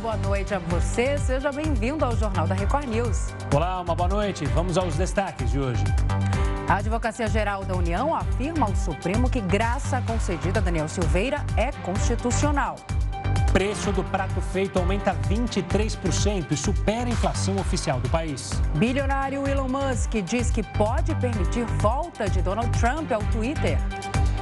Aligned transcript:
Boa 0.00 0.16
noite 0.16 0.54
a 0.54 0.60
você. 0.60 1.18
Seja 1.18 1.50
bem-vindo 1.50 2.04
ao 2.04 2.16
Jornal 2.16 2.46
da 2.46 2.54
Record 2.54 2.86
News. 2.86 3.34
Olá, 3.52 3.80
uma 3.80 3.96
boa 3.96 4.08
noite. 4.08 4.44
Vamos 4.46 4.78
aos 4.78 4.94
destaques 4.94 5.50
de 5.50 5.58
hoje. 5.58 5.82
A 6.68 6.76
Advocacia 6.76 7.26
Geral 7.26 7.64
da 7.64 7.74
União 7.74 8.14
afirma 8.14 8.66
ao 8.66 8.76
Supremo 8.76 9.28
que 9.28 9.40
graça 9.40 10.00
concedida 10.02 10.60
a 10.60 10.62
Daniel 10.62 10.86
Silveira 10.86 11.44
é 11.56 11.72
constitucional. 11.82 12.76
Preço 13.52 13.90
do 13.90 14.04
prato 14.04 14.40
feito 14.40 14.78
aumenta 14.78 15.16
23% 15.28 16.52
e 16.52 16.56
supera 16.56 17.06
a 17.06 17.10
inflação 17.10 17.56
oficial 17.56 17.98
do 17.98 18.08
país. 18.08 18.52
Bilionário 18.76 19.48
Elon 19.48 19.68
Musk 19.68 20.12
diz 20.24 20.48
que 20.48 20.62
pode 20.62 21.12
permitir 21.16 21.64
volta 21.80 22.30
de 22.30 22.40
Donald 22.40 22.70
Trump 22.78 23.10
ao 23.10 23.22
Twitter. 23.32 23.78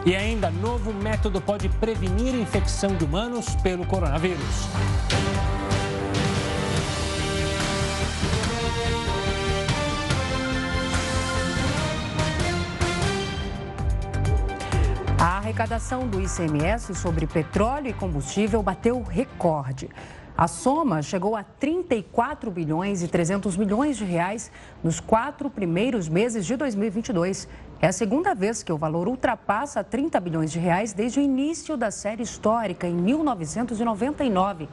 E 0.06 0.14
ainda, 0.14 0.52
novo 0.52 0.92
método 0.92 1.40
pode 1.40 1.68
prevenir 1.68 2.32
a 2.32 2.38
infecção 2.38 2.94
de 2.94 3.04
humanos 3.04 3.56
pelo 3.56 3.84
coronavírus. 3.84 4.38
A 15.18 15.38
arrecadação 15.38 16.06
do 16.06 16.20
ICMS 16.20 16.94
sobre 16.94 17.26
petróleo 17.26 17.88
e 17.88 17.92
combustível 17.92 18.62
bateu 18.62 19.02
recorde. 19.02 19.90
A 20.38 20.46
soma 20.46 21.00
chegou 21.00 21.34
a 21.34 21.42
34 21.42 22.50
bilhões 22.50 23.02
e 23.02 23.08
300 23.08 23.56
milhões 23.56 23.96
de 23.96 24.04
reais 24.04 24.52
nos 24.84 25.00
quatro 25.00 25.48
primeiros 25.48 26.10
meses 26.10 26.44
de 26.44 26.56
2022. 26.56 27.48
É 27.78 27.88
a 27.88 27.92
segunda 27.92 28.34
vez 28.34 28.62
que 28.62 28.72
o 28.72 28.78
valor 28.78 29.06
ultrapassa 29.06 29.84
30 29.84 30.18
bilhões 30.18 30.50
de 30.50 30.58
reais 30.58 30.94
desde 30.94 31.20
o 31.20 31.22
início 31.22 31.76
da 31.76 31.90
série 31.90 32.22
histórica, 32.22 32.86
em 32.86 32.94
1999. 32.94 34.66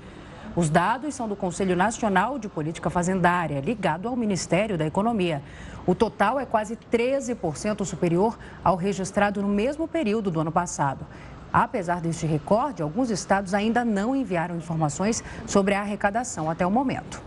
Os 0.56 0.70
dados 0.70 1.14
são 1.14 1.28
do 1.28 1.36
Conselho 1.36 1.76
Nacional 1.76 2.40
de 2.40 2.48
Política 2.48 2.90
Fazendária, 2.90 3.60
ligado 3.60 4.08
ao 4.08 4.16
Ministério 4.16 4.78
da 4.78 4.86
Economia. 4.86 5.42
O 5.86 5.94
total 5.94 6.40
é 6.40 6.46
quase 6.46 6.78
13% 6.78 7.84
superior 7.84 8.40
ao 8.64 8.78
registrado 8.78 9.42
no 9.42 9.50
mesmo 9.50 9.86
período 9.86 10.32
do 10.32 10.40
ano 10.40 10.52
passado. 10.52 11.06
Apesar 11.52 12.00
deste 12.00 12.26
recorde, 12.26 12.82
alguns 12.82 13.10
estados 13.10 13.54
ainda 13.54 13.84
não 13.84 14.16
enviaram 14.16 14.56
informações 14.56 15.22
sobre 15.46 15.74
a 15.74 15.82
arrecadação 15.82 16.50
até 16.50 16.66
o 16.66 16.72
momento. 16.72 17.22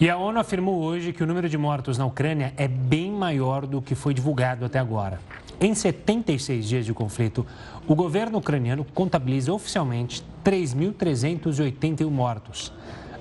E 0.00 0.08
a 0.08 0.16
ONU 0.16 0.38
afirmou 0.38 0.80
hoje 0.80 1.12
que 1.12 1.24
o 1.24 1.26
número 1.26 1.48
de 1.48 1.58
mortos 1.58 1.98
na 1.98 2.06
Ucrânia 2.06 2.54
é 2.56 2.68
bem 2.68 3.10
maior 3.10 3.66
do 3.66 3.82
que 3.82 3.96
foi 3.96 4.14
divulgado 4.14 4.64
até 4.64 4.78
agora. 4.78 5.18
Em 5.60 5.74
76 5.74 6.68
dias 6.68 6.86
de 6.86 6.94
conflito, 6.94 7.44
o 7.84 7.96
governo 7.96 8.38
ucraniano 8.38 8.84
contabiliza 8.94 9.52
oficialmente 9.52 10.22
3.381 10.44 12.08
mortos. 12.08 12.72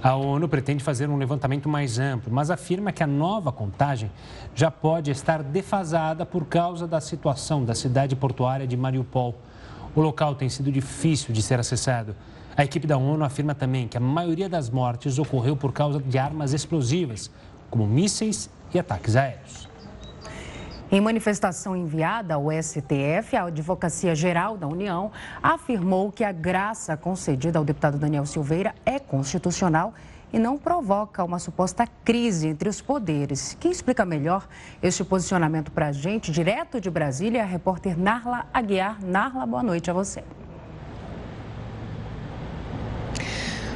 A 0.04 0.14
ONU 0.14 0.48
pretende 0.48 0.84
fazer 0.84 1.10
um 1.10 1.18
levantamento 1.18 1.68
mais 1.68 1.98
amplo, 1.98 2.32
mas 2.32 2.52
afirma 2.52 2.92
que 2.92 3.02
a 3.02 3.08
nova 3.08 3.52
contagem 3.52 4.12
já 4.54 4.70
pode 4.70 5.10
estar 5.10 5.42
defasada 5.42 6.28
por 6.28 6.46
causa 6.46 6.86
da 6.86 7.02
situação 7.02 7.66
da 7.66 7.74
cidade 7.74 8.16
portuária 8.16 8.68
de 8.68 8.78
Mariupol. 8.78 9.34
O 9.96 10.02
local 10.02 10.36
tem 10.36 10.48
sido 10.48 10.72
difícil 10.72 11.34
de 11.34 11.42
ser 11.42 11.60
acessado. 11.60 12.16
A 12.58 12.64
equipe 12.64 12.88
da 12.88 12.98
ONU 12.98 13.24
afirma 13.24 13.54
também 13.54 13.88
que 13.88 13.98
a 13.98 14.00
maioria 14.00 14.50
das 14.50 14.68
mortes 14.68 15.20
ocorreu 15.20 15.56
por 15.56 15.72
causa 15.72 16.00
de 16.00 16.18
armas 16.18 16.54
explosivas, 16.54 17.30
como 17.70 17.86
mísseis 17.86 18.50
e 18.74 18.80
ataques 18.80 19.16
aéreos. 19.16 19.70
Em 20.92 21.00
manifestação 21.00 21.76
enviada 21.76 22.34
ao 22.34 22.48
STF, 22.52 23.36
a 23.36 23.44
Advocacia 23.44 24.16
Geral 24.16 24.58
da 24.58 24.66
União 24.68 25.12
afirmou 25.44 26.12
que 26.12 26.24
a 26.24 26.32
graça 26.32 26.98
concedida 26.98 27.60
ao 27.60 27.66
deputado 27.66 28.00
Daniel 28.00 28.26
Silveira 28.26 28.74
é 28.84 28.98
constitucional 28.98 29.94
e 30.34 30.40
não 30.40 30.58
provoca 30.58 31.24
uma 31.24 31.38
suposta 31.38 31.86
crise 32.04 32.48
entre 32.48 32.68
os 32.68 32.82
poderes. 32.82 33.56
Quem 33.60 33.70
explica 33.70 34.04
melhor 34.04 34.48
este 34.82 35.04
posicionamento 35.04 35.72
para 35.72 35.90
a 35.90 35.92
gente, 35.92 36.32
direto 36.32 36.82
de 36.82 36.90
Brasília, 36.90 37.44
a 37.44 37.46
repórter 37.46 37.96
Narla 37.96 38.48
Aguiar. 38.52 39.00
Narla, 39.04 39.46
boa 39.46 39.62
noite 39.62 39.92
a 39.92 39.94
você. 39.94 40.24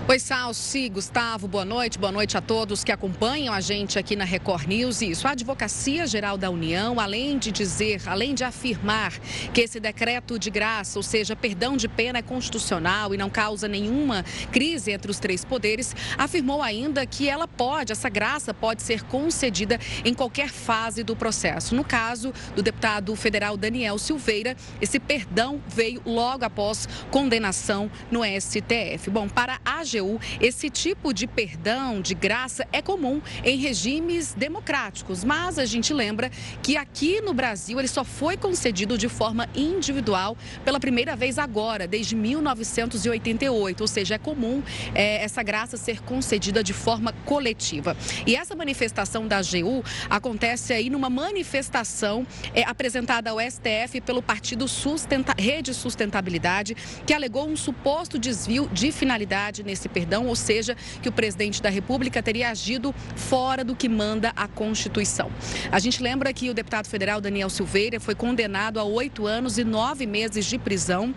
Oi, 0.08 0.18
Salsi, 0.18 0.90
Gustavo, 0.90 1.48
boa 1.48 1.64
noite. 1.64 2.00
Boa 2.00 2.12
noite 2.12 2.36
a 2.36 2.42
todos 2.42 2.84
que 2.84 2.92
acompanham 2.92 3.54
a 3.54 3.62
gente 3.62 4.00
aqui 4.00 4.16
na 4.16 4.26
Record 4.26 4.68
News. 4.68 5.02
Isso, 5.02 5.28
a 5.28 5.32
Advocacia 5.32 6.08
Geral 6.08 6.40
da 6.40 6.50
União, 6.50 7.00
além 7.00 7.38
de 7.38 7.52
dizer, 7.52 8.02
além 8.08 8.34
de 8.34 8.44
afirmar 8.44 9.14
que 9.54 9.62
esse 9.62 9.80
decreto 9.80 10.40
de 10.40 10.50
graça, 10.50 10.98
ou 10.98 11.04
seja, 11.04 11.36
perdão 11.36 11.78
de 11.78 11.88
pena 11.88 12.18
é 12.18 12.22
constitucional 12.22 13.14
e 13.14 13.18
não 13.18 13.30
causa 13.30 13.68
nenhuma 13.68 14.26
crise 14.52 14.92
entre 14.92 15.10
os 15.12 15.20
três 15.20 15.46
poderes, 15.46 15.96
afirmou 16.18 16.64
ainda 16.64 17.06
que 17.06 17.30
ela 17.30 17.48
pode, 17.48 17.92
essa 17.92 18.10
graça 18.10 18.54
pode 18.56 18.82
ser 18.82 19.04
concedida 19.04 19.80
em 20.04 20.16
qualquer 20.16 20.50
fase 20.50 21.04
do 21.04 21.16
processo. 21.16 21.76
No 21.76 21.86
caso 21.86 22.34
do 22.56 22.64
deputado 22.64 23.16
federal 23.16 23.56
Daniel 23.56 24.00
Silveira, 24.00 24.58
esse 24.82 25.00
perdão 25.00 25.62
veio 25.68 26.02
logo 26.06 26.44
após 26.44 26.90
condenação 27.12 27.90
no 28.10 28.22
STF. 28.26 29.10
Bom, 29.10 29.30
para 29.30 29.60
a 29.64 29.82
AGU, 29.82 30.01
esse 30.40 30.70
tipo 30.70 31.14
de 31.14 31.28
perdão, 31.28 32.02
de 32.02 32.14
graça, 32.14 32.68
é 32.72 32.82
comum 32.82 33.22
em 33.44 33.58
regimes 33.58 34.34
democráticos. 34.34 35.24
Mas 35.24 35.58
a 35.58 35.66
gente 35.66 35.94
lembra 35.94 36.30
que 36.62 36.78
aqui 36.78 37.22
no 37.22 37.34
Brasil 37.34 37.80
ele 37.80 37.88
só 37.88 38.04
foi 38.04 38.38
concedido 38.38 38.98
de 38.98 39.08
forma 39.10 39.48
individual 39.56 40.38
pela 40.64 40.80
primeira 40.80 41.16
vez 41.16 41.38
agora, 41.38 41.88
desde 41.88 42.16
1988. 42.16 43.82
Ou 43.82 43.88
seja, 43.88 44.16
é 44.16 44.18
comum 44.18 44.64
é, 44.94 45.24
essa 45.24 45.44
graça 45.44 45.78
ser 45.78 46.02
concedida 46.02 46.64
de 46.64 46.74
forma 46.74 47.14
coletiva. 47.26 47.96
E 48.26 48.36
essa 48.36 48.56
manifestação 48.56 49.28
da 49.28 49.38
AGU 49.38 49.84
acontece 50.10 50.74
aí 50.74 50.90
numa 50.90 51.10
manifestação 51.10 52.26
é, 52.54 52.64
apresentada 52.64 53.30
ao 53.30 53.40
STF 53.40 54.02
pelo 54.06 54.22
partido 54.22 54.68
Sustenta... 54.68 55.34
Rede 55.38 55.74
Sustentabilidade, 55.74 56.76
que 57.06 57.14
alegou 57.14 57.48
um 57.48 57.56
suposto 57.56 58.20
desvio 58.20 58.70
de 58.72 58.92
finalidade 58.92 59.64
nesse 59.64 59.81
esse 59.82 59.90
perdão, 59.90 60.28
ou 60.28 60.36
seja, 60.36 60.78
que 61.02 61.10
o 61.10 61.12
presidente 61.12 61.62
da 61.62 61.70
República 61.70 62.22
teria 62.22 62.50
agido 62.50 62.94
fora 63.16 63.64
do 63.64 63.76
que 63.76 63.90
manda 63.90 64.32
a 64.36 64.48
Constituição. 64.48 65.32
A 65.72 65.80
gente 65.80 66.02
lembra 66.02 66.32
que 66.32 66.50
o 66.50 66.54
deputado 66.54 66.88
federal 66.88 67.20
Daniel 67.20 67.50
Silveira 67.50 68.00
foi 68.00 68.14
condenado 68.14 68.80
a 68.80 68.84
oito 68.84 69.26
anos 69.26 69.58
e 69.58 69.64
nove 69.64 70.06
meses 70.06 70.46
de 70.46 70.58
prisão 70.58 71.14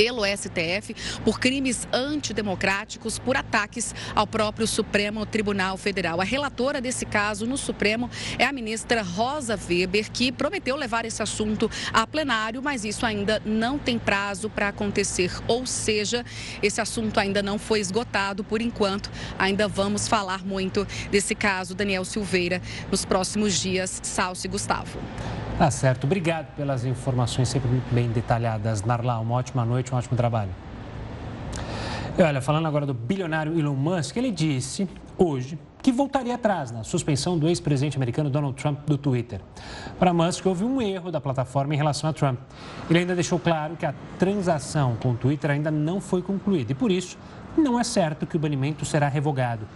pelo 0.00 0.22
STF 0.24 0.96
por 1.22 1.38
crimes 1.38 1.86
antidemocráticos, 1.92 3.18
por 3.18 3.36
ataques 3.36 3.94
ao 4.14 4.26
próprio 4.26 4.66
Supremo 4.66 5.26
Tribunal 5.26 5.76
Federal. 5.76 6.22
A 6.22 6.24
relatora 6.24 6.80
desse 6.80 7.04
caso 7.04 7.46
no 7.46 7.58
Supremo 7.58 8.08
é 8.38 8.46
a 8.46 8.52
ministra 8.52 9.02
Rosa 9.02 9.58
Weber, 9.68 10.10
que 10.10 10.32
prometeu 10.32 10.74
levar 10.74 11.04
esse 11.04 11.22
assunto 11.22 11.70
a 11.92 12.06
plenário, 12.06 12.62
mas 12.62 12.82
isso 12.82 13.04
ainda 13.04 13.42
não 13.44 13.78
tem 13.78 13.98
prazo 13.98 14.48
para 14.48 14.68
acontecer. 14.68 15.30
Ou 15.46 15.66
seja, 15.66 16.24
esse 16.62 16.80
assunto 16.80 17.20
ainda 17.20 17.42
não 17.42 17.58
foi 17.58 17.78
esgotado 17.78 18.42
por 18.42 18.62
enquanto. 18.62 19.10
Ainda 19.38 19.68
vamos 19.68 20.08
falar 20.08 20.42
muito 20.42 20.88
desse 21.10 21.34
caso, 21.34 21.74
Daniel 21.74 22.06
Silveira, 22.06 22.62
nos 22.90 23.04
próximos 23.04 23.60
dias. 23.60 24.00
Salce 24.02 24.48
Gustavo. 24.48 24.98
Tá 25.60 25.70
certo. 25.70 26.04
Obrigado 26.04 26.46
pelas 26.56 26.86
informações 26.86 27.50
sempre 27.50 27.68
bem 27.90 28.08
detalhadas. 28.08 28.82
Narla, 28.82 29.18
uma 29.18 29.34
ótima 29.34 29.62
noite, 29.62 29.89
um 29.94 29.98
ótimo 29.98 30.16
trabalho. 30.16 30.50
E 32.18 32.22
olha, 32.22 32.40
falando 32.40 32.66
agora 32.66 32.84
do 32.84 32.92
bilionário 32.92 33.58
Elon 33.58 33.74
Musk, 33.74 34.16
ele 34.16 34.30
disse 34.30 34.88
hoje 35.16 35.58
que 35.82 35.90
voltaria 35.92 36.34
atrás 36.34 36.70
na 36.70 36.84
suspensão 36.84 37.38
do 37.38 37.48
ex-presidente 37.48 37.96
americano 37.96 38.28
Donald 38.28 38.54
Trump 38.60 38.80
do 38.86 38.98
Twitter. 38.98 39.40
Para 39.98 40.12
Musk, 40.12 40.44
houve 40.44 40.64
um 40.64 40.82
erro 40.82 41.10
da 41.10 41.20
plataforma 41.20 41.74
em 41.74 41.76
relação 41.76 42.10
a 42.10 42.12
Trump. 42.12 42.38
Ele 42.88 42.98
ainda 42.98 43.14
deixou 43.14 43.38
claro 43.38 43.76
que 43.76 43.86
a 43.86 43.94
transação 44.18 44.96
com 44.96 45.12
o 45.12 45.14
Twitter 45.14 45.50
ainda 45.50 45.70
não 45.70 46.00
foi 46.00 46.20
concluída 46.20 46.72
e, 46.72 46.74
por 46.74 46.90
isso, 46.90 47.16
não 47.56 47.80
é 47.80 47.84
certo 47.84 48.26
que 48.26 48.36
o 48.36 48.38
banimento 48.38 48.84
será 48.84 49.08
revogado. 49.08 49.66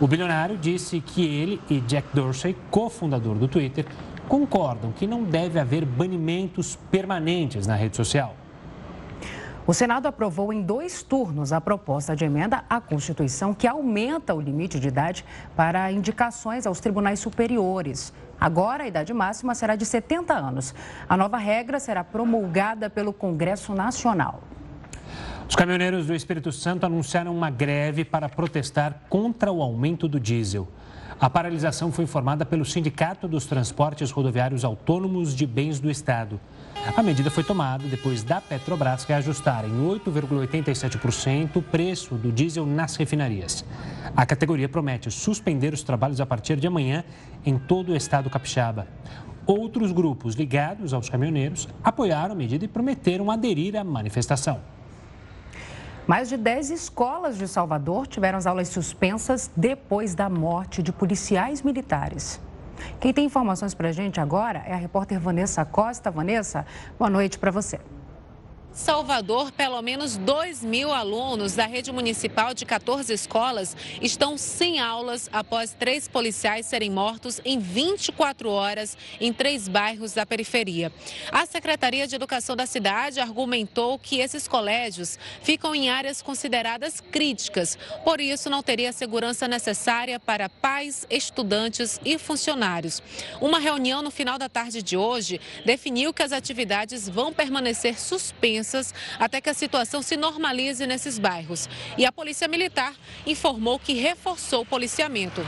O 0.00 0.06
bilionário 0.06 0.56
disse 0.56 1.00
que 1.00 1.22
ele 1.22 1.60
e 1.68 1.80
Jack 1.80 2.08
Dorsey, 2.14 2.56
cofundador 2.70 3.36
do 3.36 3.46
Twitter, 3.46 3.84
concordam 4.26 4.92
que 4.92 5.06
não 5.06 5.22
deve 5.22 5.58
haver 5.58 5.84
banimentos 5.84 6.78
permanentes 6.90 7.66
na 7.66 7.74
rede 7.74 7.96
social. 7.96 8.34
O 9.70 9.72
Senado 9.72 10.06
aprovou 10.08 10.52
em 10.52 10.62
dois 10.62 11.00
turnos 11.00 11.52
a 11.52 11.60
proposta 11.60 12.16
de 12.16 12.24
emenda 12.24 12.64
à 12.68 12.80
Constituição 12.80 13.54
que 13.54 13.68
aumenta 13.68 14.34
o 14.34 14.40
limite 14.40 14.80
de 14.80 14.88
idade 14.88 15.24
para 15.54 15.92
indicações 15.92 16.66
aos 16.66 16.80
tribunais 16.80 17.20
superiores. 17.20 18.12
Agora, 18.40 18.82
a 18.82 18.88
idade 18.88 19.14
máxima 19.14 19.54
será 19.54 19.76
de 19.76 19.86
70 19.86 20.34
anos. 20.34 20.74
A 21.08 21.16
nova 21.16 21.36
regra 21.36 21.78
será 21.78 22.02
promulgada 22.02 22.90
pelo 22.90 23.12
Congresso 23.12 23.72
Nacional. 23.72 24.42
Os 25.48 25.54
caminhoneiros 25.54 26.08
do 26.08 26.16
Espírito 26.16 26.50
Santo 26.50 26.84
anunciaram 26.84 27.32
uma 27.32 27.48
greve 27.48 28.04
para 28.04 28.28
protestar 28.28 29.02
contra 29.08 29.52
o 29.52 29.62
aumento 29.62 30.08
do 30.08 30.18
diesel. 30.18 30.66
A 31.20 31.30
paralisação 31.30 31.92
foi 31.92 32.02
informada 32.02 32.44
pelo 32.44 32.64
Sindicato 32.64 33.28
dos 33.28 33.46
Transportes 33.46 34.10
Rodoviários 34.10 34.64
Autônomos 34.64 35.32
de 35.32 35.46
Bens 35.46 35.78
do 35.78 35.88
Estado. 35.88 36.40
A 36.96 37.02
medida 37.02 37.30
foi 37.30 37.44
tomada 37.44 37.86
depois 37.86 38.22
da 38.22 38.40
Petrobras 38.40 39.04
reajustar 39.04 39.64
em 39.64 39.86
8,87% 39.86 41.56
o 41.56 41.62
preço 41.62 42.14
do 42.14 42.32
diesel 42.32 42.66
nas 42.66 42.96
refinarias. 42.96 43.64
A 44.16 44.26
categoria 44.26 44.68
promete 44.68 45.10
suspender 45.10 45.72
os 45.72 45.82
trabalhos 45.82 46.20
a 46.20 46.26
partir 46.26 46.56
de 46.56 46.66
amanhã 46.66 47.04
em 47.44 47.58
todo 47.58 47.92
o 47.92 47.96
estado 47.96 48.28
capixaba. 48.28 48.86
Outros 49.46 49.92
grupos 49.92 50.34
ligados 50.34 50.92
aos 50.92 51.08
caminhoneiros 51.08 51.68
apoiaram 51.82 52.32
a 52.32 52.36
medida 52.36 52.64
e 52.64 52.68
prometeram 52.68 53.30
aderir 53.30 53.76
à 53.76 53.84
manifestação. 53.84 54.60
Mais 56.06 56.28
de 56.28 56.36
10 56.36 56.70
escolas 56.70 57.38
de 57.38 57.46
Salvador 57.46 58.06
tiveram 58.06 58.38
as 58.38 58.46
aulas 58.46 58.68
suspensas 58.68 59.50
depois 59.56 60.14
da 60.14 60.28
morte 60.28 60.82
de 60.82 60.92
policiais 60.92 61.62
militares. 61.62 62.40
Quem 63.00 63.12
tem 63.12 63.24
informações 63.24 63.74
para 63.74 63.88
a 63.88 63.92
gente 63.92 64.20
agora 64.20 64.62
é 64.66 64.72
a 64.72 64.76
repórter 64.76 65.18
Vanessa 65.18 65.64
Costa. 65.64 66.10
Vanessa, 66.10 66.66
boa 66.98 67.10
noite 67.10 67.38
para 67.38 67.50
você. 67.50 67.78
Salvador, 68.72 69.50
pelo 69.50 69.82
menos 69.82 70.16
2 70.16 70.62
mil 70.62 70.92
alunos 70.92 71.56
da 71.56 71.66
rede 71.66 71.90
municipal 71.90 72.54
de 72.54 72.64
14 72.64 73.12
escolas 73.12 73.76
estão 74.00 74.38
sem 74.38 74.78
aulas 74.78 75.28
após 75.32 75.74
três 75.76 76.06
policiais 76.06 76.66
serem 76.66 76.88
mortos 76.88 77.40
em 77.44 77.58
24 77.58 78.48
horas 78.48 78.96
em 79.20 79.32
três 79.32 79.66
bairros 79.66 80.12
da 80.12 80.24
periferia. 80.24 80.92
A 81.32 81.46
Secretaria 81.46 82.06
de 82.06 82.14
Educação 82.14 82.54
da 82.54 82.64
cidade 82.64 83.18
argumentou 83.18 83.98
que 83.98 84.20
esses 84.20 84.46
colégios 84.46 85.18
ficam 85.42 85.74
em 85.74 85.90
áreas 85.90 86.22
consideradas 86.22 87.00
críticas, 87.00 87.76
por 88.04 88.20
isso 88.20 88.48
não 88.48 88.62
teria 88.62 88.90
a 88.90 88.92
segurança 88.92 89.48
necessária 89.48 90.20
para 90.20 90.48
pais, 90.48 91.06
estudantes 91.10 92.00
e 92.04 92.18
funcionários. 92.18 93.02
Uma 93.40 93.58
reunião 93.58 94.00
no 94.00 94.12
final 94.12 94.38
da 94.38 94.48
tarde 94.48 94.80
de 94.80 94.96
hoje 94.96 95.40
definiu 95.64 96.14
que 96.14 96.22
as 96.22 96.30
atividades 96.30 97.08
vão 97.08 97.32
permanecer 97.32 97.98
suspensas 97.98 98.59
até 99.18 99.40
que 99.40 99.50
a 99.50 99.54
situação 99.54 100.02
se 100.02 100.16
normalize 100.16 100.86
nesses 100.86 101.18
bairros. 101.18 101.68
E 101.96 102.06
a 102.06 102.12
Polícia 102.12 102.48
Militar 102.48 102.94
informou 103.26 103.78
que 103.78 103.94
reforçou 103.94 104.62
o 104.62 104.66
policiamento. 104.66 105.42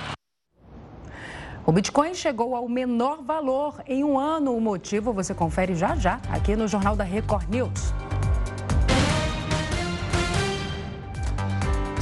O 1.65 1.71
Bitcoin 1.71 2.13
chegou 2.15 2.57
ao 2.57 2.69
menor 2.69 3.23
valor 3.23 3.83
em 3.87 4.03
um 4.03 4.19
ano. 4.19 4.57
O 4.57 4.61
motivo 4.61 5.13
você 5.13 5.33
confere 5.33 5.77
já 5.77 5.95
já 5.95 6.21
aqui 6.29 6.57
no 6.57 6.67
Jornal 6.67 6.97
da 6.97 7.05
Record 7.05 7.49
News. 7.49 7.93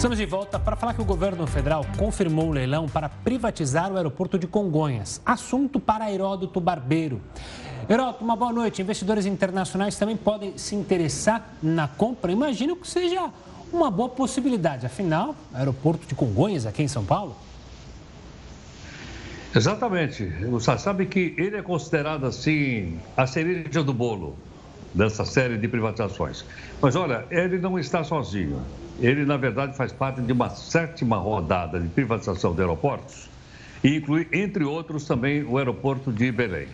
Estamos 0.01 0.17
de 0.17 0.25
volta 0.25 0.59
para 0.59 0.77
falar 0.77 0.95
que 0.95 1.03
o 1.03 1.05
governo 1.05 1.47
federal 1.47 1.85
confirmou 1.99 2.49
o 2.49 2.53
leilão 2.53 2.89
para 2.89 3.11
privatizar 3.11 3.93
o 3.93 3.99
aeroporto 3.99 4.39
de 4.39 4.47
Congonhas. 4.47 5.21
Assunto 5.27 5.79
para 5.79 6.11
Heródoto 6.11 6.59
Barbeiro. 6.59 7.21
Heródoto, 7.91 8.23
uma 8.23 8.37
boa 8.37 8.53
noite. 8.53 8.81
Investidores 8.81 9.27
internacionais 9.27 9.99
também 9.99 10.17
podem 10.17 10.57
se 10.57 10.77
interessar 10.77 11.57
na 11.61 11.89
compra. 11.89 12.31
Imagino 12.31 12.77
que 12.77 12.87
seja 12.87 13.29
uma 13.73 13.91
boa 13.91 14.09
possibilidade. 14.09 14.87
Afinal, 14.87 15.35
aeroporto 15.53 16.07
de 16.07 16.15
Congonhas, 16.15 16.67
aqui 16.67 16.85
em 16.85 16.87
São 16.87 17.05
Paulo. 17.05 17.35
Exatamente. 19.53 20.25
Você 20.25 20.79
sabe 20.79 21.07
que 21.07 21.35
ele 21.37 21.57
é 21.57 21.63
considerado 21.63 22.27
assim 22.27 22.97
a 23.17 23.27
cereja 23.27 23.83
do 23.83 23.93
bolo 23.93 24.37
dessa 24.95 25.25
série 25.25 25.59
de 25.59 25.67
privatizações. 25.67 26.45
Mas 26.81 26.95
olha, 26.95 27.25
ele 27.29 27.59
não 27.59 27.77
está 27.77 28.05
sozinho. 28.05 28.63
Ele, 29.01 29.25
na 29.25 29.37
verdade, 29.37 29.77
faz 29.77 29.91
parte 29.91 30.21
de 30.21 30.33
uma 30.33 30.51
sétima 30.51 31.17
rodada 31.17 31.81
de 31.81 31.89
privatização 31.89 32.55
de 32.55 32.61
aeroportos 32.61 33.29
e 33.83 33.97
inclui, 33.97 34.29
entre 34.33 34.63
outros, 34.63 35.07
também 35.07 35.43
o 35.43 35.59
aeroporto 35.59 36.13
de 36.13 36.31
Belém. 36.31 36.69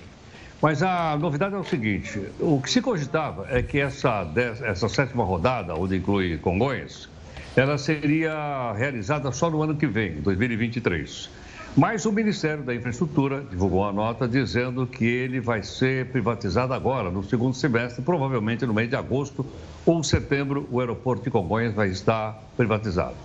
Mas 0.61 0.82
a 0.82 1.17
novidade 1.19 1.55
é 1.55 1.58
o 1.58 1.64
seguinte: 1.64 2.23
o 2.41 2.61
que 2.61 2.70
se 2.70 2.81
cogitava 2.81 3.47
é 3.50 3.62
que 3.62 3.79
essa, 3.79 4.26
essa 4.62 4.88
sétima 4.88 5.25
rodada, 5.25 5.75
onde 5.75 5.97
inclui 5.97 6.38
Congonhas, 6.38 7.08
ela 7.55 7.79
seria 7.79 8.73
realizada 8.73 9.31
só 9.32 9.50
no 9.50 9.62
ano 9.62 9.76
que 9.76 9.87
vem, 9.87 10.20
2023. 10.20 11.31
Mas 11.76 12.06
o 12.06 12.12
Ministério 12.12 12.64
da 12.64 12.75
Infraestrutura 12.75 13.44
divulgou 13.50 13.82
uma 13.82 13.93
nota 13.93 14.26
dizendo 14.26 14.87
que 14.87 15.05
ele 15.05 15.41
vai 15.41 15.62
ser 15.62 16.06
privatizado 16.06 16.73
agora, 16.73 17.11
no 17.11 17.23
segundo 17.23 17.55
semestre, 17.55 18.02
provavelmente 18.02 18.64
no 18.64 18.73
mês 18.73 18.88
de 18.88 18.97
agosto 18.97 19.44
ou 19.85 20.02
setembro, 20.02 20.67
o 20.70 20.81
aeroporto 20.81 21.25
de 21.25 21.31
Congonhas 21.31 21.75
vai 21.75 21.88
estar 21.88 22.43
privatizado. 22.56 23.17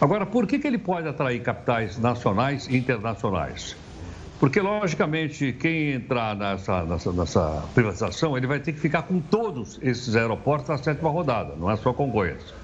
Agora, 0.00 0.24
por 0.24 0.46
que, 0.46 0.60
que 0.60 0.66
ele 0.68 0.78
pode 0.78 1.08
atrair 1.08 1.42
capitais 1.42 1.98
nacionais 1.98 2.68
e 2.68 2.76
internacionais? 2.76 3.76
Porque, 4.40 4.60
logicamente, 4.60 5.52
quem 5.52 5.94
entrar 5.94 6.36
nessa, 6.36 6.84
nessa, 6.84 7.12
nessa, 7.12 7.64
privatização, 7.74 8.36
ele 8.36 8.46
vai 8.46 8.60
ter 8.60 8.72
que 8.72 8.78
ficar 8.78 9.02
com 9.02 9.18
todos 9.20 9.80
esses 9.82 10.14
aeroportos 10.14 10.68
na 10.68 10.78
sétima 10.78 11.10
rodada, 11.10 11.56
não 11.56 11.68
é 11.68 11.76
só 11.76 11.92
Congonhas. 11.92 12.54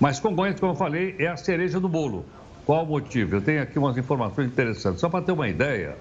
Mas 0.00 0.18
Congonhas, 0.18 0.58
como 0.58 0.72
eu 0.72 0.76
falei, 0.76 1.16
é 1.18 1.26
a 1.26 1.36
cereja 1.36 1.78
do 1.78 1.88
bolo. 1.88 2.24
Qual 2.64 2.84
o 2.84 2.86
motivo? 2.86 3.36
Eu 3.36 3.40
tenho 3.42 3.62
aqui 3.62 3.78
umas 3.78 3.96
informações 3.98 4.46
interessantes. 4.46 5.00
Só 5.00 5.08
para 5.10 5.22
ter 5.22 5.32
uma 5.32 5.48
ideia, 5.48 5.96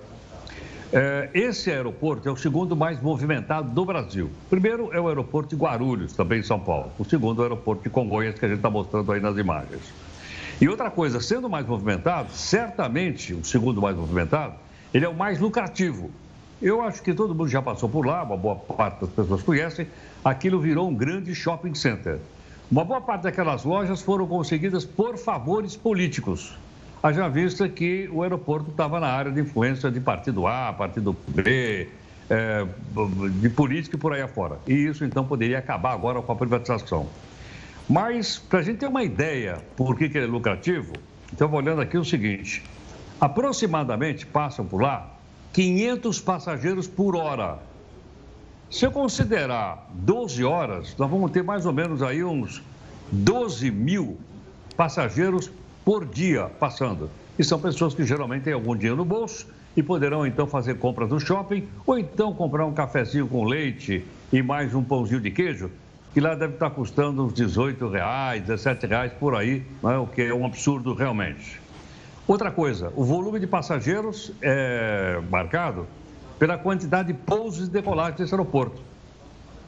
é, 0.93 1.29
esse 1.33 1.69
aeroporto 1.69 2.29
é 2.29 2.31
o 2.31 2.37
segundo 2.37 2.73
mais 2.73 3.01
movimentado 3.01 3.69
do 3.69 3.83
Brasil. 3.83 4.31
Primeiro 4.49 4.93
é 4.93 4.99
o 4.99 5.09
aeroporto 5.09 5.49
de 5.49 5.61
Guarulhos, 5.61 6.13
também 6.13 6.39
em 6.39 6.43
São 6.43 6.59
Paulo. 6.59 6.91
O 6.97 7.03
segundo 7.03 7.41
é 7.41 7.41
o 7.41 7.43
aeroporto 7.43 7.83
de 7.83 7.89
Congonhas, 7.89 8.39
que 8.39 8.45
a 8.45 8.47
gente 8.47 8.59
está 8.59 8.69
mostrando 8.69 9.11
aí 9.11 9.19
nas 9.19 9.37
imagens. 9.37 9.81
E 10.61 10.69
outra 10.69 10.89
coisa, 10.89 11.19
sendo 11.19 11.49
mais 11.49 11.67
movimentado, 11.67 12.31
certamente 12.31 13.33
o 13.33 13.43
segundo 13.43 13.81
mais 13.81 13.97
movimentado, 13.97 14.53
ele 14.93 15.05
é 15.05 15.09
o 15.09 15.13
mais 15.13 15.39
lucrativo. 15.39 16.11
Eu 16.61 16.81
acho 16.81 17.03
que 17.03 17.13
todo 17.13 17.35
mundo 17.35 17.49
já 17.49 17.61
passou 17.61 17.87
por 17.87 18.05
lá, 18.05 18.23
uma 18.23 18.37
boa 18.37 18.55
parte 18.55 19.01
das 19.01 19.09
pessoas 19.11 19.43
conhecem. 19.43 19.87
Aquilo 20.23 20.59
virou 20.59 20.89
um 20.89 20.95
grande 20.95 21.35
shopping 21.35 21.75
center. 21.75 22.19
Uma 22.69 22.83
boa 22.83 22.99
parte 22.99 23.23
daquelas 23.23 23.63
lojas 23.63 24.01
foram 24.01 24.27
conseguidas 24.27 24.83
por 24.83 25.17
favores 25.17 25.75
políticos. 25.75 26.57
Haja 27.01 27.29
vista 27.29 27.69
que 27.69 28.09
o 28.11 28.23
aeroporto 28.23 28.71
estava 28.71 28.99
na 28.99 29.07
área 29.07 29.31
de 29.31 29.39
influência 29.39 29.91
de 29.91 29.99
partido 29.99 30.47
A, 30.47 30.73
partido 30.73 31.15
B, 31.29 31.87
é, 32.29 32.65
de 33.39 33.49
política 33.49 33.95
e 33.95 33.99
por 33.99 34.13
aí 34.13 34.21
afora. 34.21 34.57
E 34.67 34.73
isso 34.73 35.05
então 35.05 35.23
poderia 35.23 35.59
acabar 35.59 35.93
agora 35.93 36.21
com 36.21 36.31
a 36.31 36.35
privatização. 36.35 37.07
Mas, 37.87 38.37
para 38.37 38.59
a 38.59 38.61
gente 38.63 38.79
ter 38.79 38.87
uma 38.87 39.03
ideia 39.03 39.59
por 39.77 39.95
que, 39.95 40.09
que 40.09 40.17
ele 40.17 40.25
é 40.25 40.29
lucrativo, 40.29 40.91
então 41.31 41.51
olhando 41.53 41.81
aqui 41.81 41.97
o 41.97 42.03
seguinte: 42.03 42.63
Aproximadamente 43.19 44.25
passam 44.27 44.65
por 44.65 44.81
lá 44.81 45.09
500 45.53 46.19
passageiros 46.21 46.87
por 46.87 47.15
hora. 47.15 47.57
Se 48.69 48.85
eu 48.85 48.91
considerar 48.91 49.89
12 49.91 50.43
horas, 50.43 50.95
nós 50.97 51.09
vamos 51.09 51.31
ter 51.31 51.43
mais 51.43 51.65
ou 51.65 51.73
menos 51.73 52.03
aí 52.03 52.23
uns 52.23 52.61
12 53.11 53.71
mil 53.71 54.19
passageiros 54.75 55.49
por 55.83 56.05
dia 56.05 56.51
passando. 56.59 57.09
E 57.39 57.43
são 57.43 57.59
pessoas 57.59 57.95
que 57.95 58.03
geralmente 58.03 58.43
têm 58.43 58.53
algum 58.53 58.75
dinheiro 58.75 58.97
no 58.97 59.05
bolso 59.05 59.47
e 59.75 59.81
poderão 59.81 60.27
então 60.27 60.45
fazer 60.45 60.77
compras 60.77 61.09
no 61.09 61.19
shopping 61.19 61.67
ou 61.85 61.97
então 61.97 62.33
comprar 62.33 62.65
um 62.65 62.73
cafezinho 62.73 63.27
com 63.27 63.45
leite 63.45 64.05
e 64.31 64.43
mais 64.43 64.75
um 64.75 64.83
pãozinho 64.83 65.21
de 65.21 65.31
queijo, 65.31 65.71
que 66.13 66.19
lá 66.19 66.35
deve 66.35 66.53
estar 66.53 66.69
custando 66.69 67.25
uns 67.25 67.33
18 67.33 67.87
reais, 67.87 68.41
17 68.41 68.85
reais 68.85 69.11
por 69.13 69.33
aí, 69.33 69.63
é? 69.83 69.97
o 69.97 70.05
que 70.05 70.21
é 70.21 70.33
um 70.33 70.45
absurdo 70.45 70.93
realmente. 70.93 71.66
Outra 72.27 72.51
coisa, 72.51 72.91
o 72.93 73.05
volume 73.05 73.39
de 73.39 73.47
passageiros 73.47 74.33
é 74.41 75.17
marcado 75.29 75.87
pela 76.37 76.57
quantidade 76.57 77.13
de 77.13 77.17
pousos 77.17 77.69
e 77.69 77.71
decolagens 77.71 78.17
desse 78.17 78.33
aeroporto. 78.33 78.81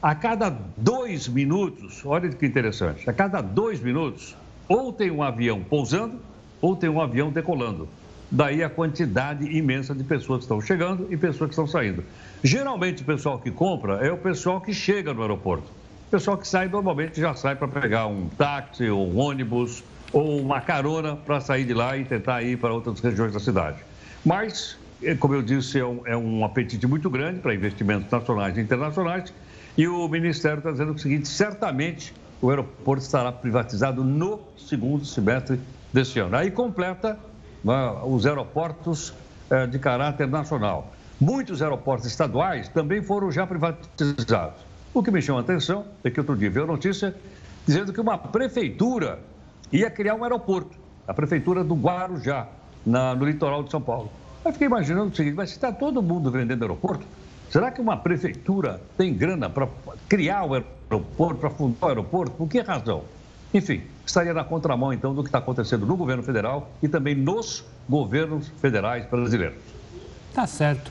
A 0.02 0.14
cada 0.14 0.50
dois 0.76 1.26
minutos, 1.26 2.04
olha 2.04 2.28
que 2.28 2.44
interessante, 2.44 3.08
a 3.08 3.14
cada 3.14 3.40
dois 3.40 3.80
minutos, 3.80 4.36
ou 4.68 4.92
tem 4.92 5.10
um 5.10 5.22
avião 5.22 5.62
pousando, 5.62 6.20
ou 6.60 6.76
tem 6.76 6.90
um 6.90 7.00
avião 7.00 7.30
decolando. 7.30 7.88
Daí 8.30 8.62
a 8.62 8.68
quantidade 8.68 9.46
imensa 9.56 9.94
de 9.94 10.04
pessoas 10.04 10.40
que 10.40 10.44
estão 10.44 10.60
chegando 10.60 11.06
e 11.10 11.16
pessoas 11.16 11.48
que 11.48 11.54
estão 11.54 11.66
saindo. 11.66 12.04
Geralmente 12.44 13.02
o 13.02 13.06
pessoal 13.06 13.38
que 13.38 13.50
compra 13.50 14.06
é 14.06 14.12
o 14.12 14.18
pessoal 14.18 14.60
que 14.60 14.74
chega 14.74 15.14
no 15.14 15.22
aeroporto. 15.22 15.64
O 16.08 16.10
pessoal 16.10 16.36
que 16.36 16.46
sai 16.46 16.68
normalmente 16.68 17.18
já 17.18 17.34
sai 17.34 17.56
para 17.56 17.68
pegar 17.68 18.06
um 18.06 18.28
táxi 18.28 18.86
ou 18.90 19.08
um 19.08 19.18
ônibus 19.18 19.82
ou 20.12 20.40
uma 20.40 20.60
carona 20.60 21.16
para 21.16 21.40
sair 21.40 21.64
de 21.64 21.74
lá 21.74 21.96
e 21.96 22.04
tentar 22.04 22.42
ir 22.42 22.58
para 22.58 22.72
outras 22.72 23.00
regiões 23.00 23.32
da 23.32 23.40
cidade. 23.40 23.78
Mas, 24.24 24.76
é, 25.02 25.14
como 25.14 25.34
eu 25.34 25.42
disse, 25.42 25.78
é 25.78 25.84
um, 25.84 26.06
é 26.06 26.16
um 26.16 26.44
apetite 26.44 26.86
muito 26.86 27.08
grande 27.08 27.40
para 27.40 27.54
investimentos 27.54 28.10
nacionais 28.10 28.56
e 28.56 28.60
internacionais 28.60 29.32
e 29.76 29.86
o 29.86 30.08
Ministério 30.08 30.58
está 30.58 30.70
dizendo 30.70 30.92
o 30.92 30.98
seguinte: 30.98 31.28
certamente 31.28 32.12
o 32.40 32.50
aeroporto 32.50 33.02
estará 33.02 33.30
privatizado 33.30 34.02
no 34.02 34.40
segundo 34.56 35.04
semestre 35.04 35.60
deste 35.92 36.18
ano. 36.18 36.36
Aí 36.36 36.50
completa 36.50 37.18
né, 37.62 38.00
os 38.04 38.26
aeroportos 38.26 39.12
é, 39.50 39.66
de 39.66 39.78
caráter 39.78 40.26
nacional. 40.26 40.92
Muitos 41.20 41.60
aeroportos 41.60 42.06
estaduais 42.06 42.68
também 42.68 43.02
foram 43.02 43.30
já 43.30 43.46
privatizados. 43.46 44.60
O 44.92 45.02
que 45.02 45.10
me 45.10 45.20
chama 45.20 45.40
a 45.40 45.42
atenção 45.42 45.84
é 46.02 46.10
que 46.10 46.18
outro 46.18 46.36
dia 46.36 46.50
veio 46.50 46.64
a 46.64 46.68
notícia 46.68 47.14
dizendo 47.66 47.92
que 47.92 48.00
uma 48.00 48.16
prefeitura 48.16 49.18
ia 49.72 49.90
criar 49.90 50.14
um 50.14 50.24
aeroporto, 50.24 50.76
a 51.06 51.14
prefeitura 51.14 51.62
do 51.64 51.74
Guarujá, 51.74 52.48
na, 52.84 53.14
no 53.14 53.24
litoral 53.24 53.62
de 53.62 53.70
São 53.70 53.80
Paulo. 53.80 54.10
Eu 54.44 54.52
fiquei 54.52 54.66
imaginando 54.66 55.10
o 55.12 55.14
seguinte, 55.14 55.34
mas 55.34 55.50
se 55.50 55.56
está 55.56 55.72
todo 55.72 56.02
mundo 56.02 56.30
vendendo 56.30 56.62
aeroporto, 56.62 57.06
Será 57.50 57.72
que 57.72 57.80
uma 57.80 57.96
prefeitura 57.96 58.80
tem 58.96 59.12
grana 59.12 59.50
para 59.50 59.66
criar 60.08 60.44
o 60.44 60.54
aeroporto, 60.54 61.40
para 61.40 61.50
fundar 61.50 61.86
o 61.86 61.88
aeroporto? 61.88 62.30
Por 62.36 62.48
que 62.48 62.60
razão? 62.60 63.02
Enfim, 63.52 63.82
estaria 64.06 64.32
na 64.32 64.44
contramão, 64.44 64.92
então, 64.92 65.12
do 65.12 65.24
que 65.24 65.28
está 65.28 65.38
acontecendo 65.38 65.84
no 65.84 65.96
governo 65.96 66.22
federal 66.22 66.70
e 66.80 66.86
também 66.86 67.16
nos 67.16 67.64
governos 67.88 68.46
federais 68.60 69.04
brasileiros. 69.06 69.58
Tá 70.34 70.46
certo. 70.46 70.90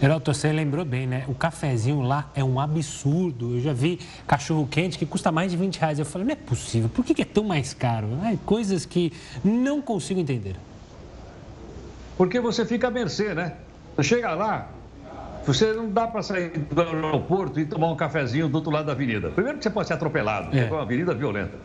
Heraldo, 0.00 0.32
você 0.32 0.52
lembrou 0.52 0.84
bem, 0.84 1.06
né? 1.06 1.24
O 1.26 1.34
cafezinho 1.34 2.02
lá 2.02 2.30
é 2.34 2.44
um 2.44 2.60
absurdo. 2.60 3.56
Eu 3.56 3.60
já 3.60 3.72
vi 3.72 3.98
cachorro 4.26 4.66
quente 4.70 4.98
que 4.98 5.06
custa 5.06 5.32
mais 5.32 5.50
de 5.50 5.56
20 5.56 5.78
reais. 5.78 5.98
Eu 5.98 6.04
falei, 6.04 6.26
não 6.26 6.32
é 6.32 6.36
possível. 6.36 6.88
Por 6.88 7.04
que 7.04 7.20
é 7.20 7.24
tão 7.24 7.44
mais 7.44 7.74
caro? 7.74 8.08
É 8.24 8.36
coisas 8.44 8.84
que 8.86 9.12
não 9.44 9.82
consigo 9.82 10.20
entender. 10.20 10.56
Porque 12.16 12.40
você 12.40 12.64
fica 12.64 12.88
à 12.88 12.90
mercê, 12.90 13.34
né? 13.34 13.54
Você 13.96 14.02
chega 14.14 14.34
lá, 14.34 14.68
você 15.44 15.72
não 15.72 15.90
dá 15.90 16.06
para 16.06 16.22
sair 16.22 16.50
do 16.50 16.80
aeroporto 16.80 17.58
e 17.60 17.66
tomar 17.66 17.88
um 17.88 17.96
cafezinho 17.96 18.48
do 18.48 18.56
outro 18.56 18.70
lado 18.70 18.86
da 18.86 18.92
avenida. 18.92 19.30
Primeiro 19.30 19.58
que 19.58 19.64
você 19.64 19.70
pode 19.70 19.88
ser 19.88 19.94
atropelado, 19.94 20.56
é, 20.56 20.60
é 20.60 20.70
uma 20.70 20.82
avenida 20.82 21.14
violenta. 21.14 21.56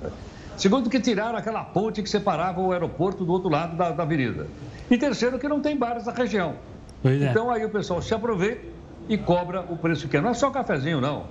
Segundo 0.57 0.89
que 0.89 0.99
tiraram 0.99 1.37
aquela 1.37 1.63
ponte 1.63 2.01
que 2.03 2.09
separava 2.09 2.61
o 2.61 2.71
aeroporto 2.71 3.25
do 3.25 3.31
outro 3.31 3.49
lado 3.49 3.75
da, 3.75 3.91
da 3.91 4.03
avenida. 4.03 4.47
E 4.89 4.97
terceiro 4.97 5.39
que 5.39 5.47
não 5.47 5.61
tem 5.61 5.75
bares 5.75 6.05
na 6.05 6.11
região. 6.11 6.55
É. 7.03 7.29
Então 7.29 7.49
aí 7.51 7.65
o 7.65 7.69
pessoal 7.69 8.01
se 8.01 8.13
aproveita 8.13 8.65
e 9.09 9.17
cobra 9.17 9.61
o 9.61 9.77
preço 9.77 10.07
que 10.07 10.17
é. 10.17 10.21
Não 10.21 10.29
é 10.29 10.33
só 10.33 10.49
cafezinho, 10.49 11.01
não. 11.01 11.25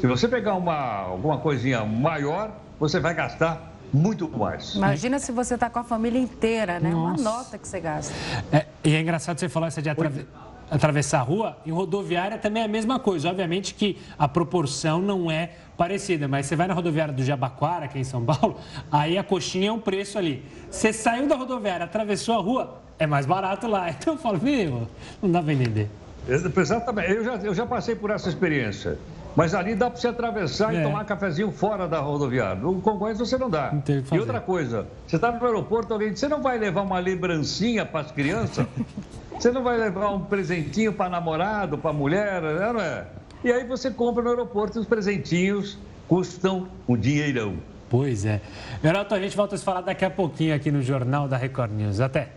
Se 0.00 0.06
você 0.06 0.26
pegar 0.26 0.54
uma, 0.54 0.74
alguma 0.74 1.38
coisinha 1.38 1.84
maior, 1.84 2.52
você 2.78 2.98
vai 2.98 3.14
gastar 3.14 3.70
muito 3.92 4.28
mais. 4.28 4.74
Imagina 4.74 5.18
se 5.18 5.30
você 5.32 5.54
está 5.54 5.68
com 5.68 5.78
a 5.78 5.84
família 5.84 6.18
inteira, 6.18 6.80
né? 6.80 6.90
Nossa. 6.90 7.20
Uma 7.20 7.30
nota 7.30 7.58
que 7.58 7.68
você 7.68 7.80
gasta. 7.80 8.14
É, 8.52 8.66
e 8.84 8.94
é 8.94 9.00
engraçado 9.00 9.38
você 9.38 9.48
falar 9.48 9.66
essa 9.66 9.82
de 9.82 9.90
atrave... 9.90 10.26
atravessar 10.70 11.20
a 11.20 11.22
rua. 11.22 11.56
Em 11.66 11.70
rodoviária 11.70 12.38
também 12.38 12.62
é 12.62 12.66
a 12.66 12.68
mesma 12.68 12.98
coisa. 12.98 13.28
Obviamente 13.28 13.74
que 13.74 13.98
a 14.18 14.28
proporção 14.28 15.00
não 15.00 15.30
é 15.30 15.50
parecida, 15.76 16.28
mas 16.28 16.46
você 16.46 16.54
vai 16.54 16.66
na 16.66 16.74
rodoviária 16.74 17.12
do 17.12 17.24
Jabaquara, 17.24 17.86
aqui 17.86 17.98
em 17.98 18.04
São 18.04 18.24
Paulo, 18.24 18.58
aí 18.92 19.16
a 19.16 19.24
coxinha 19.24 19.70
é 19.70 19.72
um 19.72 19.80
preço 19.80 20.18
ali. 20.18 20.44
Você 20.70 20.92
saiu 20.92 21.26
da 21.26 21.34
rodoviária, 21.34 21.84
atravessou 21.84 22.34
a 22.34 22.42
rua, 22.42 22.80
é 22.98 23.06
mais 23.06 23.26
barato 23.26 23.66
lá. 23.66 23.90
Então 24.00 24.14
eu 24.14 24.18
falo, 24.18 24.38
viu, 24.38 24.86
não 25.22 25.30
dá 25.30 25.42
para 25.42 25.52
entender. 25.52 25.88
Exatamente. 26.28 27.10
Eu 27.10 27.24
já, 27.24 27.34
eu 27.36 27.54
já 27.54 27.66
passei 27.66 27.94
por 27.94 28.10
essa 28.10 28.28
experiência. 28.28 28.98
Mas 29.34 29.54
ali 29.54 29.74
dá 29.74 29.88
para 29.88 30.00
você 30.00 30.08
atravessar 30.08 30.74
é. 30.74 30.80
e 30.80 30.82
tomar 30.82 31.04
cafezinho 31.04 31.52
fora 31.52 31.86
da 31.86 32.00
rodoviária. 32.00 32.60
No 32.60 32.80
Congonhas 32.80 33.18
você 33.18 33.38
não 33.38 33.48
dá. 33.48 33.72
Não 33.72 33.82
e 34.12 34.20
outra 34.20 34.40
coisa, 34.40 34.86
você 35.06 35.16
está 35.16 35.30
no 35.30 35.44
aeroporto, 35.44 35.92
alguém 35.92 36.10
diz, 36.10 36.20
você 36.20 36.28
não 36.28 36.42
vai 36.42 36.58
levar 36.58 36.82
uma 36.82 36.98
lembrancinha 36.98 37.86
para 37.86 38.00
as 38.00 38.10
crianças? 38.12 38.66
você 39.40 39.50
não 39.50 39.62
vai 39.62 39.78
levar 39.78 40.10
um 40.10 40.20
presentinho 40.20 40.92
para 40.92 41.08
namorado, 41.08 41.78
para 41.78 41.92
mulher, 41.92 42.42
né, 42.42 42.72
não 42.72 42.80
é? 42.80 43.06
E 43.42 43.50
aí 43.50 43.64
você 43.64 43.90
compra 43.90 44.22
no 44.22 44.30
aeroporto 44.30 44.78
e 44.78 44.80
os 44.80 44.86
presentinhos 44.86 45.78
custam 46.06 46.68
um 46.86 46.96
dinheirão. 46.96 47.56
Pois 47.88 48.26
é. 48.26 48.40
Geraldo, 48.82 49.14
a 49.14 49.18
gente 49.18 49.36
volta 49.36 49.54
a 49.54 49.58
se 49.58 49.64
falar 49.64 49.80
daqui 49.80 50.04
a 50.04 50.10
pouquinho 50.10 50.54
aqui 50.54 50.70
no 50.70 50.82
Jornal 50.82 51.26
da 51.26 51.36
Record 51.36 51.72
News. 51.72 52.00
Até. 52.00 52.28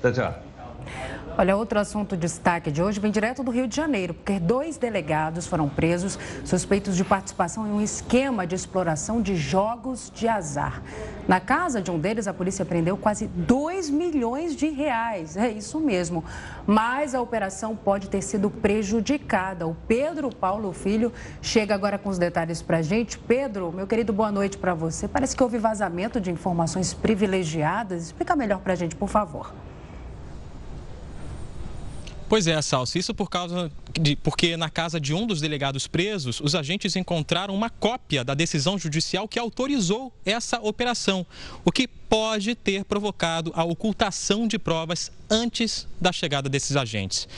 Tchau, 0.00 0.12
tchau. 0.12 0.34
Olha, 1.36 1.56
outro 1.56 1.80
assunto 1.80 2.16
destaque 2.16 2.70
de 2.70 2.80
hoje 2.80 3.00
vem 3.00 3.10
direto 3.10 3.42
do 3.42 3.50
Rio 3.50 3.66
de 3.66 3.74
Janeiro, 3.74 4.14
porque 4.14 4.38
dois 4.38 4.76
delegados 4.76 5.48
foram 5.48 5.68
presos 5.68 6.16
suspeitos 6.44 6.96
de 6.96 7.02
participação 7.02 7.66
em 7.66 7.72
um 7.72 7.80
esquema 7.80 8.46
de 8.46 8.54
exploração 8.54 9.20
de 9.20 9.34
jogos 9.34 10.12
de 10.14 10.28
azar. 10.28 10.80
Na 11.26 11.40
casa 11.40 11.82
de 11.82 11.90
um 11.90 11.98
deles, 11.98 12.28
a 12.28 12.32
polícia 12.32 12.64
prendeu 12.64 12.96
quase 12.96 13.26
2 13.26 13.90
milhões 13.90 14.54
de 14.54 14.68
reais. 14.68 15.36
É 15.36 15.50
isso 15.50 15.80
mesmo. 15.80 16.22
Mas 16.64 17.16
a 17.16 17.20
operação 17.20 17.74
pode 17.74 18.08
ter 18.08 18.22
sido 18.22 18.48
prejudicada. 18.48 19.66
O 19.66 19.76
Pedro 19.88 20.32
Paulo 20.32 20.72
Filho 20.72 21.12
chega 21.42 21.74
agora 21.74 21.98
com 21.98 22.10
os 22.10 22.18
detalhes 22.18 22.62
para 22.62 22.78
a 22.78 22.82
gente. 22.82 23.18
Pedro, 23.18 23.72
meu 23.72 23.88
querido, 23.88 24.12
boa 24.12 24.30
noite 24.30 24.56
para 24.56 24.72
você. 24.72 25.08
Parece 25.08 25.34
que 25.34 25.42
houve 25.42 25.58
vazamento 25.58 26.20
de 26.20 26.30
informações 26.30 26.94
privilegiadas. 26.94 28.04
Explica 28.04 28.36
melhor 28.36 28.60
para 28.60 28.74
a 28.74 28.76
gente, 28.76 28.94
por 28.94 29.08
favor. 29.08 29.52
Pois 32.28 32.46
é, 32.46 32.60
Salsi, 32.62 32.98
isso 32.98 33.14
por 33.14 33.28
causa 33.28 33.70
de, 33.92 34.16
porque 34.16 34.56
na 34.56 34.70
casa 34.70 34.98
de 34.98 35.12
um 35.12 35.26
dos 35.26 35.40
delegados 35.40 35.86
presos, 35.86 36.40
os 36.40 36.54
agentes 36.54 36.96
encontraram 36.96 37.54
uma 37.54 37.68
cópia 37.68 38.24
da 38.24 38.34
decisão 38.34 38.78
judicial 38.78 39.28
que 39.28 39.38
autorizou 39.38 40.12
essa 40.24 40.58
operação, 40.60 41.26
o 41.64 41.70
que 41.70 41.86
pode 41.86 42.54
ter 42.54 42.84
provocado 42.84 43.52
a 43.54 43.62
ocultação 43.62 44.48
de 44.48 44.58
provas 44.58 45.12
antes 45.28 45.86
da 46.00 46.12
chegada 46.12 46.48
desses 46.48 46.76
agentes. 46.76 47.28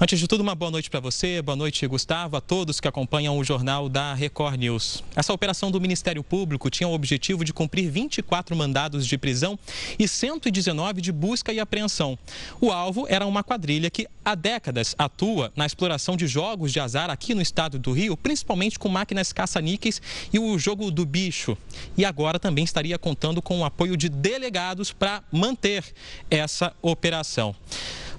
Antes 0.00 0.18
de 0.18 0.26
tudo, 0.26 0.40
uma 0.40 0.54
boa 0.54 0.70
noite 0.70 0.88
para 0.88 1.00
você, 1.00 1.42
boa 1.42 1.54
noite, 1.54 1.86
Gustavo, 1.86 2.36
a 2.36 2.40
todos 2.40 2.80
que 2.80 2.88
acompanham 2.88 3.36
o 3.38 3.44
jornal 3.44 3.88
da 3.88 4.14
Record 4.14 4.58
News. 4.58 5.04
Essa 5.14 5.32
operação 5.32 5.70
do 5.70 5.80
Ministério 5.80 6.24
Público 6.24 6.70
tinha 6.70 6.88
o 6.88 6.94
objetivo 6.94 7.44
de 7.44 7.52
cumprir 7.52 7.90
24 7.90 8.56
mandados 8.56 9.06
de 9.06 9.18
prisão 9.18 9.58
e 9.98 10.08
119 10.08 11.00
de 11.00 11.12
busca 11.12 11.52
e 11.52 11.60
apreensão. 11.60 12.18
O 12.60 12.72
alvo 12.72 13.06
era 13.08 13.26
uma 13.26 13.44
quadrilha 13.44 13.90
que 13.90 14.08
há 14.24 14.34
décadas 14.34 14.94
atua 14.98 15.52
na 15.54 15.66
exploração 15.66 16.16
de 16.16 16.26
jogos 16.26 16.72
de 16.72 16.80
azar 16.80 17.10
aqui 17.10 17.34
no 17.34 17.42
estado 17.42 17.78
do 17.78 17.92
Rio, 17.92 18.16
principalmente 18.16 18.78
com 18.78 18.88
máquinas 18.88 19.32
caça-níqueis 19.32 20.00
e 20.32 20.38
o 20.38 20.58
jogo 20.58 20.90
do 20.90 21.04
bicho. 21.04 21.56
E 21.96 22.04
agora 22.04 22.40
também 22.40 22.64
estaria 22.64 22.98
contando 22.98 23.42
com 23.42 23.60
o 23.60 23.64
apoio 23.64 23.96
de 23.96 24.08
delegados 24.08 24.90
para 24.90 25.22
manter 25.30 25.84
essa 26.30 26.74
operação. 26.80 27.54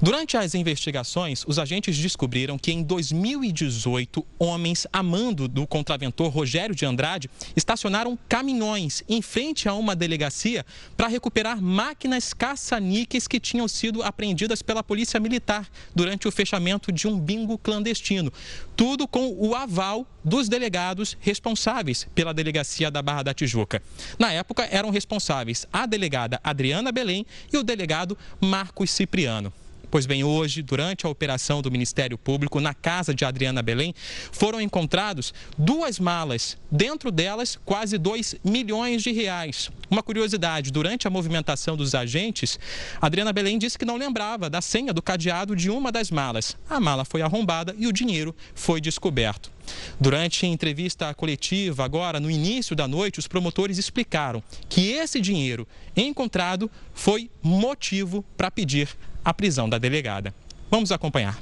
Durante 0.03 0.36
as 0.36 0.53
investigações, 0.53 1.45
os 1.48 1.57
agentes 1.57 1.98
descobriram 1.98 2.60
que 2.60 2.74
em 2.74 2.83
2018, 2.83 4.27
homens 4.38 4.86
amando 4.91 5.48
do 5.48 5.65
contraventor 5.65 6.29
Rogério 6.29 6.75
de 6.75 6.86
Andrade 6.86 7.29
estacionaram 7.55 8.19
caminhões 8.27 9.01
em 9.07 9.22
frente 9.22 9.69
a 9.69 9.74
uma 9.74 9.95
delegacia 9.95 10.65
para 10.98 11.07
recuperar 11.07 11.62
máquinas 11.62 12.33
caça-níqueis 12.33 13.29
que 13.29 13.39
tinham 13.39 13.65
sido 13.65 14.03
apreendidas 14.03 14.62
pela 14.62 14.83
Polícia 14.83 15.22
Militar 15.22 15.69
durante 15.95 16.27
o 16.27 16.31
fechamento 16.33 16.91
de 16.91 17.07
um 17.07 17.17
bingo 17.17 17.57
clandestino. 17.57 18.29
Tudo 18.75 19.07
com 19.07 19.33
o 19.38 19.55
aval 19.55 20.05
dos 20.22 20.50
delegados 20.50 21.15
responsáveis 21.22 22.05
pela 22.13 22.33
delegacia 22.33 22.91
da 22.91 23.01
Barra 23.01 23.24
da 23.24 23.33
Tijuca. 23.33 23.81
Na 24.19 24.33
época, 24.33 24.67
eram 24.69 24.89
responsáveis 24.89 25.65
a 25.72 25.86
delegada 25.86 26.41
Adriana 26.43 26.91
Belém 26.91 27.25
e 27.53 27.57
o 27.57 27.63
delegado 27.63 28.17
Marcos 28.41 28.91
Cipriano. 28.91 29.62
Pois 29.94 30.08
bem, 30.08 30.24
hoje, 30.24 30.64
durante 30.64 31.06
a 31.06 31.10
operação 31.10 31.62
do 31.62 31.70
Ministério 31.70 32.18
Público 32.18 32.60
na 32.60 32.74
casa 32.74 33.14
de 33.14 33.24
Adriana 33.24 33.62
Belém, 33.62 33.94
foram 34.32 34.60
encontrados 34.60 35.32
duas 35.56 36.00
malas, 36.00 36.58
dentro 36.72 37.12
delas 37.12 37.60
quase 37.64 38.00
2 38.00 38.38
milhões 38.44 39.04
de 39.04 39.12
reais. 39.12 39.70
Uma 39.92 40.02
curiosidade, 40.02 40.72
durante 40.72 41.08
a 41.08 41.12
movimentação 41.12 41.78
dos 41.78 41.94
agentes, 41.94 42.58
Adriana 43.00 43.32
Belém 43.32 43.60
disse 43.60 43.78
que 43.78 43.86
não 43.86 43.96
lembrava 43.96 44.50
da 44.50 44.62
senha 44.62 44.92
do 44.92 45.00
cadeado 45.00 45.56
de 45.56 45.70
uma 45.70 45.92
das 45.92 46.10
malas. 46.10 46.58
A 46.68 46.80
mala 46.80 47.06
foi 47.06 47.22
arrombada 47.22 47.76
e 47.78 47.86
o 47.86 47.94
dinheiro 47.94 48.36
foi 48.56 48.82
descoberto. 48.82 49.52
Durante 50.00 50.44
a 50.44 50.50
entrevista 50.50 51.14
coletiva, 51.14 51.86
agora 51.86 52.20
no 52.20 52.32
início 52.32 52.76
da 52.76 52.88
noite, 52.88 53.20
os 53.20 53.28
promotores 53.28 53.78
explicaram 53.78 54.42
que 54.68 54.94
esse 54.94 55.22
dinheiro 55.22 55.68
encontrado 55.96 56.70
foi 56.96 57.30
motivo 57.44 58.26
para 58.36 58.50
pedir 58.50 58.90
a 59.24 59.34
prisão 59.34 59.70
da 59.70 59.77
delegada. 59.77 60.34
Vamos 60.70 60.92
acompanhar. 60.92 61.39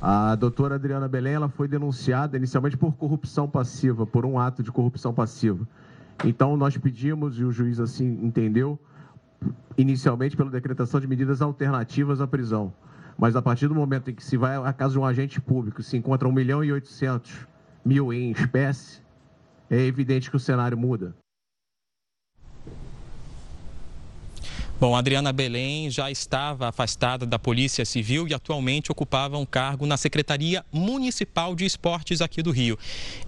A 0.00 0.34
doutora 0.34 0.76
Adriana 0.76 1.08
Belém 1.08 1.34
ela 1.34 1.48
foi 1.48 1.68
denunciada 1.68 2.36
inicialmente 2.36 2.76
por 2.76 2.94
corrupção 2.94 3.48
passiva, 3.48 4.06
por 4.06 4.24
um 4.24 4.38
ato 4.38 4.62
de 4.62 4.72
corrupção 4.72 5.12
passiva. 5.12 5.66
Então, 6.24 6.56
nós 6.56 6.76
pedimos, 6.76 7.38
e 7.38 7.44
o 7.44 7.52
juiz 7.52 7.80
assim 7.80 8.18
entendeu, 8.22 8.78
inicialmente 9.76 10.36
pela 10.36 10.50
decretação 10.50 11.00
de 11.00 11.06
medidas 11.06 11.42
alternativas 11.42 12.20
à 12.20 12.26
prisão. 12.26 12.72
Mas 13.18 13.36
a 13.36 13.42
partir 13.42 13.68
do 13.68 13.74
momento 13.74 14.10
em 14.10 14.14
que 14.14 14.24
se 14.24 14.36
vai 14.36 14.56
à 14.56 14.72
casa 14.72 14.92
de 14.92 14.98
um 14.98 15.04
agente 15.04 15.40
público, 15.40 15.82
se 15.82 15.96
encontra 15.96 16.28
1 16.28 16.32
milhão 16.32 16.64
e 16.64 16.72
800 16.72 17.46
mil 17.84 18.12
em 18.12 18.30
espécie, 18.30 19.00
é 19.68 19.78
evidente 19.78 20.30
que 20.30 20.36
o 20.36 20.40
cenário 20.40 20.76
muda. 20.76 21.14
Bom, 24.80 24.96
Adriana 24.96 25.30
Belém 25.30 25.90
já 25.90 26.10
estava 26.10 26.66
afastada 26.66 27.26
da 27.26 27.38
Polícia 27.38 27.84
Civil 27.84 28.26
e 28.26 28.32
atualmente 28.32 28.90
ocupava 28.90 29.36
um 29.36 29.44
cargo 29.44 29.84
na 29.84 29.98
Secretaria 29.98 30.64
Municipal 30.72 31.54
de 31.54 31.66
Esportes 31.66 32.22
aqui 32.22 32.42
do 32.42 32.50
Rio. 32.50 32.78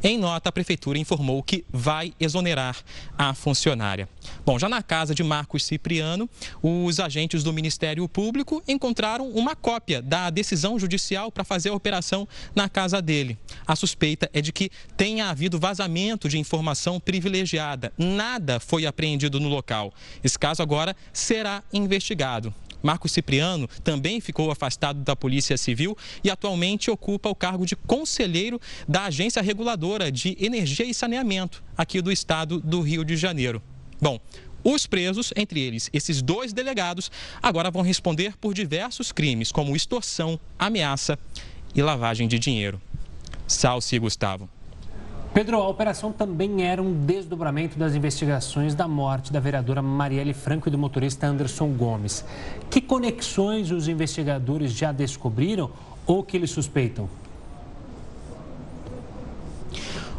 Em 0.03 0.17
nota, 0.17 0.49
a 0.49 0.53
Prefeitura 0.53 0.99
informou 0.99 1.43
que 1.43 1.63
vai 1.71 2.15
exonerar 2.19 2.79
a 3.19 3.35
funcionária. 3.35 4.09
Bom, 4.47 4.59
já 4.59 4.67
na 4.67 4.83
casa 4.83 5.15
de 5.15 5.23
Marcos 5.23 5.63
Cipriano, 5.67 6.27
os 6.63 6.99
agentes 6.99 7.45
do 7.45 7.53
Ministério 7.53 8.09
Público 8.09 8.63
encontraram 8.67 9.29
uma 9.29 9.55
cópia 9.55 10.01
da 10.01 10.31
decisão 10.31 10.79
judicial 10.79 11.31
para 11.31 11.45
fazer 11.45 11.69
a 11.69 11.75
operação 11.75 12.27
na 12.55 12.67
casa 12.67 13.03
dele. 13.03 13.37
A 13.67 13.77
suspeita 13.77 14.31
é 14.33 14.41
de 14.41 14.53
que 14.53 14.71
tenha 14.97 15.29
havido 15.29 15.59
vazamento 15.59 16.31
de 16.31 16.39
informação 16.39 16.99
privilegiada. 16.99 17.93
Nada 17.99 18.59
foi 18.59 18.87
apreendido 18.87 19.39
no 19.39 19.51
local. 19.51 19.93
Esse 20.25 20.39
caso 20.39 20.63
agora 20.63 20.97
será 21.13 21.42
será 21.43 21.63
investigado. 21.73 22.55
Marcos 22.81 23.11
Cipriano 23.11 23.67
também 23.83 24.21
ficou 24.21 24.53
afastado 24.53 25.01
da 25.01 25.17
Polícia 25.17 25.57
Civil 25.57 25.97
e 26.23 26.31
atualmente 26.31 26.89
ocupa 26.89 27.29
o 27.29 27.35
cargo 27.35 27.67
de 27.67 27.75
conselheiro 27.75 28.61
da 28.87 29.07
Agência 29.07 29.43
Reguladora 29.43 30.11
de 30.11 30.37
Energia 30.41 30.87
e 30.87 30.95
Saneamento 30.95 31.63
aqui 31.77 32.01
do 32.01 32.13
estado 32.13 32.61
do 32.61 32.81
Rio 32.81 33.05
de 33.05 33.17
Janeiro. 33.17 33.61
Bom, 34.01 34.21
os 34.63 34.87
presos, 34.87 35.33
entre 35.35 35.61
eles 35.61 35.91
esses 35.93 36.23
dois 36.23 36.53
delegados, 36.53 37.11
agora 37.43 37.73
vão 37.73 37.83
responder 37.83 38.37
por 38.37 38.55
diversos 38.55 39.11
crimes, 39.11 39.51
como 39.51 39.75
extorsão, 39.75 40.39
ameaça 40.57 41.19
e 41.75 41.83
lavagem 41.83 42.29
de 42.29 42.39
dinheiro. 42.39 42.81
Salce 43.49 43.97
e 43.97 43.99
Gustavo. 43.99 44.49
Pedro, 45.35 45.57
a 45.57 45.67
operação 45.67 46.13
também 46.13 46.63
era 46.63 46.83
um 46.83 46.93
desdobramento 47.07 47.79
das 47.79 47.95
investigações 47.95 48.75
da 48.75 48.87
morte 48.87 49.33
da 49.33 49.41
vereadora 49.41 49.81
Marielle 49.81 50.35
Franco 50.35 50.69
e 50.69 50.71
do 50.71 50.77
motorista 50.77 51.27
Anderson 51.27 51.69
Gomes. 51.69 52.23
Que 52.71 52.83
conexões 52.83 53.71
os 53.71 53.89
investigadores 53.89 54.73
já 54.73 54.93
descobriram 54.93 55.71
ou 56.07 56.23
que 56.23 56.37
eles 56.37 56.51
suspeitam? 56.51 57.09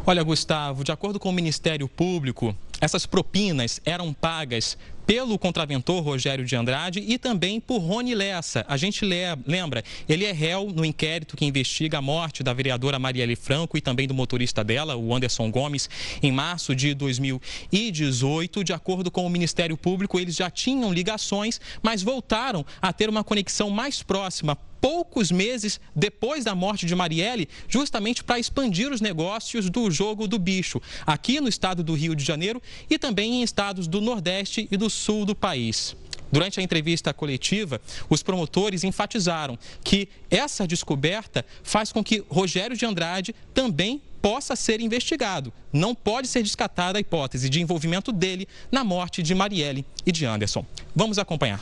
Olha, 0.04 0.20
Gustavo, 0.24 0.82
de 0.82 0.90
acordo 0.90 1.20
com 1.20 1.28
o 1.28 1.32
Ministério 1.32 1.86
Público, 1.86 2.52
essas 2.80 3.06
propinas 3.06 3.80
eram 3.84 4.12
pagas 4.12 4.76
pelo 5.06 5.38
contraventor 5.38 6.02
Rogério 6.02 6.44
de 6.44 6.56
Andrade 6.56 7.00
e 7.06 7.18
também 7.18 7.60
por 7.60 7.78
Rony 7.78 8.14
Lessa. 8.14 8.64
A 8.68 8.76
gente 8.76 9.04
lembra, 9.04 9.84
ele 10.08 10.24
é 10.24 10.32
réu 10.32 10.70
no 10.74 10.84
inquérito 10.84 11.36
que 11.36 11.44
investiga 11.44 11.98
a 11.98 12.02
morte 12.02 12.42
da 12.42 12.52
vereadora 12.52 12.98
Marielle 12.98 13.36
Franco 13.36 13.76
e 13.76 13.80
também 13.80 14.08
do 14.08 14.14
motorista 14.14 14.64
dela, 14.64 14.96
o 14.96 15.14
Anderson 15.14 15.50
Gomes, 15.50 15.88
em 16.22 16.32
março 16.32 16.74
de 16.74 16.94
2018. 16.94 18.64
De 18.64 18.72
acordo 18.72 19.10
com 19.10 19.26
o 19.26 19.30
Ministério 19.30 19.76
Público, 19.76 20.18
eles 20.18 20.36
já 20.36 20.50
tinham 20.50 20.92
ligações, 20.92 21.60
mas 21.82 22.02
voltaram 22.02 22.64
a 22.80 22.92
ter 22.92 23.08
uma 23.08 23.24
conexão 23.24 23.70
mais 23.70 24.02
próxima 24.02 24.58
poucos 24.84 25.32
meses 25.32 25.80
depois 25.96 26.44
da 26.44 26.54
morte 26.54 26.84
de 26.84 26.94
Marielle, 26.94 27.48
justamente 27.66 28.22
para 28.22 28.38
expandir 28.38 28.92
os 28.92 29.00
negócios 29.00 29.70
do 29.70 29.90
jogo 29.90 30.28
do 30.28 30.38
bicho, 30.38 30.78
aqui 31.06 31.40
no 31.40 31.48
estado 31.48 31.82
do 31.82 31.94
Rio 31.94 32.14
de 32.14 32.22
Janeiro 32.22 32.60
e 32.90 32.98
também 32.98 33.36
em 33.36 33.42
estados 33.42 33.88
do 33.88 33.98
Nordeste 34.02 34.68
e 34.70 34.76
do 34.76 34.90
Sul 34.94 35.26
do 35.26 35.34
país. 35.34 35.96
Durante 36.32 36.58
a 36.58 36.62
entrevista 36.62 37.12
coletiva, 37.12 37.80
os 38.08 38.22
promotores 38.22 38.82
enfatizaram 38.82 39.58
que 39.84 40.08
essa 40.30 40.66
descoberta 40.66 41.44
faz 41.62 41.92
com 41.92 42.02
que 42.02 42.24
Rogério 42.28 42.76
de 42.76 42.86
Andrade 42.86 43.34
também 43.52 44.00
possa 44.20 44.56
ser 44.56 44.80
investigado. 44.80 45.52
Não 45.72 45.94
pode 45.94 46.26
ser 46.26 46.42
descartada 46.42 46.98
a 46.98 47.00
hipótese 47.00 47.48
de 47.48 47.60
envolvimento 47.60 48.10
dele 48.10 48.48
na 48.72 48.82
morte 48.82 49.22
de 49.22 49.34
Marielle 49.34 49.84
e 50.04 50.10
de 50.10 50.24
Anderson. 50.24 50.64
Vamos 50.96 51.18
acompanhar 51.18 51.60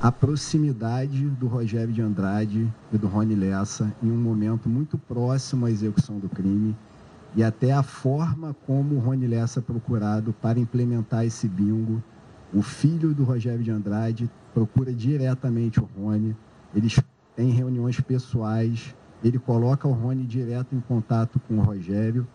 a 0.00 0.12
proximidade 0.12 1.28
do 1.30 1.48
Rogério 1.48 1.92
de 1.92 2.00
Andrade 2.00 2.72
e 2.92 2.98
do 2.98 3.08
Rony 3.08 3.34
Lessa 3.34 3.92
em 4.00 4.08
um 4.08 4.16
momento 4.16 4.68
muito 4.68 4.96
próximo 4.96 5.66
à 5.66 5.70
execução 5.70 6.20
do 6.20 6.28
crime 6.28 6.76
e 7.34 7.42
até 7.42 7.72
a 7.72 7.82
forma 7.82 8.54
como 8.64 8.94
o 8.94 9.00
Rony 9.00 9.26
Lessa 9.26 9.58
é 9.58 9.62
procurado 9.62 10.32
para 10.40 10.58
implementar 10.58 11.24
esse 11.24 11.48
bingo. 11.48 12.02
O 12.52 12.62
filho 12.62 13.14
do 13.14 13.24
Rogério 13.24 13.62
de 13.62 13.70
Andrade 13.70 14.30
procura 14.54 14.92
diretamente 14.92 15.80
o 15.80 15.88
Rony, 15.96 16.34
eles 16.74 16.98
têm 17.36 17.50
reuniões 17.50 18.00
pessoais, 18.00 18.94
ele 19.22 19.38
coloca 19.38 19.86
o 19.86 19.92
Rony 19.92 20.24
direto 20.24 20.74
em 20.74 20.80
contato 20.80 21.38
com 21.46 21.58
o 21.58 21.60
Rogério. 21.60 22.26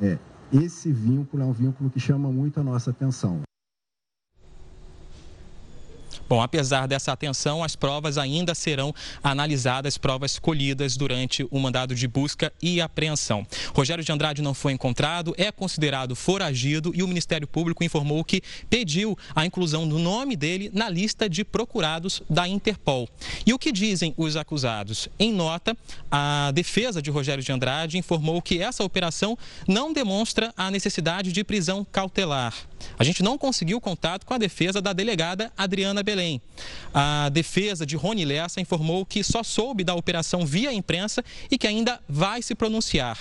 É, 0.00 0.16
esse 0.52 0.92
vínculo 0.92 1.42
é 1.42 1.46
um 1.46 1.52
vínculo 1.52 1.90
que 1.90 1.98
chama 1.98 2.30
muito 2.30 2.60
a 2.60 2.62
nossa 2.62 2.90
atenção. 2.90 3.40
Bom, 6.28 6.42
apesar 6.42 6.86
dessa 6.86 7.12
atenção, 7.12 7.64
as 7.64 7.74
provas 7.74 8.18
ainda 8.18 8.54
serão 8.54 8.94
analisadas, 9.22 9.96
provas 9.96 10.38
colhidas 10.38 10.96
durante 10.96 11.46
o 11.50 11.58
mandado 11.58 11.94
de 11.94 12.06
busca 12.06 12.52
e 12.62 12.80
apreensão. 12.80 13.46
Rogério 13.74 14.04
de 14.04 14.12
Andrade 14.12 14.42
não 14.42 14.52
foi 14.52 14.72
encontrado, 14.72 15.34
é 15.38 15.50
considerado 15.50 16.14
foragido 16.14 16.92
e 16.94 17.02
o 17.02 17.08
Ministério 17.08 17.46
Público 17.46 17.82
informou 17.82 18.22
que 18.22 18.42
pediu 18.68 19.16
a 19.34 19.46
inclusão 19.46 19.88
do 19.88 19.98
nome 19.98 20.36
dele 20.36 20.70
na 20.72 20.90
lista 20.90 21.28
de 21.28 21.44
procurados 21.44 22.22
da 22.28 22.46
Interpol. 22.46 23.08
E 23.46 23.54
o 23.54 23.58
que 23.58 23.72
dizem 23.72 24.12
os 24.16 24.36
acusados? 24.36 25.08
Em 25.18 25.32
nota, 25.32 25.76
a 26.10 26.50
defesa 26.54 27.00
de 27.00 27.10
Rogério 27.10 27.42
de 27.42 27.52
Andrade 27.52 27.96
informou 27.96 28.42
que 28.42 28.60
essa 28.60 28.84
operação 28.84 29.36
não 29.66 29.92
demonstra 29.92 30.52
a 30.56 30.70
necessidade 30.70 31.32
de 31.32 31.42
prisão 31.42 31.86
cautelar. 31.90 32.54
A 32.98 33.04
gente 33.04 33.22
não 33.22 33.38
conseguiu 33.38 33.80
contato 33.80 34.26
com 34.26 34.34
a 34.34 34.38
defesa 34.38 34.80
da 34.80 34.92
delegada 34.92 35.52
Adriana 35.56 36.02
Belém. 36.02 36.40
A 36.92 37.28
defesa 37.28 37.86
de 37.86 37.96
Rony 37.96 38.24
Lessa 38.24 38.60
informou 38.60 39.06
que 39.06 39.22
só 39.22 39.42
soube 39.42 39.84
da 39.84 39.94
operação 39.94 40.44
via 40.44 40.72
imprensa 40.72 41.24
e 41.50 41.56
que 41.56 41.66
ainda 41.66 42.00
vai 42.08 42.42
se 42.42 42.54
pronunciar. 42.54 43.18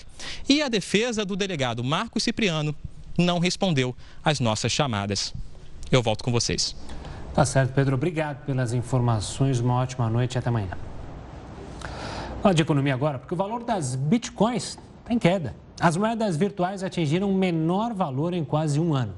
E 0.48 0.62
a 0.62 0.67
defesa 0.67 1.24
do 1.24 1.36
delegado 1.36 1.84
Marco 1.84 2.20
Cipriano 2.20 2.76
não 3.17 3.39
respondeu 3.39 3.96
às 4.24 4.39
nossas 4.39 4.72
chamadas. 4.72 5.34
Eu 5.91 6.02
volto 6.02 6.24
com 6.24 6.32
vocês. 6.32 6.76
Tá 7.34 7.46
certo, 7.46 7.74
Pedro. 7.74 7.96
Obrigado 7.96 8.46
pelas 8.46 8.74
informações. 8.74 9.60
Uma 9.60 9.76
ótima 9.76 10.10
noite 10.10 10.36
e 10.36 10.38
até 10.38 10.50
amanhã. 10.50 10.70
Fala 12.41 12.54
de 12.54 12.62
economia 12.62 12.93
agora, 12.93 13.20
porque 13.20 13.34
o 13.34 13.38
valor 13.38 13.63
das 13.63 13.96
bitcoins 13.96 14.78
está 15.00 15.13
em 15.13 15.20
queda. 15.20 15.56
As 15.80 15.96
moedas 15.96 16.36
virtuais 16.36 16.82
atingiram 16.84 17.30
o 17.30 17.36
menor 17.36 17.93
valor 17.93 18.34
em 18.34 18.43
quase 18.43 18.80
um 18.80 18.93
ano. 18.93 19.13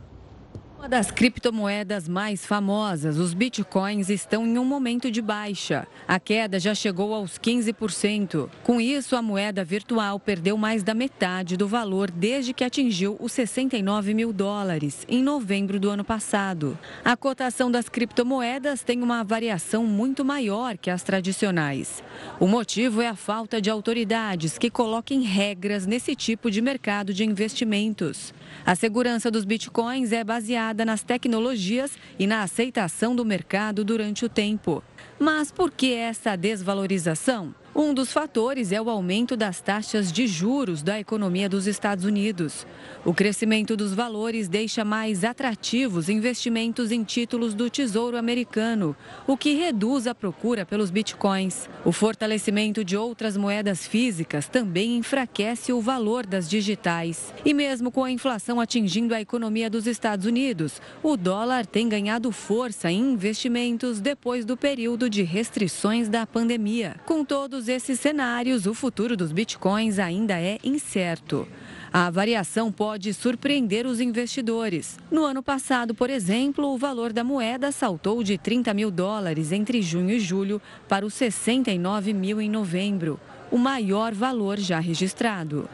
Uma 0.79 0.87
das 0.87 1.11
criptomoedas 1.11 2.07
mais 2.07 2.45
famosas, 2.45 3.17
os 3.17 3.33
bitcoins, 3.33 4.09
estão 4.09 4.47
em 4.47 4.57
um 4.57 4.63
momento 4.63 5.11
de 5.11 5.21
baixa. 5.21 5.85
A 6.07 6.21
queda 6.21 6.57
já 6.57 6.73
chegou 6.73 7.13
aos 7.13 7.37
15%. 7.37 8.49
Com 8.63 8.79
isso, 8.79 9.17
a 9.17 9.21
moeda 9.21 9.61
virtual 9.61 10.17
perdeu 10.17 10.55
mais 10.55 10.81
da 10.81 10.93
metade 10.93 11.57
do 11.57 11.67
valor 11.67 12.09
desde 12.09 12.53
que 12.53 12.63
atingiu 12.63 13.17
os 13.19 13.33
69 13.33 14.13
mil 14.13 14.31
dólares 14.31 15.05
em 15.09 15.21
novembro 15.21 15.81
do 15.81 15.89
ano 15.89 16.05
passado. 16.05 16.79
A 17.03 17.17
cotação 17.17 17.69
das 17.69 17.89
criptomoedas 17.89 18.81
tem 18.81 19.03
uma 19.03 19.21
variação 19.21 19.85
muito 19.85 20.23
maior 20.23 20.77
que 20.77 20.89
as 20.89 21.03
tradicionais. 21.03 22.01
O 22.39 22.47
motivo 22.47 23.01
é 23.01 23.09
a 23.09 23.17
falta 23.17 23.61
de 23.61 23.69
autoridades 23.69 24.57
que 24.57 24.69
coloquem 24.69 25.23
regras 25.23 25.85
nesse 25.85 26.15
tipo 26.15 26.49
de 26.49 26.61
mercado 26.61 27.13
de 27.13 27.25
investimentos. 27.25 28.33
A 28.65 28.75
segurança 28.75 29.29
dos 29.29 29.43
bitcoins 29.43 30.13
é 30.13 30.23
baseada 30.23 30.68
nas 30.73 31.03
tecnologias 31.03 31.97
e 32.17 32.25
na 32.25 32.43
aceitação 32.43 33.15
do 33.15 33.25
mercado 33.25 33.83
durante 33.83 34.25
o 34.25 34.29
tempo. 34.29 34.83
Mas 35.19 35.51
por 35.51 35.71
que 35.71 35.93
essa 35.93 36.35
desvalorização? 36.35 37.53
Um 37.75 37.93
dos 37.93 38.11
fatores 38.11 38.71
é 38.71 38.81
o 38.81 38.89
aumento 38.89 39.37
das 39.37 39.61
taxas 39.61 40.11
de 40.11 40.25
juros 40.25 40.81
da 40.81 40.99
economia 40.99 41.47
dos 41.47 41.67
Estados 41.67 42.03
Unidos. 42.03 42.65
O 43.05 43.13
crescimento 43.13 43.77
dos 43.77 43.93
valores 43.93 44.47
deixa 44.47 44.83
mais 44.83 45.23
atrativos 45.23 46.09
investimentos 46.09 46.91
em 46.91 47.03
títulos 47.03 47.53
do 47.53 47.69
Tesouro 47.69 48.17
Americano, 48.17 48.95
o 49.27 49.37
que 49.37 49.53
reduz 49.53 50.07
a 50.07 50.15
procura 50.15 50.65
pelos 50.65 50.89
bitcoins. 50.89 51.69
O 51.85 51.91
fortalecimento 51.91 52.83
de 52.83 52.97
outras 52.97 53.37
moedas 53.37 53.85
físicas 53.85 54.47
também 54.47 54.97
enfraquece 54.97 55.71
o 55.71 55.79
valor 55.79 56.25
das 56.25 56.49
digitais. 56.49 57.33
E 57.45 57.53
mesmo 57.53 57.91
com 57.91 58.03
a 58.03 58.11
inflação 58.11 58.59
atingindo 58.59 59.13
a 59.13 59.21
economia 59.21 59.69
dos 59.69 59.85
Estados 59.85 60.25
Unidos, 60.25 60.81
o 61.03 61.15
dólar 61.15 61.67
tem 61.67 61.87
ganhado 61.87 62.31
força 62.31 62.91
em 62.91 63.13
investimentos 63.13 64.01
depois 64.01 64.43
do 64.43 64.57
período 64.57 65.07
de 65.07 65.21
restrições 65.21 66.09
da 66.09 66.25
pandemia. 66.25 66.95
Com 67.05 67.23
todos 67.23 67.58
esses 67.67 67.99
cenários, 67.99 68.65
o 68.65 68.73
futuro 68.73 69.17
dos 69.17 69.31
bitcoins 69.31 69.99
ainda 69.99 70.39
é 70.39 70.59
incerto. 70.63 71.47
A 71.91 72.09
variação 72.09 72.71
pode 72.71 73.13
surpreender 73.13 73.87
os 73.87 73.99
investidores. 73.99 74.99
No 75.09 75.25
ano 75.25 75.41
passado, 75.41 75.95
por 75.95 76.09
exemplo, 76.09 76.67
o 76.67 76.77
valor 76.77 77.11
da 77.11 77.23
moeda 77.23 77.71
saltou 77.71 78.23
de 78.23 78.37
30 78.37 78.73
mil 78.73 78.91
dólares 78.91 79.51
entre 79.51 79.81
junho 79.81 80.11
e 80.11 80.19
julho 80.19 80.61
para 80.87 81.05
os 81.05 81.15
69 81.15 82.13
mil 82.13 82.39
em 82.39 82.49
novembro, 82.49 83.19
o 83.51 83.57
maior 83.57 84.13
valor 84.13 84.59
já 84.59 84.79
registrado. 84.79 85.67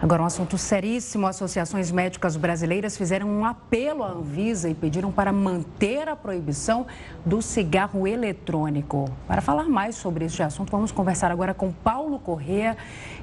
Agora, 0.00 0.22
um 0.22 0.26
assunto 0.26 0.56
seríssimo. 0.56 1.26
Associações 1.26 1.90
médicas 1.90 2.36
brasileiras 2.36 2.96
fizeram 2.96 3.28
um 3.28 3.44
apelo 3.44 4.04
à 4.04 4.10
Anvisa 4.10 4.68
e 4.68 4.74
pediram 4.74 5.10
para 5.10 5.32
manter 5.32 6.08
a 6.08 6.14
proibição 6.14 6.86
do 7.26 7.42
cigarro 7.42 8.06
eletrônico. 8.06 9.10
Para 9.26 9.42
falar 9.42 9.68
mais 9.68 9.96
sobre 9.96 10.24
este 10.24 10.40
assunto, 10.40 10.70
vamos 10.70 10.92
conversar 10.92 11.32
agora 11.32 11.52
com 11.52 11.72
Paulo 11.72 12.20
Corrêa. 12.20 12.76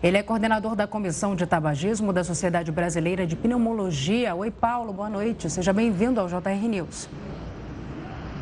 Ele 0.03 0.17
é 0.17 0.23
coordenador 0.23 0.75
da 0.75 0.85
Comissão 0.85 1.33
de 1.33 1.45
Tabagismo 1.45 2.11
da 2.11 2.25
Sociedade 2.25 2.73
Brasileira 2.73 3.25
de 3.25 3.37
Pneumologia. 3.37 4.35
Oi, 4.35 4.51
Paulo, 4.51 4.91
boa 4.91 5.09
noite. 5.09 5.49
Seja 5.49 5.71
bem-vindo 5.71 6.19
ao 6.19 6.27
JR 6.27 6.67
News. 6.67 7.07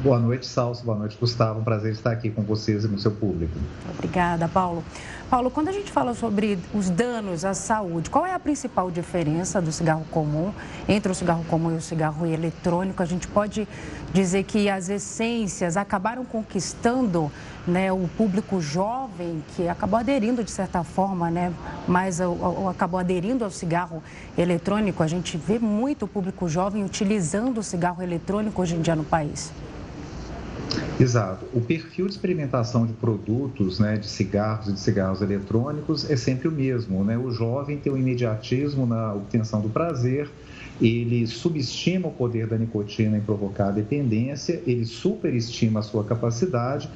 Boa 0.04 0.20
noite, 0.20 0.46
Salso. 0.46 0.84
Boa 0.84 0.98
noite, 0.98 1.18
Gustavo. 1.18 1.62
Um 1.62 1.64
prazer 1.64 1.94
estar 1.94 2.12
aqui 2.12 2.30
com 2.30 2.42
vocês 2.42 2.84
e 2.84 2.90
com 2.90 2.96
o 2.96 3.00
seu 3.00 3.12
público. 3.12 3.54
Obrigada, 3.90 4.50
Paulo. 4.50 4.84
Paulo, 5.30 5.50
quando 5.50 5.70
a 5.70 5.72
gente 5.72 5.90
fala 5.94 6.14
sobre 6.14 6.60
os 6.74 6.90
danos 6.90 7.46
à 7.46 7.54
saúde, 7.54 8.10
qual 8.10 8.26
é 8.26 8.34
a 8.34 8.40
principal 8.40 8.92
diferença 8.92 9.62
do 9.62 9.72
cigarro 9.72 10.06
comum 10.12 10.52
entre 10.90 11.10
o 11.10 11.16
cigarro 11.16 11.46
comum 11.46 11.72
e 11.72 11.78
o 11.78 11.82
cigarro 11.82 12.26
eletrônico? 12.26 13.02
A 13.02 13.06
gente 13.06 13.30
pode 13.30 13.66
dizer 14.12 14.44
que 14.44 14.70
as 14.70 14.90
essências 14.90 15.78
acabaram 15.78 16.26
conquistando 16.26 17.32
né, 17.66 17.90
o 17.90 18.06
público 18.18 18.60
jovem 18.60 19.42
que 19.56 19.70
acabou 19.70 19.98
aderindo 19.98 20.44
de 20.44 20.52
certa 20.52 20.84
forma, 20.84 21.32
né, 21.32 21.54
mas 21.88 22.20
ou, 22.20 22.68
acabou 22.68 23.00
aderindo 23.00 23.46
ao 23.46 23.50
cigarro 23.50 24.04
eletrônico. 24.38 25.02
A 25.02 25.08
gente 25.08 25.38
vê 25.38 25.58
muito 25.58 26.04
o 26.04 26.08
público 26.10 26.50
jovem 26.50 26.84
utilizando 26.84 27.60
o 27.60 27.64
cigarro 27.64 28.04
eletrônico 28.04 28.62
hoje 28.62 28.76
em 28.76 28.82
dia 28.82 28.98
no 28.98 29.06
país. 29.06 29.50
Exato. 31.00 31.46
O 31.54 31.60
perfil 31.60 32.06
de 32.06 32.14
experimentação 32.14 32.86
de 32.86 32.94
produtos, 32.94 33.80
né, 33.80 33.98
de 33.98 34.08
cigarros 34.08 34.68
e 34.68 34.74
de 34.74 34.80
cigarros 34.80 35.22
eletrônicos 35.22 36.10
é 36.10 36.16
sempre 36.16 36.48
o 36.48 36.52
mesmo. 36.52 37.04
Né? 37.04 37.18
O 37.18 37.32
jovem 37.32 37.78
tem 37.78 37.92
um 37.92 37.98
imediatismo 37.98 38.86
na 38.86 39.14
obtenção 39.14 39.60
do 39.62 39.70
prazer, 39.70 40.30
ele 40.82 41.26
subestima 41.28 42.08
o 42.08 42.12
poder 42.12 42.48
da 42.48 42.58
nicotina 42.58 43.18
em 43.18 43.22
provocar 43.22 43.72
dependência, 43.72 44.62
ele 44.66 44.86
superestima 44.86 45.80
a 45.80 45.84
sua 45.84 46.04
capacidade, 46.04 46.90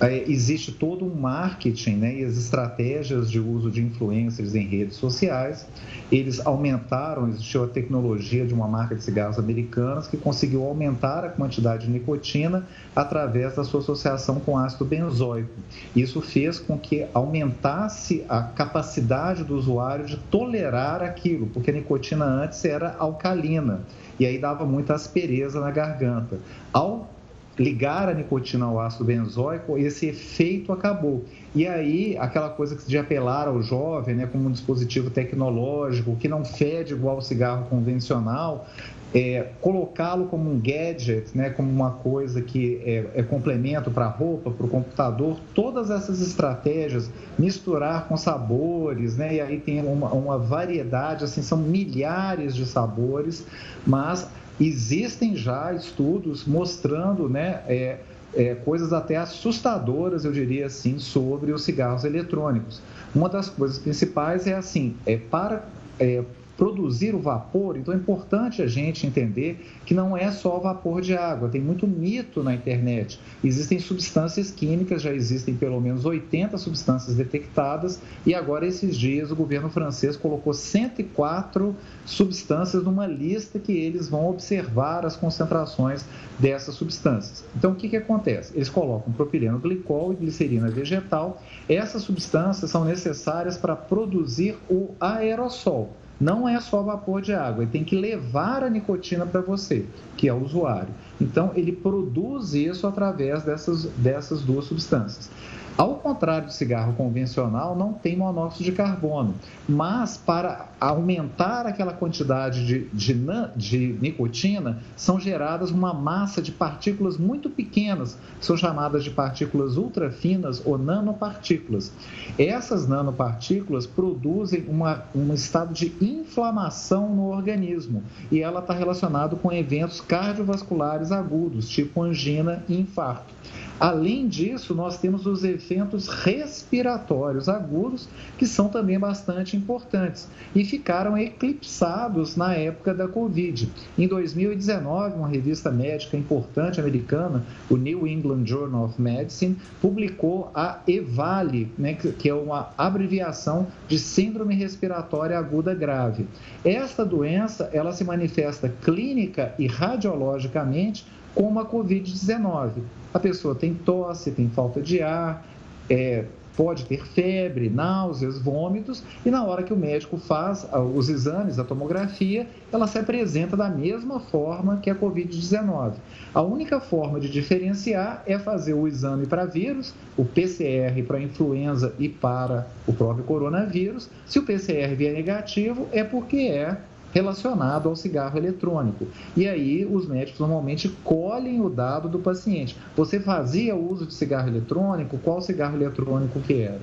é, 0.00 0.30
existe 0.30 0.70
todo 0.70 1.04
um 1.04 1.14
marketing 1.14 1.96
né, 1.96 2.14
e 2.20 2.24
as 2.24 2.36
estratégias 2.36 3.30
de 3.30 3.40
uso 3.40 3.70
de 3.70 3.82
influencers 3.82 4.54
em 4.54 4.66
redes 4.66 4.96
sociais. 4.96 5.66
Eles 6.10 6.44
aumentaram, 6.46 7.28
existiu 7.28 7.64
a 7.64 7.66
tecnologia 7.66 8.46
de 8.46 8.54
uma 8.54 8.68
marca 8.68 8.94
de 8.94 9.02
cigarros 9.02 9.38
americanas 9.38 10.06
que 10.06 10.16
conseguiu 10.16 10.64
aumentar 10.64 11.24
a 11.24 11.28
quantidade 11.28 11.86
de 11.86 11.92
nicotina 11.92 12.66
através 12.94 13.56
da 13.56 13.64
sua 13.64 13.80
associação 13.80 14.40
com 14.40 14.56
ácido 14.56 14.84
benzoico. 14.84 15.50
Isso 15.94 16.20
fez 16.20 16.58
com 16.58 16.78
que 16.78 17.06
aumentasse 17.12 18.24
a 18.28 18.42
capacidade 18.42 19.44
do 19.44 19.56
usuário 19.56 20.06
de 20.06 20.16
tolerar 20.16 21.02
aquilo, 21.02 21.46
porque 21.48 21.70
a 21.70 21.74
nicotina 21.74 22.24
antes 22.24 22.64
era 22.64 22.94
alcalina 22.98 23.80
e 24.18 24.26
aí 24.26 24.38
dava 24.38 24.64
muita 24.64 24.94
aspereza 24.94 25.60
na 25.60 25.70
garganta. 25.70 26.38
Ao 26.72 27.17
ligar 27.58 28.08
a 28.08 28.14
nicotina 28.14 28.64
ao 28.64 28.78
ácido 28.78 29.04
benzoico, 29.04 29.76
esse 29.76 30.06
efeito 30.06 30.72
acabou. 30.72 31.24
E 31.54 31.66
aí, 31.66 32.16
aquela 32.18 32.50
coisa 32.50 32.76
de 32.76 32.96
apelar 32.96 33.48
ao 33.48 33.60
jovem, 33.62 34.14
né, 34.14 34.26
como 34.26 34.48
um 34.48 34.52
dispositivo 34.52 35.10
tecnológico 35.10 36.16
que 36.16 36.28
não 36.28 36.44
fede 36.44 36.92
igual 36.92 37.18
o 37.18 37.22
cigarro 37.22 37.66
convencional, 37.68 38.66
é, 39.14 39.52
colocá-lo 39.60 40.26
como 40.26 40.50
um 40.50 40.60
gadget, 40.60 41.30
né, 41.34 41.48
como 41.50 41.70
uma 41.70 41.92
coisa 41.92 42.42
que 42.42 42.80
é, 42.84 43.06
é 43.14 43.22
complemento 43.22 43.90
para 43.90 44.04
a 44.04 44.08
roupa, 44.08 44.50
para 44.50 44.66
o 44.66 44.68
computador, 44.68 45.38
todas 45.54 45.90
essas 45.90 46.20
estratégias, 46.20 47.10
misturar 47.38 48.06
com 48.06 48.16
sabores, 48.16 49.16
né, 49.16 49.36
e 49.36 49.40
aí 49.40 49.58
tem 49.58 49.80
uma, 49.80 50.08
uma 50.08 50.38
variedade, 50.38 51.24
assim, 51.24 51.42
são 51.42 51.58
milhares 51.58 52.54
de 52.54 52.66
sabores, 52.66 53.46
mas 53.86 54.28
Existem 54.60 55.36
já 55.36 55.72
estudos 55.72 56.44
mostrando 56.44 57.28
né, 57.28 57.62
é, 57.68 57.98
é, 58.34 58.54
coisas 58.56 58.92
até 58.92 59.16
assustadoras, 59.16 60.24
eu 60.24 60.32
diria 60.32 60.66
assim, 60.66 60.98
sobre 60.98 61.52
os 61.52 61.62
cigarros 61.62 62.04
eletrônicos. 62.04 62.80
Uma 63.14 63.28
das 63.28 63.48
coisas 63.48 63.78
principais 63.78 64.46
é 64.46 64.54
assim, 64.54 64.96
é 65.06 65.16
para 65.16 65.64
é, 65.98 66.22
produzir 66.58 67.14
o 67.14 67.20
vapor, 67.20 67.76
então 67.76 67.94
é 67.94 67.96
importante 67.96 68.60
a 68.60 68.66
gente 68.66 69.06
entender 69.06 69.64
que 69.86 69.94
não 69.94 70.16
é 70.16 70.32
só 70.32 70.58
vapor 70.58 71.00
de 71.00 71.16
água, 71.16 71.48
tem 71.48 71.60
muito 71.60 71.86
mito 71.86 72.42
na 72.42 72.52
internet. 72.52 73.20
Existem 73.44 73.78
substâncias 73.78 74.50
químicas, 74.50 75.00
já 75.00 75.14
existem 75.14 75.54
pelo 75.54 75.80
menos 75.80 76.04
80 76.04 76.58
substâncias 76.58 77.14
detectadas, 77.16 78.00
e 78.26 78.34
agora, 78.34 78.66
esses 78.66 78.96
dias, 78.96 79.30
o 79.30 79.36
governo 79.36 79.70
francês 79.70 80.16
colocou 80.16 80.52
104 80.52 81.76
substâncias 82.04 82.82
numa 82.82 83.06
lista 83.06 83.60
que 83.60 83.72
eles 83.72 84.08
vão 84.08 84.28
observar 84.28 85.06
as 85.06 85.14
concentrações 85.14 86.04
dessas 86.40 86.74
substâncias. 86.74 87.44
Então, 87.54 87.70
o 87.70 87.74
que, 87.76 87.88
que 87.88 87.96
acontece? 87.96 88.52
Eles 88.56 88.68
colocam 88.68 89.12
propileno 89.12 89.60
glicol 89.60 90.12
e 90.12 90.16
glicerina 90.16 90.68
vegetal. 90.68 91.40
Essas 91.68 92.02
substâncias 92.02 92.68
são 92.68 92.84
necessárias 92.84 93.56
para 93.56 93.76
produzir 93.76 94.56
o 94.68 94.90
aerossol 94.98 95.92
não 96.20 96.48
é 96.48 96.60
só 96.60 96.82
vapor 96.82 97.22
de 97.22 97.32
água, 97.32 97.62
ele 97.62 97.70
tem 97.70 97.84
que 97.84 97.96
levar 97.96 98.64
a 98.64 98.70
nicotina 98.70 99.24
para 99.24 99.40
você, 99.40 99.86
que 100.16 100.28
é 100.28 100.32
o 100.32 100.42
usuário. 100.42 100.92
Então, 101.20 101.52
ele 101.54 101.72
produz 101.72 102.54
isso 102.54 102.86
através 102.86 103.44
dessas, 103.44 103.84
dessas 103.96 104.42
duas 104.42 104.64
substâncias. 104.64 105.30
Ao 105.78 105.94
contrário 105.94 106.48
do 106.48 106.52
cigarro 106.52 106.92
convencional, 106.94 107.76
não 107.76 107.92
tem 107.92 108.16
monóxido 108.16 108.64
de 108.64 108.72
carbono, 108.72 109.36
mas 109.68 110.16
para 110.16 110.66
aumentar 110.80 111.66
aquela 111.66 111.92
quantidade 111.92 112.66
de, 112.66 112.88
de, 112.88 113.14
de, 113.54 113.96
nicotina, 114.00 114.82
são 114.96 115.20
geradas 115.20 115.70
uma 115.70 115.94
massa 115.94 116.42
de 116.42 116.50
partículas 116.50 117.16
muito 117.16 117.48
pequenas, 117.48 118.18
são 118.40 118.56
chamadas 118.56 119.04
de 119.04 119.10
partículas 119.12 119.76
ultrafinas 119.76 120.60
ou 120.66 120.76
nanopartículas. 120.76 121.92
Essas 122.36 122.88
nanopartículas 122.88 123.86
produzem 123.86 124.64
uma, 124.66 125.04
um 125.14 125.32
estado 125.32 125.72
de 125.72 125.94
inflamação 126.00 127.14
no 127.14 127.28
organismo 127.28 128.02
e 128.32 128.40
ela 128.40 128.58
está 128.58 128.74
relacionada 128.74 129.36
com 129.36 129.52
eventos 129.52 130.00
cardiovasculares 130.00 131.12
agudos, 131.12 131.68
tipo 131.68 132.02
angina 132.02 132.64
e 132.68 132.80
infarto. 132.80 133.32
Além 133.80 134.26
disso, 134.26 134.74
nós 134.74 134.98
temos 134.98 135.24
os 135.24 135.44
eventos 135.44 136.08
respiratórios 136.08 137.48
agudos, 137.48 138.08
que 138.36 138.46
são 138.46 138.68
também 138.68 138.98
bastante 138.98 139.56
importantes 139.56 140.28
e 140.54 140.64
ficaram 140.64 141.16
eclipsados 141.16 142.34
na 142.34 142.54
época 142.54 142.92
da 142.92 143.06
Covid. 143.06 143.70
Em 143.96 144.08
2019, 144.08 145.16
uma 145.16 145.28
revista 145.28 145.70
médica 145.70 146.16
importante 146.16 146.80
americana, 146.80 147.44
o 147.70 147.76
New 147.76 148.06
England 148.06 148.46
Journal 148.46 148.86
of 148.86 149.00
Medicine, 149.00 149.56
publicou 149.80 150.50
a 150.54 150.80
EVALI, 150.86 151.70
né, 151.78 151.94
que 151.94 152.28
é 152.28 152.34
uma 152.34 152.70
abreviação 152.76 153.68
de 153.86 153.98
Síndrome 153.98 154.54
Respiratória 154.54 155.38
Aguda 155.38 155.74
Grave. 155.74 156.26
Esta 156.64 157.04
doença, 157.04 157.70
ela 157.72 157.92
se 157.92 158.02
manifesta 158.02 158.68
clínica 158.82 159.54
e 159.58 159.66
radiologicamente 159.66 161.06
como 161.38 161.60
a 161.60 161.64
Covid-19. 161.64 162.82
A 163.14 163.18
pessoa 163.20 163.54
tem 163.54 163.72
tosse, 163.72 164.32
tem 164.32 164.48
falta 164.48 164.82
de 164.82 165.00
ar, 165.00 165.46
é, 165.88 166.24
pode 166.56 166.84
ter 166.86 167.06
febre, 167.06 167.70
náuseas, 167.70 168.40
vômitos, 168.40 169.04
e 169.24 169.30
na 169.30 169.44
hora 169.44 169.62
que 169.62 169.72
o 169.72 169.76
médico 169.76 170.18
faz 170.18 170.66
os 170.96 171.08
exames, 171.08 171.56
a 171.60 171.62
tomografia, 171.62 172.48
ela 172.72 172.88
se 172.88 172.98
apresenta 172.98 173.56
da 173.56 173.68
mesma 173.68 174.18
forma 174.18 174.78
que 174.78 174.90
a 174.90 174.96
Covid-19. 174.96 175.92
A 176.34 176.42
única 176.42 176.80
forma 176.80 177.20
de 177.20 177.30
diferenciar 177.30 178.24
é 178.26 178.36
fazer 178.36 178.74
o 178.74 178.88
exame 178.88 179.24
para 179.24 179.44
vírus, 179.44 179.94
o 180.16 180.24
PCR 180.24 181.00
para 181.06 181.22
influenza 181.22 181.94
e 182.00 182.08
para 182.08 182.66
o 182.84 182.92
próprio 182.92 183.22
coronavírus. 183.22 184.10
Se 184.26 184.40
o 184.40 184.42
PCR 184.42 184.92
vier 184.96 185.14
negativo, 185.14 185.86
é 185.92 186.02
porque 186.02 186.38
é 186.38 186.78
relacionado 187.12 187.88
ao 187.88 187.96
cigarro 187.96 188.36
eletrônico. 188.38 189.06
E 189.36 189.48
aí 189.48 189.86
os 189.86 190.06
médicos 190.06 190.40
normalmente 190.40 190.88
colhem 191.04 191.60
o 191.60 191.68
dado 191.68 192.08
do 192.08 192.18
paciente. 192.18 192.76
Você 192.96 193.20
fazia 193.20 193.74
uso 193.74 194.06
de 194.06 194.14
cigarro 194.14 194.48
eletrônico? 194.48 195.18
Qual 195.18 195.40
cigarro 195.40 195.76
eletrônico 195.76 196.40
que 196.40 196.60
era? 196.60 196.82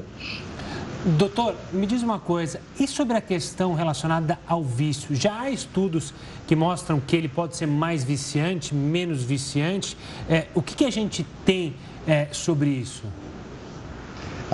Doutor, 1.06 1.54
me 1.72 1.86
diz 1.86 2.02
uma 2.02 2.18
coisa, 2.18 2.60
e 2.80 2.88
sobre 2.88 3.16
a 3.16 3.22
questão 3.22 3.76
relacionada 3.76 4.40
ao 4.48 4.64
vício? 4.64 5.16
Já 5.16 5.42
há 5.42 5.52
estudos 5.52 6.12
que 6.48 6.56
mostram 6.56 7.00
que 7.00 7.16
ele 7.16 7.28
pode 7.28 7.56
ser 7.56 7.68
mais 7.68 8.04
viciante, 8.04 8.74
menos 8.74 9.22
viciante? 9.22 9.96
É, 10.28 10.48
o 10.56 10.64
que, 10.64 10.76
que, 10.76 10.84
a 10.84 10.90
gente 10.90 11.24
tem 11.46 11.76
é, 12.08 12.30
sobre 12.32 12.72
isso? 12.72 13.04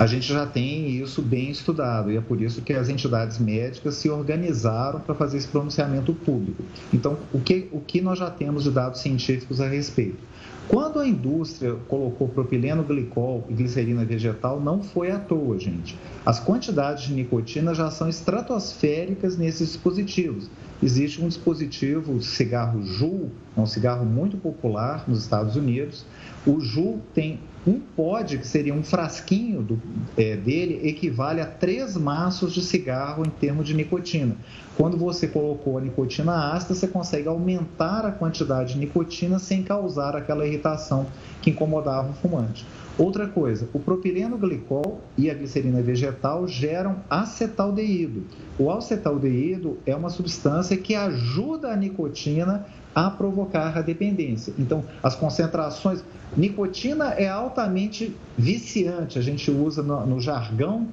A 0.02 0.06
gente 0.06 0.26
já 0.32 0.44
tem 0.44 0.90
isso 1.00 1.22
bem 1.22 1.50
estudado 1.50 2.10
e 2.10 2.16
é 2.16 2.20
por 2.20 2.40
isso 2.40 2.60
que 2.60 2.72
as 2.72 2.88
entidades 2.88 3.38
médicas 3.38 3.94
se 3.94 4.10
organizaram 4.10 4.98
para 4.98 5.14
fazer 5.14 5.38
esse 5.38 5.46
pronunciamento 5.46 6.12
público. 6.12 6.64
Então, 6.92 7.16
o 7.32 7.38
que, 7.38 7.68
o 7.70 7.78
que 7.78 8.00
nós 8.00 8.18
já 8.18 8.28
temos 8.28 8.64
de 8.64 8.72
dados 8.72 9.00
científicos 9.00 9.60
a 9.60 9.68
respeito? 9.68 10.18
Quando 10.66 10.98
a 10.98 11.06
indústria 11.06 11.76
colocou 11.86 12.26
propileno 12.26 12.82
glicol 12.82 13.44
e 13.48 13.52
glicerina 13.52 14.04
vegetal, 14.04 14.60
não 14.60 14.82
foi 14.82 15.12
à 15.12 15.20
toa, 15.20 15.56
gente. 15.56 15.96
As 16.26 16.40
quantidades 16.40 17.04
de 17.04 17.14
nicotina 17.14 17.72
já 17.72 17.88
são 17.88 18.08
estratosféricas 18.08 19.36
nesses 19.36 19.68
dispositivos. 19.68 20.50
Existe 20.82 21.22
um 21.22 21.28
dispositivo, 21.28 22.14
o 22.14 22.22
cigarro 22.22 22.82
Juul, 22.82 23.30
é 23.56 23.60
um 23.60 23.66
cigarro 23.66 24.04
muito 24.04 24.36
popular 24.36 25.04
nos 25.06 25.20
Estados 25.20 25.54
Unidos. 25.54 26.04
O 26.44 26.60
Juul 26.60 27.00
tem 27.14 27.38
um 27.64 27.78
pod, 27.78 28.38
que 28.38 28.46
seria 28.46 28.74
um 28.74 28.82
frasquinho 28.82 29.62
do, 29.62 29.80
é, 30.16 30.36
dele, 30.36 30.80
equivale 30.88 31.40
a 31.40 31.46
três 31.46 31.96
maços 31.96 32.52
de 32.52 32.62
cigarro 32.62 33.24
em 33.24 33.30
termos 33.30 33.66
de 33.66 33.74
nicotina. 33.74 34.36
Quando 34.76 34.96
você 34.96 35.28
colocou 35.28 35.76
a 35.76 35.80
nicotina 35.80 36.52
ácida, 36.52 36.74
você 36.74 36.88
consegue 36.88 37.28
aumentar 37.28 38.06
a 38.06 38.10
quantidade 38.10 38.72
de 38.72 38.78
nicotina 38.78 39.38
sem 39.38 39.62
causar 39.62 40.16
aquela 40.16 40.46
irritação 40.46 41.06
que 41.42 41.50
incomodava 41.50 42.10
o 42.10 42.14
fumante. 42.14 42.66
Outra 42.98 43.26
coisa, 43.26 43.68
o 43.72 43.78
propileno 43.78 44.36
glicol 44.36 45.00
e 45.16 45.30
a 45.30 45.34
glicerina 45.34 45.80
vegetal 45.82 46.46
geram 46.46 46.96
acetaldeído. 47.08 48.24
O 48.58 48.70
acetaldeído 48.70 49.78
é 49.86 49.96
uma 49.96 50.10
substância 50.10 50.76
que 50.76 50.94
ajuda 50.94 51.72
a 51.72 51.76
nicotina 51.76 52.66
a 52.94 53.10
provocar 53.10 53.76
a 53.76 53.82
dependência. 53.82 54.52
Então, 54.58 54.84
as 55.02 55.14
concentrações. 55.14 56.04
Nicotina 56.36 57.12
é 57.12 57.28
altamente 57.28 58.14
viciante, 58.36 59.18
a 59.18 59.22
gente 59.22 59.50
usa 59.50 59.82
no, 59.82 60.06
no 60.06 60.20
jargão 60.20 60.88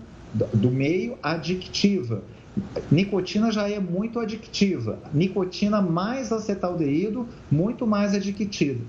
do 0.54 0.70
meio 0.70 1.18
adictiva. 1.24 2.22
Nicotina 2.92 3.52
já 3.52 3.70
é 3.70 3.80
muito 3.80 4.20
adictiva. 4.20 5.00
Nicotina 5.14 5.82
mais 5.82 6.32
acetaldeído, 6.32 7.28
muito 7.52 7.86
mais 7.86 8.14
adictivo 8.14 8.82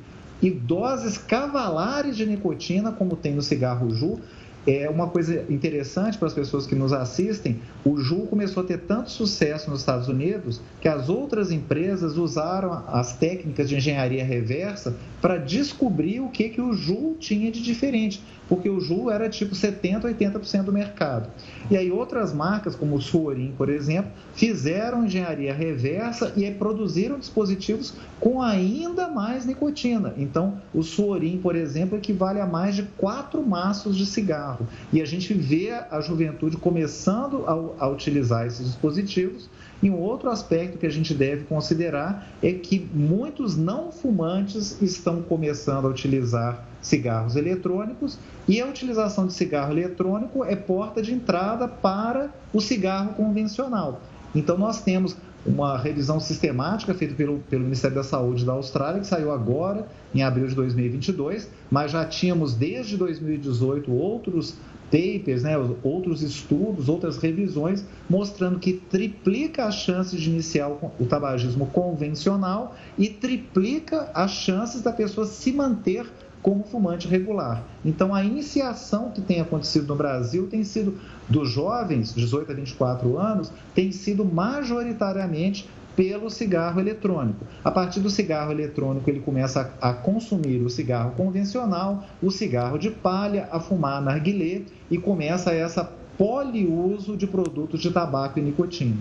e 0.42 0.50
doses 0.50 1.18
cavalares 1.18 2.16
de 2.16 2.24
nicotina, 2.24 2.92
como 2.92 3.16
tem 3.16 3.34
no 3.34 3.42
cigarro 3.42 3.90
Ju. 3.90 4.18
É 4.66 4.90
uma 4.90 5.08
coisa 5.08 5.44
interessante 5.48 6.18
para 6.18 6.28
as 6.28 6.34
pessoas 6.34 6.66
que 6.66 6.74
nos 6.74 6.92
assistem, 6.92 7.60
o 7.84 7.96
Ju 7.98 8.26
começou 8.26 8.62
a 8.62 8.66
ter 8.66 8.78
tanto 8.80 9.10
sucesso 9.10 9.70
nos 9.70 9.80
Estados 9.80 10.06
Unidos 10.06 10.60
que 10.80 10.88
as 10.88 11.08
outras 11.08 11.50
empresas 11.50 12.18
usaram 12.18 12.84
as 12.88 13.16
técnicas 13.16 13.68
de 13.68 13.76
engenharia 13.76 14.24
reversa 14.24 14.94
para 15.20 15.38
descobrir 15.38 16.20
o 16.20 16.28
que, 16.28 16.50
que 16.50 16.60
o 16.60 16.74
Ju 16.74 17.16
tinha 17.18 17.50
de 17.50 17.62
diferente 17.62 18.22
porque 18.50 18.68
o 18.68 18.80
Ju 18.80 19.08
era 19.08 19.28
tipo 19.28 19.54
70%, 19.54 20.02
80% 20.02 20.64
do 20.64 20.72
mercado. 20.72 21.30
E 21.70 21.76
aí 21.76 21.88
outras 21.92 22.34
marcas, 22.34 22.74
como 22.74 22.96
o 22.96 23.00
Suorin, 23.00 23.54
por 23.56 23.68
exemplo, 23.68 24.10
fizeram 24.34 25.06
engenharia 25.06 25.54
reversa 25.54 26.32
e 26.36 26.50
produziram 26.50 27.16
dispositivos 27.16 27.94
com 28.18 28.42
ainda 28.42 29.06
mais 29.06 29.46
nicotina. 29.46 30.12
Então, 30.18 30.60
o 30.74 30.82
Suorin, 30.82 31.38
por 31.38 31.54
exemplo, 31.54 31.96
equivale 31.96 32.40
a 32.40 32.46
mais 32.46 32.74
de 32.74 32.82
quatro 32.82 33.40
maços 33.40 33.96
de 33.96 34.04
cigarro. 34.04 34.49
E 34.92 35.00
a 35.00 35.04
gente 35.04 35.34
vê 35.34 35.70
a 35.70 36.00
juventude 36.00 36.56
começando 36.56 37.44
a, 37.46 37.84
a 37.84 37.88
utilizar 37.88 38.46
esses 38.46 38.66
dispositivos. 38.66 39.48
E 39.82 39.90
um 39.90 39.98
outro 39.98 40.30
aspecto 40.30 40.78
que 40.78 40.86
a 40.86 40.90
gente 40.90 41.14
deve 41.14 41.44
considerar 41.44 42.28
é 42.42 42.52
que 42.52 42.88
muitos 42.92 43.56
não 43.56 43.90
fumantes 43.90 44.80
estão 44.82 45.22
começando 45.22 45.86
a 45.86 45.90
utilizar 45.90 46.64
cigarros 46.82 47.36
eletrônicos. 47.36 48.18
E 48.48 48.60
a 48.60 48.66
utilização 48.66 49.26
de 49.26 49.32
cigarro 49.32 49.72
eletrônico 49.72 50.44
é 50.44 50.56
porta 50.56 51.00
de 51.00 51.12
entrada 51.12 51.68
para 51.68 52.30
o 52.52 52.60
cigarro 52.60 53.14
convencional. 53.14 54.00
Então, 54.34 54.56
nós 54.56 54.80
temos 54.82 55.16
uma 55.44 55.78
revisão 55.78 56.20
sistemática 56.20 56.94
feita 56.94 57.14
pelo, 57.14 57.38
pelo 57.50 57.64
Ministério 57.64 57.96
da 57.96 58.02
Saúde 58.02 58.44
da 58.44 58.52
Austrália, 58.52 59.00
que 59.00 59.06
saiu 59.06 59.32
agora, 59.32 59.86
em 60.14 60.22
abril 60.22 60.46
de 60.46 60.54
2022, 60.54 61.48
mas 61.70 61.90
já 61.90 62.04
tínhamos 62.04 62.54
desde 62.54 62.96
2018 62.96 63.90
outros 63.92 64.56
papers, 64.90 65.44
né, 65.44 65.56
outros 65.82 66.20
estudos, 66.20 66.88
outras 66.88 67.16
revisões, 67.16 67.84
mostrando 68.08 68.58
que 68.58 68.72
triplica 68.72 69.64
as 69.64 69.76
chances 69.76 70.20
de 70.20 70.28
iniciar 70.28 70.68
o 70.68 71.06
tabagismo 71.06 71.66
convencional 71.66 72.76
e 72.98 73.08
triplica 73.08 74.10
as 74.12 74.32
chances 74.32 74.82
da 74.82 74.92
pessoa 74.92 75.26
se 75.26 75.52
manter 75.52 76.06
como 76.42 76.64
fumante 76.64 77.06
regular. 77.06 77.62
Então, 77.84 78.14
a 78.14 78.24
iniciação 78.24 79.10
que 79.10 79.20
tem 79.20 79.40
acontecido 79.40 79.86
no 79.86 79.96
Brasil 79.96 80.46
tem 80.48 80.64
sido 80.64 80.98
dos 81.28 81.50
jovens, 81.50 82.14
18 82.14 82.50
a 82.50 82.54
24 82.54 83.18
anos, 83.18 83.52
tem 83.74 83.92
sido 83.92 84.24
majoritariamente 84.24 85.68
pelo 85.94 86.30
cigarro 86.30 86.80
eletrônico. 86.80 87.44
A 87.62 87.70
partir 87.70 88.00
do 88.00 88.08
cigarro 88.08 88.52
eletrônico, 88.52 89.10
ele 89.10 89.20
começa 89.20 89.70
a, 89.80 89.90
a 89.90 89.92
consumir 89.92 90.62
o 90.62 90.70
cigarro 90.70 91.12
convencional, 91.12 92.04
o 92.22 92.30
cigarro 92.30 92.78
de 92.78 92.90
palha, 92.90 93.48
a 93.50 93.60
fumar 93.60 94.00
narguilé 94.00 94.62
e 94.90 94.96
começa 94.96 95.52
essa 95.52 95.84
poliuso 96.16 97.16
de 97.16 97.26
produtos 97.26 97.80
de 97.80 97.90
tabaco 97.90 98.38
e 98.38 98.42
nicotina. 98.42 98.96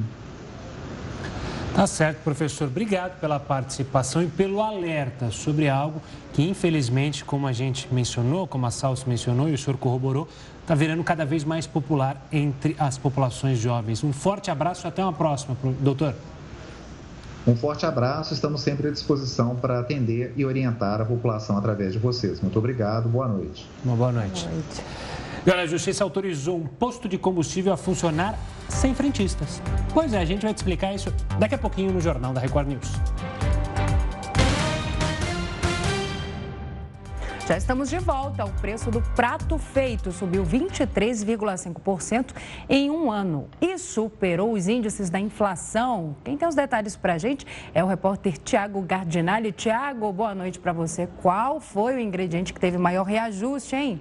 Tá 1.75 1.87
certo, 1.87 2.17
professor. 2.23 2.67
Obrigado 2.67 3.19
pela 3.19 3.39
participação 3.39 4.21
e 4.21 4.27
pelo 4.27 4.61
alerta 4.61 5.31
sobre 5.31 5.69
algo 5.69 6.01
que, 6.33 6.41
infelizmente, 6.41 7.23
como 7.23 7.47
a 7.47 7.53
gente 7.53 7.87
mencionou, 7.93 8.47
como 8.47 8.65
a 8.65 8.71
Salso 8.71 9.07
mencionou 9.07 9.47
e 9.47 9.53
o 9.53 9.57
senhor 9.57 9.77
corroborou, 9.77 10.27
está 10.61 10.75
virando 10.75 11.03
cada 11.03 11.25
vez 11.25 11.43
mais 11.43 11.65
popular 11.65 12.27
entre 12.31 12.75
as 12.77 12.97
populações 12.97 13.59
jovens. 13.59 14.03
Um 14.03 14.11
forte 14.11 14.51
abraço 14.51 14.85
e 14.85 14.87
até 14.87 15.01
uma 15.01 15.13
próxima, 15.13 15.55
doutor. 15.79 16.13
Um 17.47 17.55
forte 17.55 17.85
abraço, 17.85 18.33
estamos 18.33 18.61
sempre 18.61 18.89
à 18.89 18.91
disposição 18.91 19.55
para 19.55 19.79
atender 19.79 20.33
e 20.35 20.45
orientar 20.45 21.01
a 21.01 21.05
população 21.05 21.57
através 21.57 21.93
de 21.93 21.99
vocês. 21.99 22.41
Muito 22.41 22.59
obrigado, 22.59 23.07
boa 23.09 23.27
noite. 23.27 23.67
Uma 23.83 23.95
boa 23.95 24.11
noite. 24.11 24.43
Boa 24.43 24.53
noite. 24.53 24.83
Agora, 25.49 25.63
a 25.63 25.65
Justiça 25.65 26.03
autorizou 26.03 26.57
um 26.57 26.67
posto 26.67 27.09
de 27.09 27.17
combustível 27.17 27.73
a 27.73 27.77
funcionar 27.77 28.37
sem 28.67 28.93
frentistas. 28.93 29.59
Pois 29.91 30.13
é, 30.13 30.19
a 30.19 30.25
gente 30.25 30.43
vai 30.43 30.53
te 30.53 30.57
explicar 30.57 30.93
isso 30.93 31.11
daqui 31.39 31.55
a 31.55 31.57
pouquinho 31.57 31.91
no 31.91 31.99
Jornal 31.99 32.31
da 32.33 32.39
Record 32.39 32.67
News. 32.67 32.87
Já 37.47 37.57
estamos 37.57 37.89
de 37.89 37.97
volta. 37.97 38.45
O 38.45 38.51
preço 38.61 38.91
do 38.91 39.01
prato 39.15 39.57
feito 39.57 40.11
subiu 40.11 40.43
23,5% 40.45 42.35
em 42.69 42.91
um 42.91 43.11
ano 43.11 43.49
e 43.59 43.75
superou 43.79 44.53
os 44.53 44.67
índices 44.67 45.09
da 45.09 45.19
inflação. 45.19 46.15
Quem 46.23 46.37
tem 46.37 46.47
os 46.47 46.53
detalhes 46.53 46.95
para 46.95 47.15
a 47.15 47.17
gente 47.17 47.43
é 47.73 47.83
o 47.83 47.87
repórter 47.87 48.37
Tiago 48.37 48.79
Gardinali. 48.83 49.51
Tiago, 49.51 50.13
boa 50.13 50.35
noite 50.35 50.59
para 50.59 50.73
você. 50.73 51.09
Qual 51.23 51.59
foi 51.59 51.95
o 51.95 51.99
ingrediente 51.99 52.53
que 52.53 52.59
teve 52.59 52.77
maior 52.77 53.03
reajuste, 53.03 53.75
hein? 53.75 53.99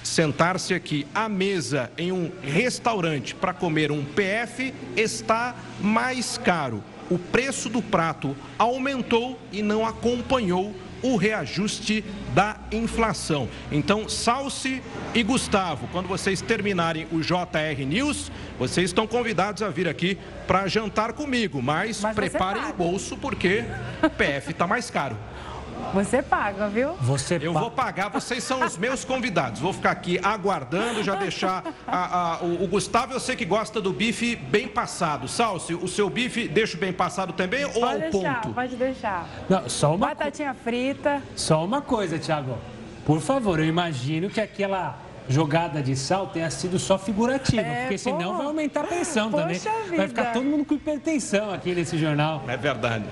sentar-se 0.02 0.72
aqui 0.72 1.06
à 1.14 1.28
mesa 1.28 1.90
em 1.98 2.12
um 2.12 2.30
restaurante 2.42 3.34
para 3.34 3.52
comer 3.52 3.90
um 3.90 4.04
PF 4.04 4.72
está 4.96 5.54
mais 5.80 6.38
caro. 6.38 6.82
O 7.10 7.18
preço 7.18 7.68
do 7.68 7.82
prato 7.82 8.36
aumentou 8.58 9.38
e 9.52 9.62
não 9.62 9.84
acompanhou 9.84 10.74
o 11.02 11.16
reajuste 11.16 12.04
da 12.34 12.56
inflação. 12.72 13.48
Então, 13.70 14.08
Salsi 14.08 14.82
e 15.14 15.22
Gustavo, 15.22 15.88
quando 15.92 16.08
vocês 16.08 16.40
terminarem 16.40 17.06
o 17.12 17.20
JR 17.20 17.84
News, 17.86 18.30
vocês 18.58 18.90
estão 18.90 19.06
convidados 19.06 19.62
a 19.62 19.68
vir 19.68 19.88
aqui 19.88 20.18
para 20.46 20.66
jantar 20.66 21.12
comigo, 21.12 21.62
mas, 21.62 22.00
mas 22.00 22.14
preparem 22.14 22.64
o 22.64 22.72
bolso 22.72 23.16
porque 23.16 23.64
o 24.02 24.10
PF 24.10 24.50
está 24.50 24.66
mais 24.66 24.90
caro. 24.90 25.16
Você 25.92 26.22
paga, 26.22 26.68
viu? 26.68 26.94
Você 27.00 27.38
Eu 27.40 27.52
vou 27.52 27.70
pagar, 27.70 28.08
vocês 28.08 28.42
são 28.42 28.64
os 28.64 28.76
meus 28.76 29.04
convidados. 29.04 29.60
Vou 29.60 29.72
ficar 29.72 29.90
aqui 29.90 30.18
aguardando, 30.22 31.02
já 31.02 31.14
deixar 31.14 31.64
a, 31.86 32.34
a, 32.34 32.38
o, 32.42 32.64
o, 32.64 32.68
Gustavo, 32.68 33.12
eu 33.12 33.20
sei 33.20 33.36
que 33.36 33.44
gosta 33.44 33.80
do 33.80 33.92
bife 33.92 34.36
bem 34.36 34.68
passado. 34.68 35.28
Salsi, 35.28 35.74
o 35.74 35.88
seu 35.88 36.08
bife 36.10 36.48
deixa 36.48 36.76
bem 36.76 36.92
passado 36.92 37.32
também 37.32 37.64
ou 37.64 37.72
pode 37.72 37.84
ao 37.84 38.10
deixar, 38.10 38.40
ponto? 38.40 38.54
Pode 38.54 38.76
deixar. 38.76 39.26
Não, 39.48 39.68
só 39.68 39.94
uma 39.94 40.08
Batatinha 40.08 40.54
frita. 40.54 41.22
Só 41.34 41.64
uma 41.64 41.80
coisa, 41.80 42.18
Thiago. 42.18 42.58
Por 43.04 43.20
favor, 43.20 43.58
eu 43.58 43.66
imagino 43.66 44.28
que 44.28 44.40
aquela 44.40 44.98
jogada 45.28 45.82
de 45.82 45.96
sal 45.96 46.28
tenha 46.28 46.50
sido 46.50 46.78
só 46.78 46.98
figurativa, 46.98 47.62
é, 47.62 47.82
porque 47.82 47.98
senão 47.98 48.32
pô, 48.32 48.38
vai 48.38 48.46
aumentar 48.46 48.80
a 48.80 48.84
pressão 48.84 49.30
também. 49.30 49.58
Vida. 49.58 49.96
Vai 49.96 50.08
ficar 50.08 50.32
todo 50.32 50.44
mundo 50.44 50.64
com 50.64 50.74
hipertensão 50.74 51.52
aqui 51.52 51.74
nesse 51.74 51.98
jornal. 51.98 52.44
É 52.46 52.56
verdade. 52.56 53.04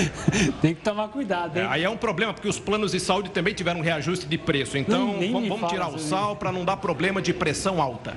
Tem 0.60 0.74
que 0.74 0.80
tomar 0.80 1.08
cuidado, 1.08 1.56
hein? 1.56 1.64
É, 1.64 1.66
aí 1.66 1.84
é 1.84 1.90
um 1.90 1.96
problema, 1.96 2.32
porque 2.32 2.48
os 2.48 2.58
planos 2.58 2.92
de 2.92 3.00
saúde 3.00 3.30
também 3.30 3.54
tiveram 3.54 3.80
um 3.80 3.82
reajuste 3.82 4.26
de 4.26 4.38
preço. 4.38 4.78
Então, 4.78 5.12
vamos, 5.12 5.48
vamos 5.48 5.70
tirar 5.70 5.88
o 5.88 5.98
sal 5.98 6.36
para 6.36 6.52
não 6.52 6.64
dar 6.64 6.76
problema 6.76 7.20
de 7.20 7.32
pressão 7.32 7.80
alta. 7.80 8.16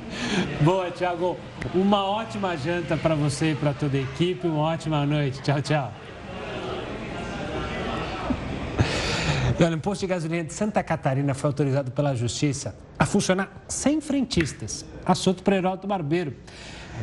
Boa, 0.61 0.91
Tiago. 0.91 1.37
Uma 1.73 2.03
ótima 2.03 2.55
janta 2.57 2.97
para 2.97 3.15
você 3.15 3.51
e 3.51 3.55
para 3.55 3.73
toda 3.73 3.97
a 3.97 4.01
equipe. 4.01 4.47
Uma 4.47 4.63
ótima 4.63 5.05
noite. 5.05 5.41
Tchau, 5.41 5.61
tchau. 5.61 5.91
Olha, 9.59 9.75
o 9.75 9.79
posto 9.79 10.01
de 10.01 10.07
gasolina 10.07 10.43
de 10.43 10.53
Santa 10.53 10.83
Catarina 10.83 11.33
foi 11.33 11.49
autorizado 11.49 11.91
pela 11.91 12.15
Justiça 12.15 12.75
a 12.97 13.05
funcionar 13.05 13.63
sem 13.67 13.99
frentistas. 13.99 14.85
Assunto 15.05 15.43
para 15.43 15.57
Heroto 15.57 15.87
Barbeiro. 15.87 16.33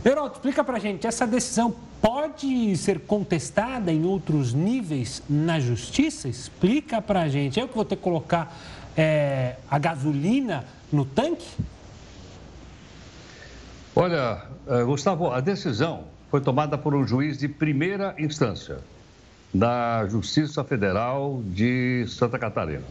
Heroto, 0.05 0.37
explica 0.37 0.65
para 0.65 0.79
gente, 0.79 1.07
essa 1.07 1.27
decisão 1.27 1.75
pode 2.03 2.77
ser 2.77 2.99
contestada 3.01 3.93
em 3.93 4.05
outros 4.05 4.53
níveis 4.53 5.23
na 5.31 5.61
Justiça? 5.61 6.29
Explica 6.29 7.01
para 7.01 7.29
gente. 7.29 7.61
Eu 7.61 7.69
que 7.69 7.75
vou 7.77 7.85
ter 7.85 7.95
que 7.95 8.03
colocar 8.03 8.55
é, 8.97 9.55
a 9.71 9.79
gasolina 9.79 10.65
no 10.93 11.05
tanque? 11.05 11.49
Olha, 13.95 14.43
eh, 14.67 14.83
Gustavo, 14.85 15.31
a 15.31 15.41
decisão 15.41 16.05
foi 16.31 16.41
tomada 16.41 16.79
por 16.79 16.95
um 16.95 17.07
juiz 17.07 17.39
de 17.39 17.47
primeira 17.47 18.15
instância 18.19 18.79
da 19.53 20.07
Justiça 20.09 20.65
Federal 20.65 21.43
de 21.45 22.07
Santa 22.09 22.39
Catarina. 22.39 22.85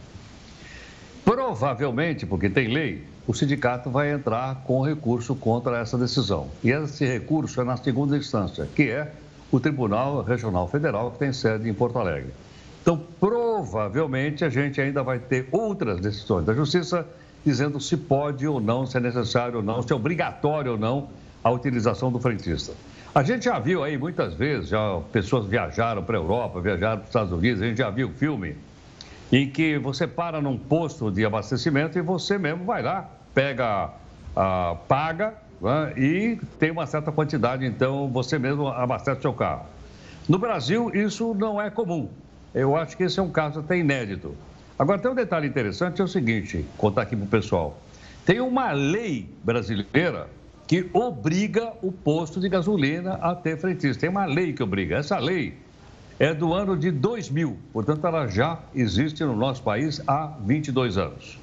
Provavelmente, 1.24 2.26
porque 2.26 2.50
tem 2.50 2.68
lei, 2.68 3.04
o 3.26 3.34
sindicato 3.34 3.88
vai 3.90 4.10
entrar 4.10 4.62
com 4.64 4.82
recurso 4.82 5.34
contra 5.34 5.78
essa 5.78 5.96
decisão. 5.96 6.48
E 6.62 6.70
esse 6.70 7.06
recurso 7.06 7.60
é 7.60 7.64
na 7.64 7.76
segunda 7.76 8.16
instância, 8.16 8.68
que 8.74 8.90
é 8.90 9.12
o 9.50 9.60
Tribunal 9.60 10.22
Regional 10.22 10.66
Federal, 10.66 11.12
que 11.12 11.18
tem 11.18 11.32
sede 11.32 11.68
em 11.68 11.74
Porto 11.74 11.98
Alegre. 11.98 12.32
Então, 12.80 13.00
provavelmente, 13.20 14.44
a 14.44 14.48
gente 14.48 14.80
ainda 14.80 15.04
vai 15.04 15.20
ter 15.20 15.48
outras 15.52 16.00
decisões 16.00 16.44
da 16.44 16.52
Justiça 16.52 17.06
dizendo 17.44 17.80
se 17.80 17.96
pode 17.96 18.46
ou 18.46 18.60
não, 18.60 18.86
se 18.86 18.96
é 18.96 19.00
necessário 19.00 19.58
ou 19.58 19.62
não, 19.62 19.82
se 19.82 19.92
é 19.92 19.96
obrigatório 19.96 20.72
ou 20.72 20.78
não 20.78 21.08
a 21.44 21.50
utilização 21.50 22.10
do 22.10 22.18
frentista. 22.18 22.72
A 23.14 23.22
gente 23.22 23.44
já 23.44 23.58
viu 23.58 23.84
aí 23.84 23.96
muitas 23.96 24.34
vezes, 24.34 24.70
já 24.70 25.00
pessoas 25.12 25.46
viajaram 25.46 26.02
para 26.02 26.16
a 26.16 26.20
Europa, 26.20 26.60
viajaram 26.60 26.96
para 26.96 27.02
os 27.02 27.08
Estados 27.08 27.32
Unidos, 27.32 27.62
a 27.62 27.66
gente 27.66 27.78
já 27.78 27.90
viu 27.90 28.10
filme 28.10 28.56
em 29.32 29.48
que 29.48 29.78
você 29.78 30.06
para 30.06 30.42
num 30.42 30.58
posto 30.58 31.10
de 31.10 31.24
abastecimento 31.24 31.98
e 31.98 32.02
você 32.02 32.36
mesmo 32.36 32.66
vai 32.66 32.82
lá, 32.82 33.10
pega, 33.34 33.90
ah, 34.36 34.76
paga 34.86 35.34
né, 35.58 35.94
e 35.96 36.38
tem 36.58 36.70
uma 36.70 36.86
certa 36.86 37.10
quantidade, 37.10 37.64
então 37.64 38.08
você 38.08 38.38
mesmo 38.38 38.68
abastece 38.68 39.22
seu 39.22 39.32
carro. 39.32 39.64
No 40.28 40.38
Brasil, 40.38 40.90
isso 40.94 41.34
não 41.34 41.60
é 41.60 41.70
comum. 41.70 42.10
Eu 42.54 42.76
acho 42.76 42.94
que 42.94 43.04
esse 43.04 43.18
é 43.18 43.22
um 43.22 43.30
caso 43.30 43.60
até 43.60 43.78
inédito. 43.78 44.36
Agora, 44.78 44.98
tem 44.98 45.10
um 45.10 45.14
detalhe 45.14 45.48
interessante, 45.48 46.00
é 46.00 46.04
o 46.04 46.08
seguinte, 46.08 46.66
contar 46.76 47.02
aqui 47.02 47.16
para 47.16 47.24
o 47.24 47.28
pessoal. 47.28 47.80
Tem 48.26 48.40
uma 48.40 48.72
lei 48.72 49.28
brasileira 49.42 50.28
que 50.66 50.88
obriga 50.92 51.72
o 51.82 51.90
posto 51.90 52.38
de 52.38 52.48
gasolina 52.48 53.14
a 53.14 53.34
ter 53.34 53.56
frentista. 53.58 54.02
Tem 54.02 54.10
uma 54.10 54.26
lei 54.26 54.52
que 54.52 54.62
obriga. 54.62 54.96
Essa 54.96 55.18
lei 55.18 55.54
é 56.18 56.32
do 56.32 56.52
ano 56.52 56.76
de 56.76 56.90
2000, 56.90 57.56
portanto, 57.72 58.06
ela 58.06 58.26
já 58.26 58.58
existe 58.74 59.24
no 59.24 59.36
nosso 59.36 59.62
país 59.62 60.00
há 60.06 60.32
22 60.44 60.98
anos. 60.98 61.38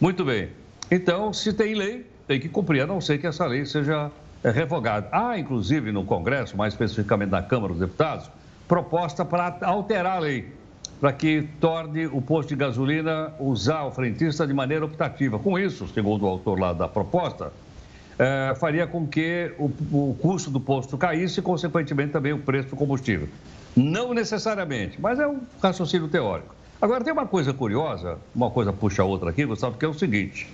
Muito 0.00 0.24
bem. 0.24 0.48
Então, 0.90 1.32
se 1.32 1.52
tem 1.52 1.74
lei, 1.74 2.06
tem 2.26 2.40
que 2.40 2.48
cumprir, 2.48 2.82
a 2.82 2.86
não 2.86 3.00
ser 3.00 3.18
que 3.18 3.26
essa 3.26 3.46
lei 3.46 3.64
seja 3.64 4.10
é, 4.42 4.50
revogada. 4.50 5.08
Há, 5.10 5.38
inclusive, 5.38 5.90
no 5.92 6.04
Congresso, 6.04 6.56
mais 6.56 6.74
especificamente 6.74 7.30
na 7.30 7.42
Câmara 7.42 7.72
dos 7.72 7.80
Deputados, 7.80 8.30
proposta 8.68 9.24
para 9.24 9.56
alterar 9.62 10.16
a 10.16 10.18
lei, 10.18 10.52
para 11.00 11.12
que 11.12 11.48
torne 11.60 12.06
o 12.06 12.20
posto 12.20 12.50
de 12.50 12.56
gasolina 12.56 13.32
usar 13.38 13.84
o 13.84 13.90
frentista 13.90 14.46
de 14.46 14.52
maneira 14.52 14.84
optativa. 14.84 15.38
Com 15.38 15.58
isso, 15.58 15.86
segundo 15.88 16.24
o 16.24 16.28
autor 16.28 16.58
lá 16.58 16.72
da 16.72 16.88
proposta, 16.88 17.52
é, 18.18 18.54
faria 18.58 18.86
com 18.86 19.06
que 19.06 19.52
o, 19.58 19.64
o 19.64 20.16
custo 20.20 20.50
do 20.50 20.60
posto 20.60 20.96
caísse 20.96 21.40
e, 21.40 21.42
consequentemente, 21.42 22.12
também 22.12 22.32
o 22.32 22.38
preço 22.38 22.70
do 22.70 22.76
combustível. 22.76 23.28
Não 23.76 24.14
necessariamente, 24.14 24.98
mas 24.98 25.20
é 25.20 25.26
um 25.26 25.40
raciocínio 25.62 26.08
teórico. 26.08 26.54
Agora, 26.80 27.04
tem 27.04 27.12
uma 27.12 27.26
coisa 27.26 27.52
curiosa, 27.52 28.18
uma 28.34 28.50
coisa 28.50 28.72
puxa 28.72 29.02
a 29.02 29.04
outra 29.04 29.30
aqui, 29.30 29.44
Gustavo, 29.44 29.76
que 29.76 29.84
é 29.84 29.88
o 29.88 29.94
seguinte. 29.94 30.48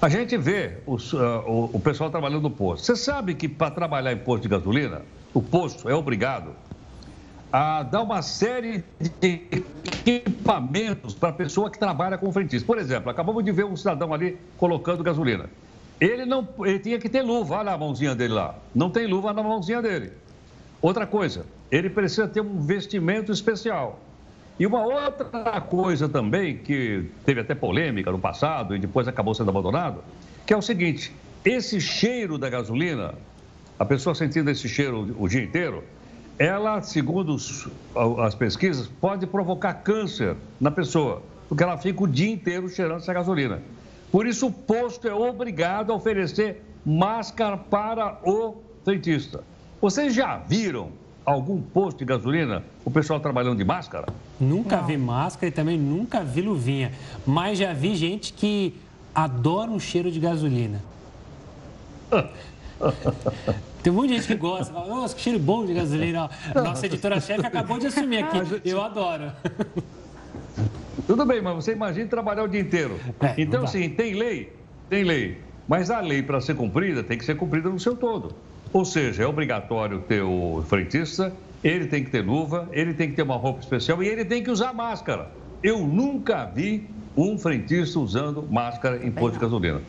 A 0.00 0.08
gente 0.10 0.36
vê 0.36 0.78
os, 0.86 1.14
uh, 1.14 1.18
o, 1.46 1.70
o, 1.72 1.80
pessoal 1.80 2.10
trabalhando 2.10 2.42
no 2.42 2.50
posto. 2.50 2.84
Você 2.84 2.96
sabe 2.96 3.34
que 3.34 3.48
para 3.48 3.70
trabalhar 3.70 4.12
em 4.12 4.18
posto 4.18 4.42
de 4.42 4.48
gasolina, 4.48 5.00
o 5.32 5.40
posto 5.40 5.88
é 5.88 5.94
obrigado 5.94 6.50
a 7.50 7.82
dar 7.82 8.02
uma 8.02 8.20
série 8.20 8.84
de 9.20 9.46
equipamentos 10.04 11.14
para 11.14 11.30
a 11.30 11.32
pessoa 11.32 11.70
que 11.70 11.78
trabalha 11.78 12.18
com 12.18 12.30
frentista. 12.30 12.66
Por 12.66 12.76
exemplo, 12.76 13.10
acabamos 13.10 13.42
de 13.44 13.52
ver 13.52 13.64
um 13.64 13.76
cidadão 13.76 14.12
ali 14.12 14.36
colocando 14.58 15.02
gasolina. 15.02 15.48
Ele 16.00 16.26
não, 16.26 16.46
ele 16.60 16.80
tinha 16.80 16.98
que 16.98 17.08
ter 17.08 17.22
luva, 17.22 17.56
olha 17.56 17.72
a 17.72 17.78
mãozinha 17.78 18.14
dele 18.14 18.34
lá. 18.34 18.56
Não 18.74 18.90
tem 18.90 19.06
luva 19.06 19.32
na 19.32 19.42
mãozinha 19.42 19.80
dele. 19.80 20.12
Outra 20.82 21.06
coisa, 21.06 21.46
ele 21.74 21.90
precisa 21.90 22.28
ter 22.28 22.40
um 22.40 22.60
vestimento 22.60 23.32
especial. 23.32 23.98
E 24.58 24.64
uma 24.64 24.84
outra 24.84 25.60
coisa 25.60 26.08
também, 26.08 26.56
que 26.56 27.10
teve 27.24 27.40
até 27.40 27.52
polêmica 27.52 28.12
no 28.12 28.18
passado 28.20 28.76
e 28.76 28.78
depois 28.78 29.08
acabou 29.08 29.34
sendo 29.34 29.50
abandonado, 29.50 30.04
que 30.46 30.54
é 30.54 30.56
o 30.56 30.62
seguinte: 30.62 31.12
esse 31.44 31.80
cheiro 31.80 32.38
da 32.38 32.48
gasolina, 32.48 33.14
a 33.76 33.84
pessoa 33.84 34.14
sentindo 34.14 34.48
esse 34.48 34.68
cheiro 34.68 35.16
o 35.18 35.26
dia 35.26 35.42
inteiro, 35.42 35.82
ela, 36.38 36.80
segundo 36.80 37.36
as 38.24 38.34
pesquisas, 38.36 38.86
pode 38.86 39.26
provocar 39.26 39.74
câncer 39.74 40.36
na 40.60 40.70
pessoa, 40.70 41.22
porque 41.48 41.64
ela 41.64 41.76
fica 41.76 42.04
o 42.04 42.06
dia 42.06 42.30
inteiro 42.30 42.68
cheirando 42.68 42.98
essa 42.98 43.12
gasolina. 43.12 43.60
Por 44.12 44.28
isso, 44.28 44.46
o 44.46 44.52
posto 44.52 45.08
é 45.08 45.14
obrigado 45.14 45.90
a 45.90 45.96
oferecer 45.96 46.62
máscara 46.86 47.56
para 47.56 48.20
o 48.22 48.62
frentista. 48.84 49.42
Vocês 49.80 50.14
já 50.14 50.36
viram 50.36 50.92
algum 51.24 51.60
posto 51.60 51.98
de 51.98 52.04
gasolina 52.04 52.62
o 52.84 52.90
pessoal 52.90 53.18
trabalhando 53.20 53.58
de 53.58 53.64
máscara? 53.64 54.06
Nunca 54.38 54.76
Não. 54.76 54.86
vi 54.86 54.96
máscara 54.96 55.48
e 55.48 55.50
também 55.50 55.78
nunca 55.78 56.22
vi 56.22 56.42
luvinha. 56.42 56.92
Mas 57.26 57.58
já 57.58 57.72
vi 57.72 57.94
gente 57.94 58.32
que 58.32 58.74
adora 59.14 59.70
um 59.70 59.80
cheiro 59.80 60.10
de 60.10 60.20
gasolina. 60.20 60.82
Tem 63.82 63.92
um 63.92 63.96
monte 63.96 64.08
de 64.08 64.14
gente 64.14 64.26
que 64.28 64.34
gosta, 64.34 64.72
fala, 64.72 64.88
nossa, 64.88 65.14
que 65.14 65.20
cheiro 65.20 65.38
bom 65.38 65.64
de 65.66 65.74
gasolina. 65.74 66.30
Nossa 66.54 66.86
editora-chefe 66.86 67.46
acabou 67.46 67.78
de 67.78 67.86
assumir 67.88 68.24
aqui. 68.24 68.38
Eu 68.64 68.82
adoro. 68.82 69.30
Tudo 71.06 71.26
bem, 71.26 71.42
mas 71.42 71.54
você 71.54 71.72
imagina 71.72 72.08
trabalhar 72.08 72.44
o 72.44 72.48
dia 72.48 72.60
inteiro. 72.60 72.98
É, 73.20 73.34
então, 73.36 73.66
sim, 73.66 73.90
tem 73.90 74.14
lei? 74.14 74.52
Tem 74.88 75.04
lei. 75.04 75.38
Mas 75.68 75.90
a 75.90 76.00
lei, 76.00 76.22
para 76.22 76.40
ser 76.40 76.54
cumprida, 76.56 77.02
tem 77.02 77.18
que 77.18 77.24
ser 77.24 77.36
cumprida 77.36 77.68
no 77.68 77.78
seu 77.78 77.94
todo. 77.94 78.34
Ou 78.74 78.84
seja, 78.84 79.22
é 79.22 79.26
obrigatório 79.26 80.00
ter 80.00 80.20
o 80.20 80.64
frentista, 80.64 81.32
ele 81.62 81.86
tem 81.86 82.02
que 82.02 82.10
ter 82.10 82.22
luva, 82.22 82.68
ele 82.72 82.92
tem 82.92 83.08
que 83.08 83.14
ter 83.14 83.22
uma 83.22 83.36
roupa 83.36 83.60
especial 83.60 84.02
e 84.02 84.08
ele 84.08 84.24
tem 84.24 84.42
que 84.42 84.50
usar 84.50 84.72
máscara. 84.72 85.30
Eu 85.62 85.86
nunca 85.86 86.44
vi 86.46 86.90
um 87.16 87.38
frentista 87.38 88.00
usando 88.00 88.42
máscara 88.50 89.06
em 89.06 89.12
posto 89.12 89.34
de 89.34 89.38
gasolina. 89.38 89.80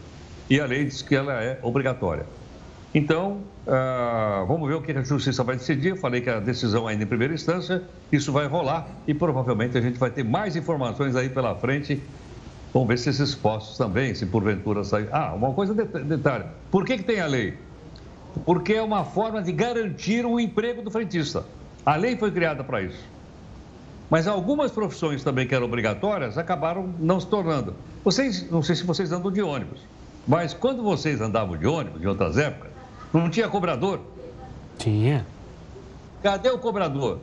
E 0.47 0.59
a 0.59 0.67
lei 0.67 0.85
diz 0.85 1.01
que 1.01 1.15
ela 1.15 1.33
é 1.33 1.59
obrigatória. 1.63 2.27
Então, 2.93 3.41
uh, 3.65 4.45
vamos 4.45 4.69
ver 4.69 4.75
o 4.75 4.81
que 4.83 4.91
a 4.91 5.01
Justiça 5.01 5.43
vai 5.43 5.55
decidir. 5.55 5.89
Eu 5.89 5.97
falei 5.97 6.21
que 6.21 6.29
a 6.29 6.39
decisão 6.39 6.87
ainda 6.87 7.03
em 7.03 7.07
primeira 7.07 7.33
instância, 7.33 7.81
isso 8.11 8.31
vai 8.31 8.45
rolar 8.45 8.87
e 9.07 9.15
provavelmente 9.15 9.75
a 9.75 9.81
gente 9.81 9.97
vai 9.97 10.11
ter 10.11 10.23
mais 10.23 10.55
informações 10.55 11.15
aí 11.15 11.27
pela 11.27 11.55
frente. 11.55 12.03
Vamos 12.71 12.87
ver 12.87 12.99
se 12.99 13.09
esses 13.09 13.33
postos 13.33 13.79
também, 13.79 14.13
se 14.13 14.27
porventura 14.27 14.83
sair. 14.83 15.09
Ah, 15.11 15.33
uma 15.33 15.51
coisa, 15.53 15.73
detalhe: 15.73 16.45
por 16.69 16.85
que, 16.85 16.97
que 16.97 17.03
tem 17.03 17.19
a 17.19 17.25
lei? 17.25 17.64
Porque 18.43 18.73
é 18.73 18.81
uma 18.81 19.03
forma 19.03 19.41
de 19.41 19.51
garantir 19.51 20.25
o 20.25 20.39
emprego 20.39 20.81
do 20.81 20.91
frentista. 20.91 21.45
A 21.85 21.95
lei 21.95 22.17
foi 22.17 22.31
criada 22.31 22.63
para 22.63 22.81
isso. 22.81 23.03
Mas 24.09 24.27
algumas 24.27 24.71
profissões 24.71 25.23
também 25.23 25.47
que 25.47 25.55
eram 25.55 25.65
obrigatórias 25.65 26.37
acabaram 26.37 26.93
não 26.99 27.19
se 27.19 27.27
tornando. 27.27 27.75
Vocês, 28.03 28.49
não 28.51 28.61
sei 28.61 28.75
se 28.75 28.83
vocês 28.83 29.11
andam 29.11 29.31
de 29.31 29.41
ônibus, 29.41 29.79
mas 30.27 30.53
quando 30.53 30.83
vocês 30.83 31.21
andavam 31.21 31.57
de 31.57 31.65
ônibus, 31.65 32.01
em 32.01 32.05
outras 32.05 32.37
épocas, 32.37 32.71
não 33.13 33.29
tinha 33.29 33.47
cobrador? 33.47 34.01
Tinha. 34.77 35.25
Cadê 36.21 36.49
o 36.49 36.59
cobrador? 36.59 37.19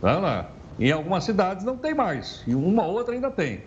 Vai 0.00 0.20
lá. 0.20 0.50
Em 0.78 0.90
algumas 0.90 1.24
cidades 1.24 1.64
não 1.64 1.76
tem 1.76 1.94
mais, 1.94 2.42
e 2.46 2.54
uma 2.54 2.84
outra 2.84 3.14
ainda 3.14 3.30
tem. 3.30 3.62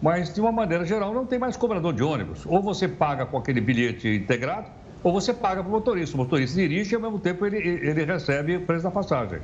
Mas, 0.00 0.32
de 0.34 0.40
uma 0.40 0.52
maneira 0.52 0.84
geral, 0.84 1.12
não 1.14 1.24
tem 1.24 1.38
mais 1.38 1.56
cobrador 1.56 1.92
de 1.92 2.02
ônibus. 2.02 2.44
Ou 2.46 2.62
você 2.62 2.86
paga 2.86 3.24
com 3.24 3.38
aquele 3.38 3.60
bilhete 3.60 4.08
integrado, 4.08 4.68
ou 5.02 5.12
você 5.12 5.32
paga 5.32 5.62
para 5.62 5.68
o 5.68 5.72
motorista. 5.72 6.16
O 6.16 6.18
motorista 6.18 6.56
dirige 6.56 6.92
e, 6.92 6.96
ao 6.96 7.00
mesmo 7.00 7.18
tempo, 7.18 7.46
ele, 7.46 7.58
ele 7.58 8.04
recebe 8.04 8.56
o 8.56 8.60
preço 8.62 8.84
da 8.84 8.90
passagem. 8.90 9.40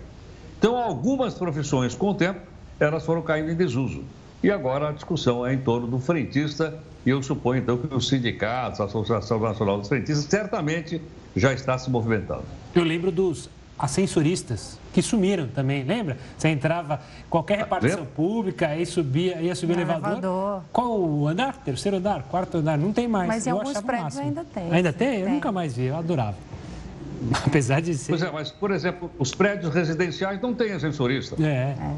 Então, 0.59 0.77
algumas 0.77 1.35
profissões, 1.35 1.95
com 1.95 2.11
o 2.11 2.15
tempo, 2.15 2.41
elas 2.79 3.05
foram 3.05 3.23
caindo 3.23 3.51
em 3.51 3.57
desuso. 3.57 4.05
E 4.43 4.51
agora 4.51 4.89
a 4.89 4.93
discussão 4.93 5.47
é 5.47 5.55
em 5.55 5.59
torno 5.59 5.87
do 5.87 5.99
frentista, 6.01 6.83
e 7.07 7.11
eu 7.11 7.23
suponho, 7.23 7.63
então, 7.63 7.79
que 7.79 7.95
os 7.95 8.09
sindicatos, 8.09 8.81
a 8.81 8.85
Associação 8.85 9.39
Nacional 9.39 9.79
dos 9.79 9.89
Frentistas, 9.89 10.25
certamente 10.25 11.01
já 11.35 11.53
está 11.53 11.79
se 11.79 11.91
movimentando. 11.91 12.45
Eu 12.75 12.85
lembro 12.85 13.11
dos 13.11 13.49
ascensoristas 13.79 14.79
que 14.93 15.01
sumiram 15.01 15.49
também, 15.49 15.83
lembra? 15.85 16.19
Você 16.37 16.49
entrava 16.49 17.01
qualquer 17.31 17.59
repartição 17.59 18.05
pública, 18.05 18.69
aí 18.69 18.85
subia, 18.85 19.41
ia 19.41 19.55
subir 19.55 19.73
o 19.73 19.77
elevador. 19.77 20.11
elevador. 20.13 20.63
Qual 20.73 21.01
o 21.01 21.27
andar? 21.27 21.57
Terceiro 21.57 21.97
andar, 21.97 22.23
quarto 22.25 22.59
andar, 22.59 22.77
não 22.77 22.93
tem 22.93 23.09
mais. 23.09 23.29
Mas 23.29 23.47
em 23.47 23.51
eu 23.51 23.57
alguns 23.57 23.81
prédios 23.81 24.19
ainda 24.19 24.45
tem. 24.45 24.71
Ainda 24.71 24.93
tem? 24.93 25.11
tem? 25.11 25.21
Eu 25.21 25.31
nunca 25.31 25.51
mais 25.51 25.75
vi, 25.75 25.85
eu 25.85 25.97
adorava. 25.97 26.37
Apesar 27.47 27.81
de 27.81 27.95
ser. 27.95 28.13
Pois 28.13 28.23
é, 28.23 28.31
mas, 28.31 28.51
por 28.51 28.71
exemplo, 28.71 29.11
os 29.19 29.35
prédios 29.35 29.73
residenciais 29.75 30.41
não 30.41 30.53
têm 30.55 30.73
ascensorista. 30.73 31.37
É. 31.43 31.77
é. 31.79 31.97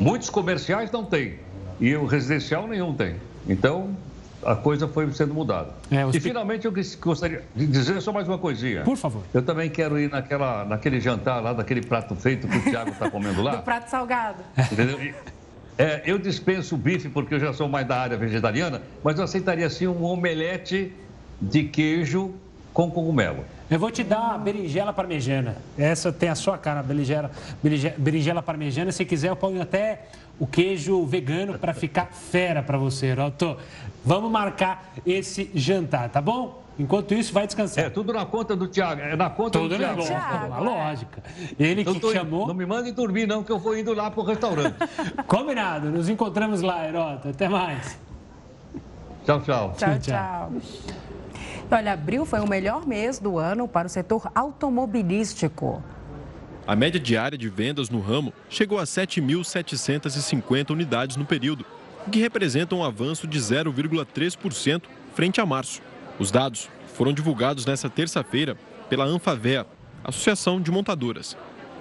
Muitos 0.00 0.30
comerciais 0.30 0.90
não 0.90 1.04
têm. 1.04 1.38
E 1.80 1.94
o 1.94 2.06
residencial 2.06 2.66
nenhum 2.66 2.94
tem. 2.94 3.16
Então, 3.48 3.96
a 4.48 4.56
coisa 4.56 4.88
foi 4.88 5.10
sendo 5.12 5.34
mudada. 5.34 5.68
É, 5.90 6.08
e 6.10 6.18
finalmente 6.18 6.64
eu 6.64 6.72
gostaria 7.00 7.44
de 7.54 7.66
dizer 7.66 8.00
só 8.00 8.10
mais 8.10 8.26
uma 8.26 8.38
coisinha. 8.38 8.82
Por 8.82 8.96
favor. 8.96 9.22
Eu 9.34 9.42
também 9.42 9.68
quero 9.68 9.98
ir 9.98 10.10
naquela, 10.10 10.64
naquele 10.64 11.00
jantar 11.00 11.42
lá, 11.42 11.52
daquele 11.52 11.82
prato 11.82 12.16
feito 12.16 12.48
que 12.48 12.56
o 12.56 12.62
Tiago 12.62 12.90
está 12.90 13.10
comendo 13.10 13.42
lá. 13.42 13.56
Do 13.56 13.62
prato 13.62 13.90
salgado. 13.90 14.42
Entendeu? 14.72 15.12
É, 15.76 16.02
eu 16.06 16.18
dispenso 16.18 16.76
o 16.76 16.78
bife 16.78 17.10
porque 17.10 17.34
eu 17.34 17.40
já 17.40 17.52
sou 17.52 17.68
mais 17.68 17.86
da 17.86 18.00
área 18.00 18.16
vegetariana, 18.16 18.80
mas 19.04 19.18
eu 19.18 19.24
aceitaria 19.24 19.68
sim 19.68 19.86
um 19.86 20.02
omelete 20.02 20.92
de 21.40 21.64
queijo 21.64 22.34
com 22.72 22.90
cogumelo. 22.90 23.44
Eu 23.70 23.78
vou 23.78 23.90
te 23.90 24.02
dar 24.02 24.34
a 24.34 24.38
berinjela 24.38 24.94
parmejana. 24.94 25.56
Essa 25.76 26.10
tem 26.10 26.30
a 26.30 26.34
sua 26.34 26.56
cara, 26.56 26.82
berinjela, 26.82 27.30
berinjela 27.98 28.42
parmejana. 28.42 28.90
Se 28.92 29.04
quiser, 29.04 29.28
eu 29.28 29.36
ponho 29.36 29.60
até 29.60 30.06
o 30.38 30.46
queijo 30.46 31.04
vegano 31.04 31.58
para 31.58 31.74
ficar 31.74 32.06
fera 32.06 32.62
para 32.62 32.78
você, 32.78 33.12
Roto. 33.12 33.56
Vamos 34.04 34.30
marcar 34.30 34.92
esse 35.04 35.50
jantar, 35.54 36.08
tá 36.08 36.20
bom? 36.20 36.62
Enquanto 36.78 37.12
isso, 37.12 37.32
vai 37.32 37.44
descansar. 37.44 37.86
É 37.86 37.90
tudo 37.90 38.12
na 38.12 38.24
conta 38.24 38.54
do 38.54 38.68
Tiago. 38.68 39.00
É 39.00 39.16
na 39.16 39.28
conta 39.28 39.58
tudo 39.58 39.70
do 39.70 39.76
Tiago. 39.76 40.02
Thiago. 40.02 40.54
A 40.54 40.60
lógica. 40.60 41.22
Ele 41.58 41.84
que 41.84 41.98
tô, 41.98 42.12
chamou. 42.12 42.46
Não 42.46 42.54
me 42.54 42.64
mande 42.64 42.92
dormir, 42.92 43.26
não, 43.26 43.42
que 43.42 43.50
eu 43.50 43.58
vou 43.58 43.76
indo 43.76 43.92
lá 43.92 44.10
pro 44.10 44.22
restaurante. 44.22 44.76
Combinado. 45.26 45.90
Nos 45.90 46.08
encontramos 46.08 46.62
lá, 46.62 46.86
Heroto. 46.86 47.30
Até 47.30 47.48
mais. 47.48 47.98
Tchau, 49.24 49.40
tchau. 49.40 49.74
Tchau, 49.76 49.98
tchau. 49.98 50.52
Olha, 51.70 51.92
abril 51.92 52.24
foi 52.24 52.38
o 52.40 52.48
melhor 52.48 52.86
mês 52.86 53.18
do 53.18 53.38
ano 53.38 53.66
para 53.66 53.88
o 53.88 53.90
setor 53.90 54.30
automobilístico. 54.32 55.82
A 56.68 56.76
média 56.76 57.00
diária 57.00 57.38
de 57.38 57.48
vendas 57.48 57.88
no 57.88 57.98
ramo 57.98 58.30
chegou 58.50 58.78
a 58.78 58.82
7.750 58.82 60.68
unidades 60.68 61.16
no 61.16 61.24
período, 61.24 61.64
o 62.06 62.10
que 62.10 62.18
representa 62.18 62.74
um 62.74 62.84
avanço 62.84 63.26
de 63.26 63.38
0,3% 63.38 64.82
frente 65.14 65.40
a 65.40 65.46
março. 65.46 65.80
Os 66.18 66.30
dados 66.30 66.68
foram 66.88 67.14
divulgados 67.14 67.64
nesta 67.64 67.88
terça-feira 67.88 68.54
pela 68.86 69.06
Anfavea, 69.06 69.66
Associação 70.04 70.60
de 70.60 70.70
Montadoras. 70.70 71.38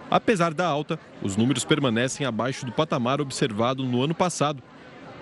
Apesar 0.09 0.53
da 0.53 0.65
alta, 0.65 0.97
os 1.21 1.35
números 1.35 1.65
permanecem 1.65 2.25
abaixo 2.25 2.65
do 2.65 2.71
patamar 2.71 3.19
observado 3.19 3.83
no 3.83 4.01
ano 4.01 4.15
passado. 4.15 4.63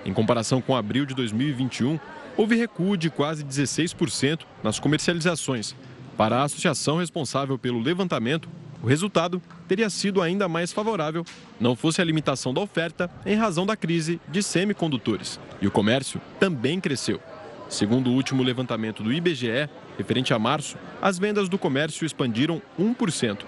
Em 0.06 0.14
comparação 0.14 0.62
com 0.62 0.76
abril 0.76 1.08
de 1.08 1.16
2021, 1.16 2.00
houve 2.38 2.56
recuo 2.56 2.96
de 2.96 3.10
quase 3.10 3.44
16% 3.44 4.42
nas 4.62 4.80
comercializações. 4.80 5.76
Para 6.16 6.38
a 6.38 6.44
associação 6.44 6.98
responsável 6.98 7.58
pelo 7.58 7.82
levantamento, 7.82 8.48
o 8.86 8.88
resultado 8.88 9.42
teria 9.68 9.90
sido 9.90 10.22
ainda 10.22 10.48
mais 10.48 10.72
favorável 10.72 11.26
não 11.60 11.76
fosse 11.76 12.00
a 12.02 12.06
limitação 12.06 12.54
da 12.54 12.62
oferta 12.62 13.10
em 13.26 13.36
razão 13.36 13.66
da 13.66 13.76
crise 13.76 14.22
de 14.28 14.44
semicondutores. 14.44 15.40
E 15.60 15.66
o 15.66 15.72
comércio 15.72 16.22
também 16.40 16.80
cresceu. 16.80 17.20
Segundo 17.68 18.12
o 18.12 18.14
último 18.14 18.44
levantamento 18.44 19.02
do 19.02 19.12
IBGE, 19.12 19.68
referente 19.98 20.36
a 20.36 20.38
março, 20.38 20.78
as 21.02 21.18
vendas 21.18 21.50
do 21.50 21.58
comércio 21.58 22.06
expandiram 22.06 22.62
1%. 22.80 23.40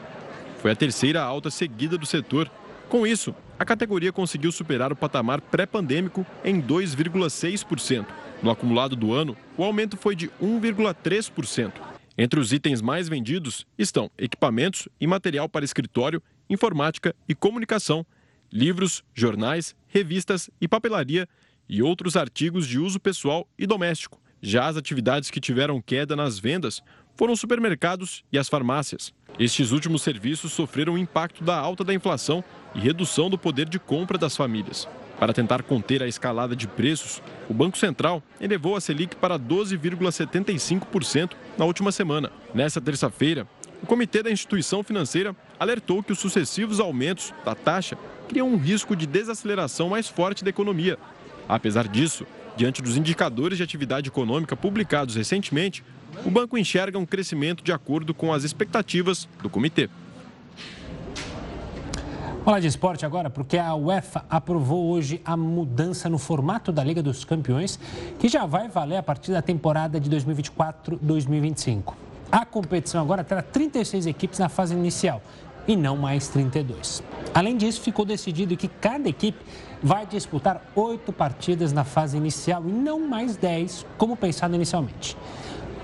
Foi 0.58 0.72
a 0.72 0.76
terceira 0.76 1.22
alta 1.22 1.52
seguida 1.52 2.00
do 2.00 2.06
setor. 2.08 2.50
Com 2.90 3.06
isso, 3.06 3.36
a 3.60 3.66
categoria 3.66 4.12
conseguiu 4.12 4.52
superar 4.52 4.92
o 4.92 4.96
patamar 4.96 5.40
pré-pandêmico 5.40 6.26
em 6.44 6.60
2,6%. 6.60 8.08
No 8.42 8.50
acumulado 8.50 8.96
do 8.96 9.14
ano, 9.14 9.38
o 9.56 9.64
aumento 9.64 9.98
foi 9.98 10.16
de 10.16 10.30
1,3%. 10.42 11.97
Entre 12.18 12.40
os 12.40 12.52
itens 12.52 12.82
mais 12.82 13.08
vendidos 13.08 13.68
estão 13.78 14.10
equipamentos 14.18 14.90
e 15.00 15.06
material 15.06 15.48
para 15.48 15.64
escritório, 15.64 16.22
informática 16.50 17.16
e 17.30 17.36
comunicação, 17.36 18.04
livros, 18.52 19.04
jornais, 19.14 19.76
revistas 19.88 20.50
e 20.60 20.68
papelaria 20.68 21.30
e 21.70 21.84
outros 21.84 22.16
artigos 22.16 22.68
de 22.68 22.80
uso 22.80 23.00
pessoal 23.00 23.48
e 23.58 23.68
doméstico. 23.68 24.20
Já 24.42 24.68
as 24.68 24.78
atividades 24.78 25.30
que 25.30 25.40
tiveram 25.40 25.80
queda 25.82 26.16
nas 26.16 26.40
vendas 26.40 26.82
foram 27.16 27.34
os 27.34 27.40
supermercados 27.40 28.24
e 28.32 28.38
as 28.38 28.50
farmácias. 28.50 29.14
Estes 29.38 29.72
últimos 29.72 30.02
serviços 30.02 30.54
sofreram 30.54 30.94
o 30.94 30.98
impacto 30.98 31.44
da 31.44 31.58
alta 31.58 31.84
da 31.84 31.94
inflação 31.94 32.44
e 32.74 32.80
redução 32.80 33.30
do 33.30 33.38
poder 33.38 33.70
de 33.70 33.78
compra 33.78 34.18
das 34.18 34.36
famílias. 34.36 34.88
Para 35.20 35.34
tentar 35.34 35.64
conter 35.64 36.04
a 36.04 36.08
escalada 36.08 36.56
de 36.56 36.68
preços, 36.68 37.22
o 37.50 37.54
Banco 37.54 37.78
Central 37.78 38.22
elevou 38.40 38.76
a 38.76 38.82
Selic 38.82 39.16
para 39.16 39.40
12,75% 39.40 41.32
na 41.58 41.66
última 41.66 41.92
semana. 41.92 42.32
Nessa 42.54 42.80
terça-feira, 42.80 43.48
o 43.82 43.88
comitê 43.88 44.22
da 44.22 44.32
instituição 44.32 44.84
financeira 44.84 45.36
alertou 45.60 46.04
que 46.04 46.12
os 46.12 46.20
sucessivos 46.20 46.80
aumentos 46.80 47.34
da 47.44 47.56
taxa 47.56 47.98
criam 48.30 48.50
um 48.50 48.58
risco 48.58 48.96
de 48.96 49.08
desaceleração 49.08 49.90
mais 49.90 50.08
forte 50.08 50.44
da 50.44 50.52
economia. 50.52 51.00
Apesar 51.50 51.88
disso, 51.88 52.26
diante 52.56 52.82
dos 52.82 52.96
indicadores 52.96 53.58
de 53.58 53.64
atividade 53.64 54.10
econômica 54.10 54.56
publicados 54.56 55.16
recentemente, 55.16 55.84
o 56.26 56.30
banco 56.30 56.58
enxerga 56.58 57.00
um 57.00 57.06
crescimento 57.06 57.64
de 57.64 57.72
acordo 57.72 58.14
com 58.14 58.34
as 58.34 58.44
expectativas 58.44 59.28
do 59.42 59.50
comitê. 59.50 59.90
Falar 62.48 62.62
de 62.62 62.68
esporte 62.68 63.06
agora, 63.06 63.30
porque 63.30 63.58
a 63.58 63.76
UEFA 63.76 64.24
aprovou 64.30 64.90
hoje 64.90 65.20
a 65.26 65.36
mudança 65.36 66.08
no 66.08 66.18
formato 66.18 66.72
da 66.72 66.82
Liga 66.82 67.04
dos 67.04 67.26
Campeões, 67.26 67.78
que 68.18 68.30
já 68.30 68.46
vai 68.46 68.70
valer 68.70 68.96
a 68.96 69.04
partir 69.04 69.34
da 69.34 69.42
temporada 69.42 70.00
de 70.00 70.10
2024-2025. 70.10 71.94
A 72.32 72.46
competição 72.46 73.02
agora 73.02 73.22
terá 73.22 73.42
36 73.42 74.06
equipes 74.06 74.40
na 74.40 74.48
fase 74.48 74.74
inicial 74.74 75.22
e 75.68 75.76
não 75.76 75.98
mais 75.98 76.30
32. 76.30 77.04
Além 77.34 77.58
disso, 77.58 77.82
ficou 77.82 78.06
decidido 78.06 78.56
que 78.56 78.70
cada 78.70 79.10
equipe 79.10 79.44
vai 79.84 80.06
disputar 80.06 80.62
oito 80.74 81.12
partidas 81.12 81.74
na 81.74 81.84
fase 81.84 82.16
inicial 82.16 82.64
e 82.66 82.72
não 82.72 83.10
mais 83.10 83.36
10, 83.36 83.86
como 83.98 84.16
pensado 84.16 84.56
inicialmente. 84.56 85.18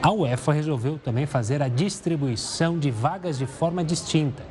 A 0.04 0.12
UEFA 0.12 0.52
resolveu 0.52 1.00
também 1.00 1.26
fazer 1.26 1.64
a 1.64 1.70
distribuição 1.70 2.78
de 2.78 2.92
vagas 2.92 3.38
de 3.38 3.46
forma 3.46 3.86
distinta. 3.86 4.44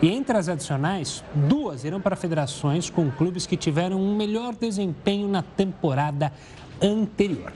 E 0.00 0.08
entre 0.08 0.34
as 0.34 0.48
adicionais, 0.48 1.22
duas 1.34 1.84
irão 1.84 2.00
para 2.00 2.16
federações 2.16 2.88
com 2.88 3.10
clubes 3.10 3.44
que 3.44 3.54
tiveram 3.54 4.00
um 4.00 4.16
melhor 4.16 4.54
desempenho 4.54 5.28
na 5.28 5.42
temporada 5.42 6.32
anterior. 6.80 7.52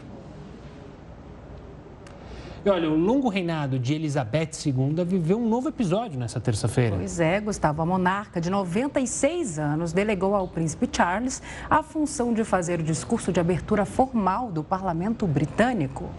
E 2.66 2.68
olha, 2.68 2.90
o 2.90 2.94
longo 2.94 3.30
reinado 3.30 3.78
de 3.78 3.94
Elizabeth 3.94 4.50
II 4.66 5.02
viveu 5.06 5.38
um 5.38 5.48
novo 5.48 5.70
episódio 5.70 6.20
nessa 6.20 6.38
terça-feira. 6.38 6.96
Pois 6.96 7.18
é, 7.18 7.40
Gustavo, 7.40 7.80
a 7.80 7.86
monarca 7.86 8.42
de 8.42 8.50
96 8.50 9.58
anos 9.58 9.94
delegou 9.94 10.34
ao 10.34 10.48
príncipe 10.48 10.86
Charles 10.92 11.40
a 11.70 11.82
função 11.82 12.34
de 12.34 12.44
fazer 12.44 12.80
o 12.80 12.82
discurso 12.82 13.32
de 13.32 13.40
abertura 13.40 13.86
formal 13.86 14.52
do 14.52 14.62
parlamento 14.62 15.26
britânico. 15.26 16.10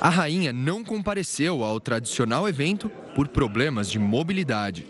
A 0.00 0.08
rainha 0.08 0.52
não 0.52 0.82
compareceu 0.82 1.62
ao 1.62 1.78
tradicional 1.78 2.48
evento 2.48 2.88
por 3.14 3.28
problemas 3.28 3.90
de 3.90 3.98
mobilidade. 3.98 4.86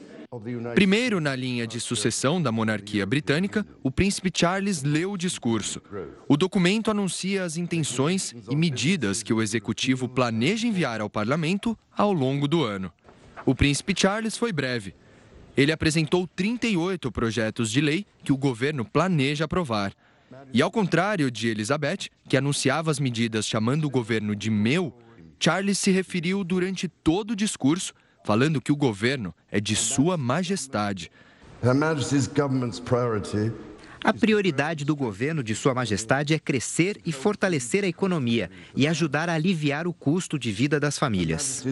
Primeiro 0.74 1.20
na 1.20 1.36
linha 1.36 1.66
de 1.66 1.78
sucessão 1.78 2.42
da 2.42 2.50
monarquia 2.50 3.06
britânica, 3.06 3.64
o 3.82 3.90
príncipe 3.90 4.32
Charles 4.34 4.82
leu 4.82 5.12
o 5.12 5.16
discurso. 5.16 5.80
O 6.26 6.36
documento 6.36 6.90
anuncia 6.90 7.44
as 7.44 7.56
intenções 7.56 8.34
e 8.50 8.56
medidas 8.56 9.22
que 9.22 9.32
o 9.32 9.40
executivo 9.40 10.08
planeja 10.08 10.66
enviar 10.66 11.00
ao 11.00 11.08
parlamento 11.08 11.78
ao 11.96 12.12
longo 12.12 12.48
do 12.48 12.64
ano. 12.64 12.92
O 13.46 13.54
príncipe 13.54 13.94
Charles 13.96 14.36
foi 14.36 14.52
breve. 14.52 14.94
Ele 15.56 15.70
apresentou 15.70 16.26
38 16.26 17.12
projetos 17.12 17.70
de 17.70 17.80
lei 17.80 18.04
que 18.24 18.32
o 18.32 18.36
governo 18.36 18.84
planeja 18.84 19.44
aprovar. 19.44 19.92
E 20.52 20.62
ao 20.62 20.70
contrário 20.70 21.30
de 21.30 21.48
Elizabeth, 21.48 22.08
que 22.28 22.36
anunciava 22.36 22.90
as 22.90 22.98
medidas 22.98 23.46
chamando 23.46 23.84
o 23.84 23.90
governo 23.90 24.34
de 24.34 24.50
meu, 24.50 24.92
Charles 25.38 25.78
se 25.78 25.90
referiu 25.90 26.42
durante 26.42 26.88
todo 26.88 27.32
o 27.32 27.36
discurso 27.36 27.92
falando 28.24 28.60
que 28.60 28.72
o 28.72 28.76
governo 28.76 29.34
é 29.50 29.60
de 29.60 29.76
Sua 29.76 30.16
Majestade. 30.16 31.10
A 34.02 34.12
prioridade 34.12 34.84
do 34.84 34.94
governo 34.96 35.42
de 35.42 35.54
Sua 35.54 35.74
Majestade 35.74 36.34
é 36.34 36.38
crescer 36.38 37.00
e 37.06 37.12
fortalecer 37.12 37.84
a 37.84 37.86
economia 37.86 38.50
e 38.74 38.86
ajudar 38.86 39.28
a 39.28 39.34
aliviar 39.34 39.86
o 39.86 39.92
custo 39.92 40.38
de 40.38 40.50
vida 40.52 40.78
das 40.80 40.98
famílias. 40.98 41.64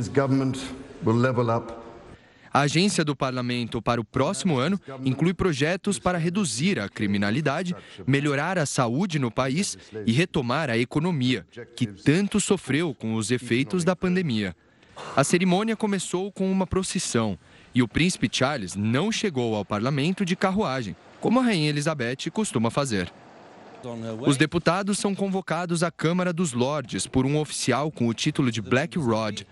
A 2.53 2.61
agência 2.61 3.03
do 3.03 3.17
parlamento 3.17 3.81
para 3.81 4.01
o 4.01 4.05
próximo 4.05 4.59
ano 4.59 4.79
inclui 5.05 5.33
projetos 5.33 5.99
para 5.99 6.19
reduzir 6.19 6.79
a 6.79 6.89
criminalidade, 6.89 7.75
melhorar 8.07 8.59
a 8.59 8.67
saúde 8.67 9.19
no 9.19 9.31
país 9.31 9.79
e 10.07 10.13
retomar 10.13 10.69
a 10.69 10.77
economia, 10.77 11.47
que 11.75 11.87
tanto 11.87 12.39
sofreu 12.39 12.95
com 12.95 13.15
os 13.15 13.31
efeitos 13.31 13.85
da 13.85 13.97
pandemia. 13.97 14.55
A 15.17 15.25
cerimônia 15.25 15.75
começou 15.75 16.31
com 16.31 16.51
uma 16.53 16.67
procissão 16.67 17.39
e 17.75 17.83
o 17.83 17.89
príncipe 17.89 18.29
Charles 18.31 18.77
não 18.77 19.11
chegou 19.11 19.55
ao 19.55 19.65
parlamento 19.65 20.25
de 20.25 20.37
carruagem, 20.37 20.95
como 21.21 21.41
a 21.41 21.43
rainha 21.43 21.71
Elizabeth 21.71 22.31
costuma 22.31 22.71
fazer. 22.71 23.11
Os 24.27 24.37
deputados 24.37 24.99
são 24.99 25.15
convocados 25.15 25.83
à 25.83 25.91
Câmara 25.91 26.33
dos 26.33 26.53
Lordes 26.53 27.07
por 27.07 27.27
um 27.27 27.39
oficial 27.39 27.91
com 27.91 28.09
o 28.09 28.15
título 28.15 28.51
de 28.51 28.61
Black 28.61 28.99
Rod. 28.99 29.43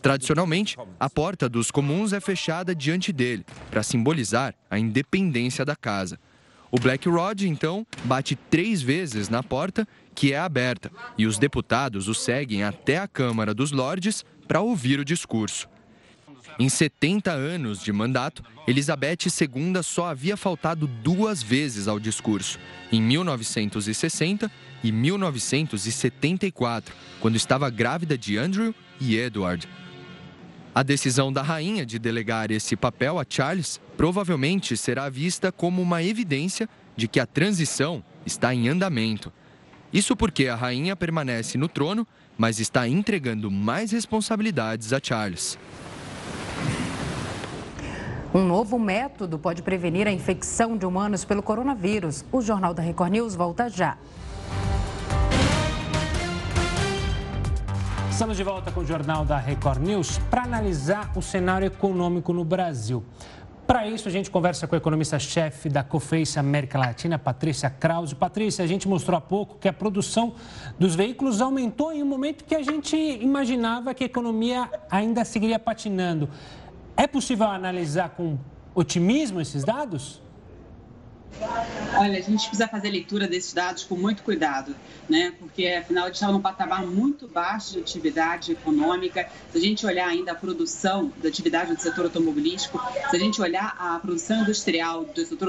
Tradicionalmente, 0.00 0.76
a 0.98 1.10
porta 1.10 1.48
dos 1.48 1.70
comuns 1.70 2.12
é 2.12 2.20
fechada 2.20 2.74
diante 2.74 3.12
dele, 3.12 3.44
para 3.70 3.82
simbolizar 3.82 4.54
a 4.70 4.78
independência 4.78 5.64
da 5.64 5.76
casa. 5.76 6.18
O 6.70 6.80
Black 6.80 7.08
Rod, 7.08 7.42
então, 7.42 7.86
bate 8.04 8.34
três 8.34 8.82
vezes 8.82 9.28
na 9.28 9.42
porta, 9.42 9.86
que 10.14 10.32
é 10.32 10.38
aberta, 10.38 10.90
e 11.16 11.26
os 11.26 11.38
deputados 11.38 12.08
o 12.08 12.14
seguem 12.14 12.64
até 12.64 12.98
a 12.98 13.06
Câmara 13.06 13.54
dos 13.54 13.70
Lordes 13.70 14.24
para 14.48 14.60
ouvir 14.60 14.98
o 14.98 15.04
discurso. 15.04 15.68
Em 16.58 16.68
70 16.68 17.32
anos 17.32 17.82
de 17.82 17.92
mandato, 17.92 18.42
Elizabeth 18.66 19.18
II 19.26 19.82
só 19.82 20.06
havia 20.06 20.36
faltado 20.36 20.86
duas 20.86 21.42
vezes 21.42 21.88
ao 21.88 21.98
discurso, 21.98 22.58
em 22.92 23.02
1960 23.02 24.50
e 24.82 24.92
1974, 24.92 26.94
quando 27.20 27.34
estava 27.34 27.68
grávida 27.70 28.16
de 28.16 28.38
Andrew 28.38 28.72
e 29.00 29.16
Edward. 29.16 29.68
A 30.72 30.82
decisão 30.82 31.32
da 31.32 31.42
rainha 31.42 31.84
de 31.84 31.98
delegar 31.98 32.50
esse 32.50 32.76
papel 32.76 33.18
a 33.18 33.26
Charles 33.28 33.80
provavelmente 33.96 34.76
será 34.76 35.08
vista 35.08 35.50
como 35.50 35.82
uma 35.82 36.02
evidência 36.02 36.68
de 36.96 37.08
que 37.08 37.18
a 37.18 37.26
transição 37.26 38.04
está 38.24 38.54
em 38.54 38.68
andamento. 38.68 39.32
Isso 39.92 40.16
porque 40.16 40.48
a 40.48 40.56
rainha 40.56 40.96
permanece 40.96 41.58
no 41.58 41.68
trono, 41.68 42.06
mas 42.36 42.58
está 42.58 42.88
entregando 42.88 43.50
mais 43.50 43.92
responsabilidades 43.92 44.92
a 44.92 45.00
Charles. 45.02 45.58
Um 48.34 48.44
novo 48.44 48.80
método 48.80 49.38
pode 49.38 49.62
prevenir 49.62 50.08
a 50.08 50.10
infecção 50.10 50.76
de 50.76 50.84
humanos 50.84 51.24
pelo 51.24 51.40
coronavírus. 51.40 52.24
O 52.32 52.42
Jornal 52.42 52.74
da 52.74 52.82
Record 52.82 53.12
News 53.12 53.36
volta 53.36 53.68
já. 53.68 53.96
Estamos 58.10 58.36
de 58.36 58.42
volta 58.42 58.72
com 58.72 58.80
o 58.80 58.84
Jornal 58.84 59.24
da 59.24 59.38
Record 59.38 59.80
News 59.80 60.18
para 60.28 60.42
analisar 60.42 61.12
o 61.14 61.22
cenário 61.22 61.68
econômico 61.68 62.32
no 62.32 62.44
Brasil. 62.44 63.04
Para 63.68 63.86
isso, 63.86 64.08
a 64.08 64.10
gente 64.10 64.30
conversa 64.30 64.66
com 64.66 64.74
a 64.74 64.78
economista-chefe 64.78 65.70
da 65.70 65.82
Coface 65.82 66.38
América 66.38 66.76
Latina, 66.76 67.18
Patrícia 67.18 67.70
Krause. 67.70 68.14
Patrícia, 68.14 68.62
a 68.62 68.68
gente 68.68 68.86
mostrou 68.86 69.16
há 69.16 69.20
pouco 69.20 69.56
que 69.58 69.68
a 69.68 69.72
produção 69.72 70.34
dos 70.78 70.94
veículos 70.94 71.40
aumentou 71.40 71.92
em 71.92 72.02
um 72.02 72.06
momento 72.06 72.44
que 72.44 72.54
a 72.54 72.62
gente 72.62 72.94
imaginava 72.94 73.94
que 73.94 74.02
a 74.02 74.06
economia 74.06 74.68
ainda 74.90 75.24
seguiria 75.24 75.58
patinando. 75.58 76.28
É 76.96 77.06
possível 77.06 77.46
analisar 77.46 78.10
com 78.10 78.38
otimismo 78.74 79.40
esses 79.40 79.64
dados? 79.64 80.22
Olha, 81.96 82.18
a 82.18 82.22
gente 82.22 82.46
precisa 82.46 82.68
fazer 82.68 82.90
leitura 82.90 83.26
desses 83.26 83.52
dados 83.52 83.82
com 83.82 83.96
muito 83.96 84.22
cuidado, 84.22 84.74
né? 85.08 85.32
Porque 85.38 85.66
afinal 85.66 86.04
a 86.04 86.06
gente 86.06 86.16
estava 86.16 86.32
num 86.32 86.40
patamar 86.40 86.86
muito 86.86 87.26
baixo 87.26 87.72
de 87.72 87.80
atividade 87.80 88.52
econômica. 88.52 89.28
Se 89.50 89.58
a 89.58 89.60
gente 89.60 89.84
olhar 89.84 90.08
ainda 90.08 90.32
a 90.32 90.34
produção 90.34 91.12
da 91.16 91.28
atividade 91.28 91.74
do 91.74 91.80
setor 91.80 92.04
automobilístico, 92.04 92.80
se 93.10 93.16
a 93.16 93.18
gente 93.18 93.40
olhar 93.40 93.76
a 93.78 93.98
produção 93.98 94.42
industrial 94.42 95.04
do 95.04 95.26
setor 95.26 95.48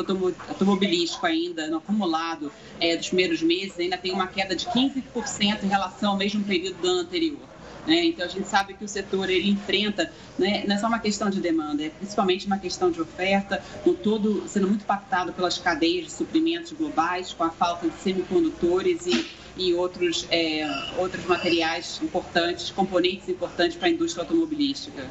automobilístico 0.50 1.26
ainda 1.26 1.68
no 1.68 1.78
acumulado 1.78 2.52
é, 2.80 2.98
dos 2.98 3.08
primeiros 3.08 3.42
meses, 3.44 3.78
ainda 3.80 3.98
tem 3.98 4.12
uma 4.12 4.28
queda 4.28 4.56
de 4.56 4.66
15% 4.66 5.64
em 5.64 5.68
relação 5.68 6.12
ao 6.12 6.18
mesmo 6.18 6.44
período 6.44 6.82
do 6.82 6.88
ano 6.88 7.02
anterior. 7.02 7.55
Né? 7.86 8.06
Então 8.06 8.26
a 8.26 8.30
gente 8.30 8.48
sabe 8.48 8.74
que 8.74 8.84
o 8.84 8.88
setor 8.88 9.30
ele 9.30 9.50
enfrenta, 9.50 10.12
né, 10.40 10.64
não 10.68 10.76
é 10.76 10.80
só 10.80 10.88
uma 10.88 11.00
questão 11.00 11.30
de 11.30 11.40
demanda, 11.40 11.84
é 11.84 11.90
principalmente 11.90 12.48
uma 12.48 12.58
questão 12.58 12.90
de 12.90 13.00
oferta, 13.00 13.62
no 13.86 13.94
todo 13.94 14.48
sendo 14.48 14.68
muito 14.68 14.82
impactado 14.82 15.32
pelas 15.34 15.58
cadeias 15.58 16.06
de 16.06 16.12
suprimentos 16.12 16.72
globais, 16.72 17.34
com 17.34 17.44
a 17.44 17.52
falta 17.52 17.88
de 17.88 17.96
semicondutores 17.98 19.06
e, 19.06 19.26
e 19.58 19.74
outros, 19.74 20.28
é, 20.32 20.68
outros 20.98 21.26
materiais 21.26 22.00
importantes, 22.04 22.70
componentes 22.72 23.30
importantes 23.30 23.78
para 23.78 23.88
a 23.88 23.92
indústria 23.92 24.24
automobilística. 24.24 25.06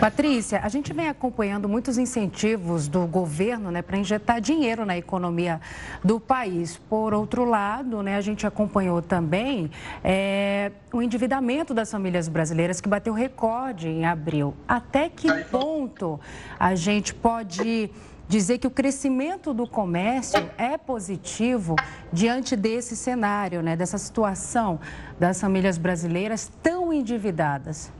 Patrícia, 0.00 0.60
a 0.62 0.68
gente 0.68 0.92
vem 0.92 1.08
acompanhando 1.08 1.68
muitos 1.68 1.98
incentivos 1.98 2.88
do 2.88 3.06
governo 3.06 3.70
né, 3.70 3.82
para 3.82 3.96
injetar 3.96 4.40
dinheiro 4.40 4.84
na 4.84 4.96
economia 4.96 5.60
do 6.02 6.18
país. 6.18 6.80
Por 6.88 7.12
outro 7.14 7.44
lado, 7.44 8.02
né, 8.02 8.16
a 8.16 8.20
gente 8.20 8.46
acompanhou 8.46 9.02
também 9.02 9.70
é, 10.02 10.72
o 10.92 11.02
endividamento 11.02 11.74
das 11.74 11.90
famílias 11.90 12.28
brasileiras 12.28 12.80
que 12.80 12.88
bateu 12.88 13.12
recorde 13.12 13.88
em 13.88 14.04
abril. 14.04 14.54
Até 14.66 15.08
que 15.08 15.28
ponto 15.44 16.18
a 16.58 16.74
gente 16.74 17.14
pode 17.14 17.90
dizer 18.28 18.58
que 18.58 18.66
o 18.66 18.70
crescimento 18.70 19.52
do 19.52 19.66
comércio 19.66 20.50
é 20.56 20.78
positivo 20.78 21.76
diante 22.12 22.56
desse 22.56 22.96
cenário, 22.96 23.62
né, 23.62 23.76
dessa 23.76 23.98
situação 23.98 24.80
das 25.18 25.40
famílias 25.40 25.78
brasileiras 25.78 26.50
tão 26.62 26.92
endividadas? 26.92 27.92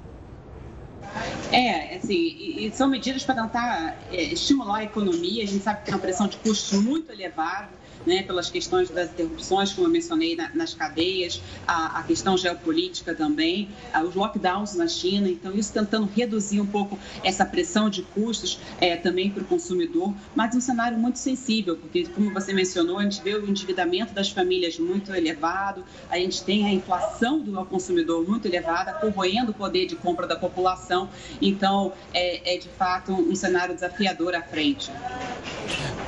É, 1.53 1.97
assim, 1.97 2.15
e, 2.15 2.73
são 2.75 2.89
medidas 2.89 3.23
para 3.25 3.43
tentar 3.43 3.99
é, 4.11 4.23
estimular 4.23 4.79
a 4.79 4.85
economia. 4.85 5.45
A 5.45 5.47
gente 5.47 5.63
sabe 5.63 5.81
que 5.81 5.87
tem 5.87 5.95
uma 5.95 6.01
pressão 6.01 6.27
de 6.27 6.39
custos 6.39 6.81
muito 6.81 7.13
elevada 7.13 7.82
né, 8.07 8.23
pelas 8.23 8.51
questões 8.51 8.91
das 8.91 9.11
interrupções, 9.11 9.73
como 9.73 9.87
eu 9.87 9.91
mencionei, 9.91 10.37
na, 10.37 10.51
nas 10.55 10.75
cadeias, 10.75 11.41
a, 11.67 12.01
a, 12.01 12.03
questão 12.03 12.37
geopolítica 12.37 13.15
também, 13.15 13.69
a, 13.93 14.03
os 14.03 14.15
lockdowns 14.15 14.75
na 14.75 14.89
China. 14.89 15.29
Então, 15.29 15.53
isso 15.55 15.73
tentando 15.73 16.09
reduzir 16.15 16.61
um 16.61 16.67
pouco 16.67 16.99
essa 17.23 17.45
pressão 17.45 17.89
de 17.89 18.03
custos 18.03 18.59
é, 18.81 18.97
também 18.97 19.31
para 19.31 19.43
o 19.43 19.47
consumidor, 19.47 20.15
mas 20.35 20.55
um 20.55 20.61
cenário 20.61 20.99
muito 20.99 21.19
sensível, 21.19 21.77
porque, 21.77 22.07
como 22.07 22.33
você 22.33 22.53
mencionou, 22.53 22.99
a 22.99 23.03
gente 23.03 23.23
vê 23.23 23.35
o 23.35 23.49
endividamento 23.49 24.13
das 24.13 24.31
famílias 24.31 24.79
muito 24.79 25.15
elevado, 25.15 25.85
a 26.11 26.17
gente 26.17 26.43
tem 26.43 26.67
a 26.67 26.73
inflação 26.73 27.41
do 27.41 27.65
consumidor 27.67 28.27
muito 28.29 28.47
elevada, 28.47 28.93
corroendo 28.95 29.51
o 29.51 29.55
poder 29.55 29.87
de 29.87 29.97
compra 29.97 30.27
da 30.27 30.37
população. 30.37 31.09
Então, 31.41 31.93
é, 32.13 32.55
é 32.55 32.59
de 32.59 32.69
fato 32.69 33.13
um 33.13 33.35
cenário 33.35 33.75
desafiador 33.75 34.35
à 34.35 34.43
frente. 34.43 34.91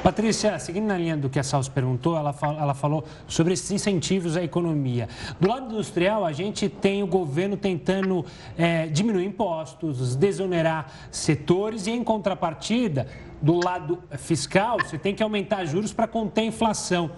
Patrícia, 0.03 0.59
seguindo 0.59 0.87
na 0.87 0.99
linha 0.99 1.17
do 1.17 1.31
que 1.31 1.39
a 1.39 1.43
Salso 1.43 1.71
perguntou, 1.85 2.17
ela, 2.17 2.35
ela 2.59 2.75
falou 2.75 3.05
sobre 3.29 3.53
esses 3.53 3.71
incentivos 3.71 4.37
à 4.37 4.43
economia. 4.43 5.07
Do 5.39 5.49
lado 5.49 5.73
industrial, 5.73 6.25
a 6.25 6.33
gente 6.33 6.69
tem 6.69 7.03
o 7.03 7.07
governo 7.07 7.57
tentando 7.59 8.25
é, 8.57 8.87
diminuir 8.87 9.27
impostos, 9.27 10.17
desonerar 10.17 10.91
setores 11.11 11.87
e, 11.87 11.91
em 11.91 12.03
contrapartida, 12.03 13.07
do 13.43 13.63
lado 13.63 14.03
fiscal, 14.17 14.79
você 14.81 14.97
tem 14.97 15.15
que 15.15 15.23
aumentar 15.23 15.67
juros 15.67 15.93
para 15.93 16.07
conter 16.07 16.43
a 16.43 16.45
inflação. 16.45 17.11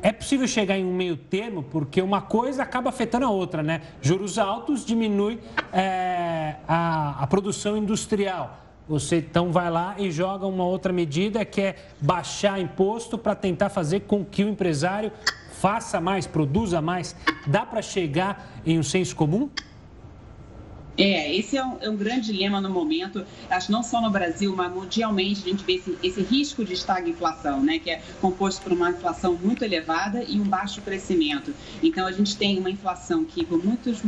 É 0.00 0.10
possível 0.10 0.48
chegar 0.48 0.78
em 0.78 0.84
um 0.86 0.94
meio 0.94 1.18
termo, 1.18 1.62
porque 1.62 2.00
uma 2.00 2.22
coisa 2.22 2.62
acaba 2.62 2.88
afetando 2.88 3.26
a 3.26 3.30
outra, 3.30 3.62
né? 3.62 3.82
Juros 4.00 4.38
altos 4.38 4.86
diminui 4.86 5.38
é, 5.74 6.56
a, 6.66 7.22
a 7.22 7.26
produção 7.26 7.76
industrial 7.76 8.65
você 8.88 9.16
então 9.16 9.50
vai 9.50 9.70
lá 9.70 9.96
e 9.98 10.10
joga 10.10 10.46
uma 10.46 10.64
outra 10.64 10.92
medida 10.92 11.44
que 11.44 11.60
é 11.60 11.76
baixar 12.00 12.60
imposto 12.60 13.18
para 13.18 13.34
tentar 13.34 13.68
fazer 13.68 14.00
com 14.00 14.24
que 14.24 14.44
o 14.44 14.48
empresário 14.48 15.10
faça 15.52 16.00
mais, 16.00 16.26
produza 16.26 16.80
mais. 16.80 17.16
Dá 17.46 17.64
para 17.64 17.82
chegar 17.82 18.52
em 18.64 18.78
um 18.78 18.82
senso 18.82 19.16
comum? 19.16 19.50
É, 20.98 21.34
esse 21.34 21.58
é 21.58 21.64
um, 21.64 21.76
é 21.80 21.90
um, 21.90 21.96
grande 21.96 22.32
dilema 22.32 22.58
no 22.58 22.70
momento, 22.70 23.24
acho 23.50 23.70
não 23.70 23.82
só 23.82 24.00
no 24.00 24.10
Brasil, 24.10 24.54
mas 24.56 24.72
mundialmente 24.72 25.42
a 25.44 25.50
gente 25.50 25.62
vê 25.62 25.74
esse, 25.74 25.98
esse 26.02 26.22
risco 26.22 26.64
de 26.64 26.72
estagflação, 26.72 27.62
né, 27.62 27.78
que 27.78 27.90
é 27.90 28.00
composto 28.20 28.62
por 28.62 28.72
uma 28.72 28.90
inflação 28.90 29.34
muito 29.34 29.62
elevada 29.62 30.22
e 30.22 30.40
um 30.40 30.44
baixo 30.44 30.80
crescimento. 30.80 31.54
Então 31.82 32.06
a 32.06 32.12
gente 32.12 32.36
tem 32.36 32.58
uma 32.58 32.70
inflação 32.70 33.24
que 33.24 33.44
por 33.44 33.62
muitos 33.62 34.02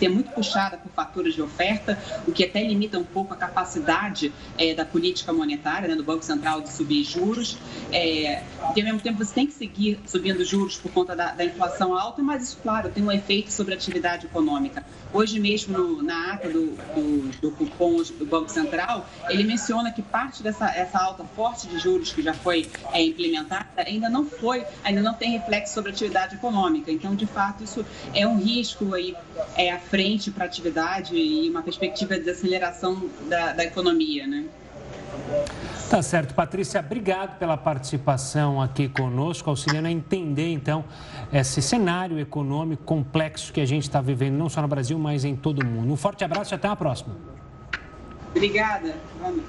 é 0.00 0.08
muito 0.08 0.30
puxada 0.30 0.78
por 0.78 0.90
fatores 0.92 1.34
de 1.34 1.42
oferta, 1.42 1.98
o 2.26 2.32
que 2.32 2.44
até 2.44 2.62
limita 2.62 2.98
um 2.98 3.04
pouco 3.04 3.34
a 3.34 3.36
capacidade 3.36 4.32
é, 4.56 4.74
da 4.74 4.84
política 4.84 5.32
monetária, 5.32 5.88
né, 5.88 5.94
do 5.94 6.04
Banco 6.04 6.24
Central 6.24 6.62
de 6.62 6.72
subir 6.72 7.04
juros. 7.04 7.58
É, 7.92 8.42
e 8.74 8.80
ao 8.80 8.84
mesmo 8.86 9.00
tempo 9.00 9.22
você 9.22 9.34
tem 9.34 9.46
que 9.46 9.52
seguir 9.52 10.00
subindo 10.06 10.42
juros 10.42 10.78
por 10.78 10.90
conta 10.90 11.14
da, 11.14 11.32
da 11.32 11.44
inflação 11.44 11.94
alta, 11.94 12.22
mas 12.22 12.44
isso, 12.44 12.58
claro, 12.62 12.88
tem 12.88 13.04
um 13.04 13.12
efeito 13.12 13.52
sobre 13.52 13.74
a 13.74 13.76
atividade 13.76 14.24
econômica. 14.24 14.82
Hoje 15.12 15.38
mesmo 15.38 15.76
no, 15.76 16.02
na 16.02 16.29
do, 16.36 16.72
do, 16.94 17.40
do 17.40 17.50
cupom 17.52 18.02
do 18.02 18.26
Banco 18.26 18.50
Central, 18.50 19.06
ele 19.28 19.44
menciona 19.44 19.90
que 19.90 20.02
parte 20.02 20.42
dessa 20.42 20.70
essa 20.70 20.98
alta 20.98 21.24
forte 21.24 21.66
de 21.66 21.78
juros 21.78 22.12
que 22.12 22.22
já 22.22 22.34
foi 22.34 22.68
é, 22.92 23.02
implementada 23.02 23.66
ainda 23.76 24.08
não 24.08 24.24
foi, 24.24 24.64
ainda 24.84 25.00
não 25.00 25.14
tem 25.14 25.32
reflexo 25.32 25.74
sobre 25.74 25.90
a 25.90 25.94
atividade 25.94 26.36
econômica. 26.36 26.90
Então, 26.90 27.14
de 27.14 27.26
fato, 27.26 27.64
isso 27.64 27.84
é 28.14 28.26
um 28.26 28.36
risco 28.36 28.94
aí 28.94 29.16
é, 29.56 29.72
à 29.72 29.78
frente 29.78 30.30
para 30.30 30.44
a 30.44 30.46
atividade 30.46 31.16
e 31.16 31.48
uma 31.48 31.62
perspectiva 31.62 32.14
de 32.14 32.24
desaceleração 32.24 33.08
da, 33.28 33.52
da 33.52 33.64
economia, 33.64 34.26
né? 34.26 34.44
Tá 35.88 36.02
certo. 36.02 36.34
Patrícia, 36.34 36.78
obrigado 36.80 37.36
pela 37.38 37.56
participação 37.56 38.62
aqui 38.62 38.88
conosco, 38.88 39.50
auxiliando 39.50 39.88
a 39.88 39.90
entender, 39.90 40.52
então, 40.52 40.84
esse 41.32 41.60
cenário 41.60 42.18
econômico 42.18 42.84
complexo 42.84 43.52
que 43.52 43.60
a 43.60 43.66
gente 43.66 43.82
está 43.82 44.00
vivendo, 44.00 44.36
não 44.36 44.48
só 44.48 44.62
no 44.62 44.68
Brasil, 44.68 44.96
mas 44.98 45.24
em 45.24 45.34
todo 45.34 45.62
o 45.62 45.66
mundo. 45.66 45.92
Um 45.92 45.96
forte 45.96 46.22
abraço 46.22 46.54
e 46.54 46.56
até 46.56 46.68
a 46.68 46.76
próxima. 46.76 47.16
Obrigada. 48.34 48.94
Boa 49.18 49.32
noite. 49.32 49.46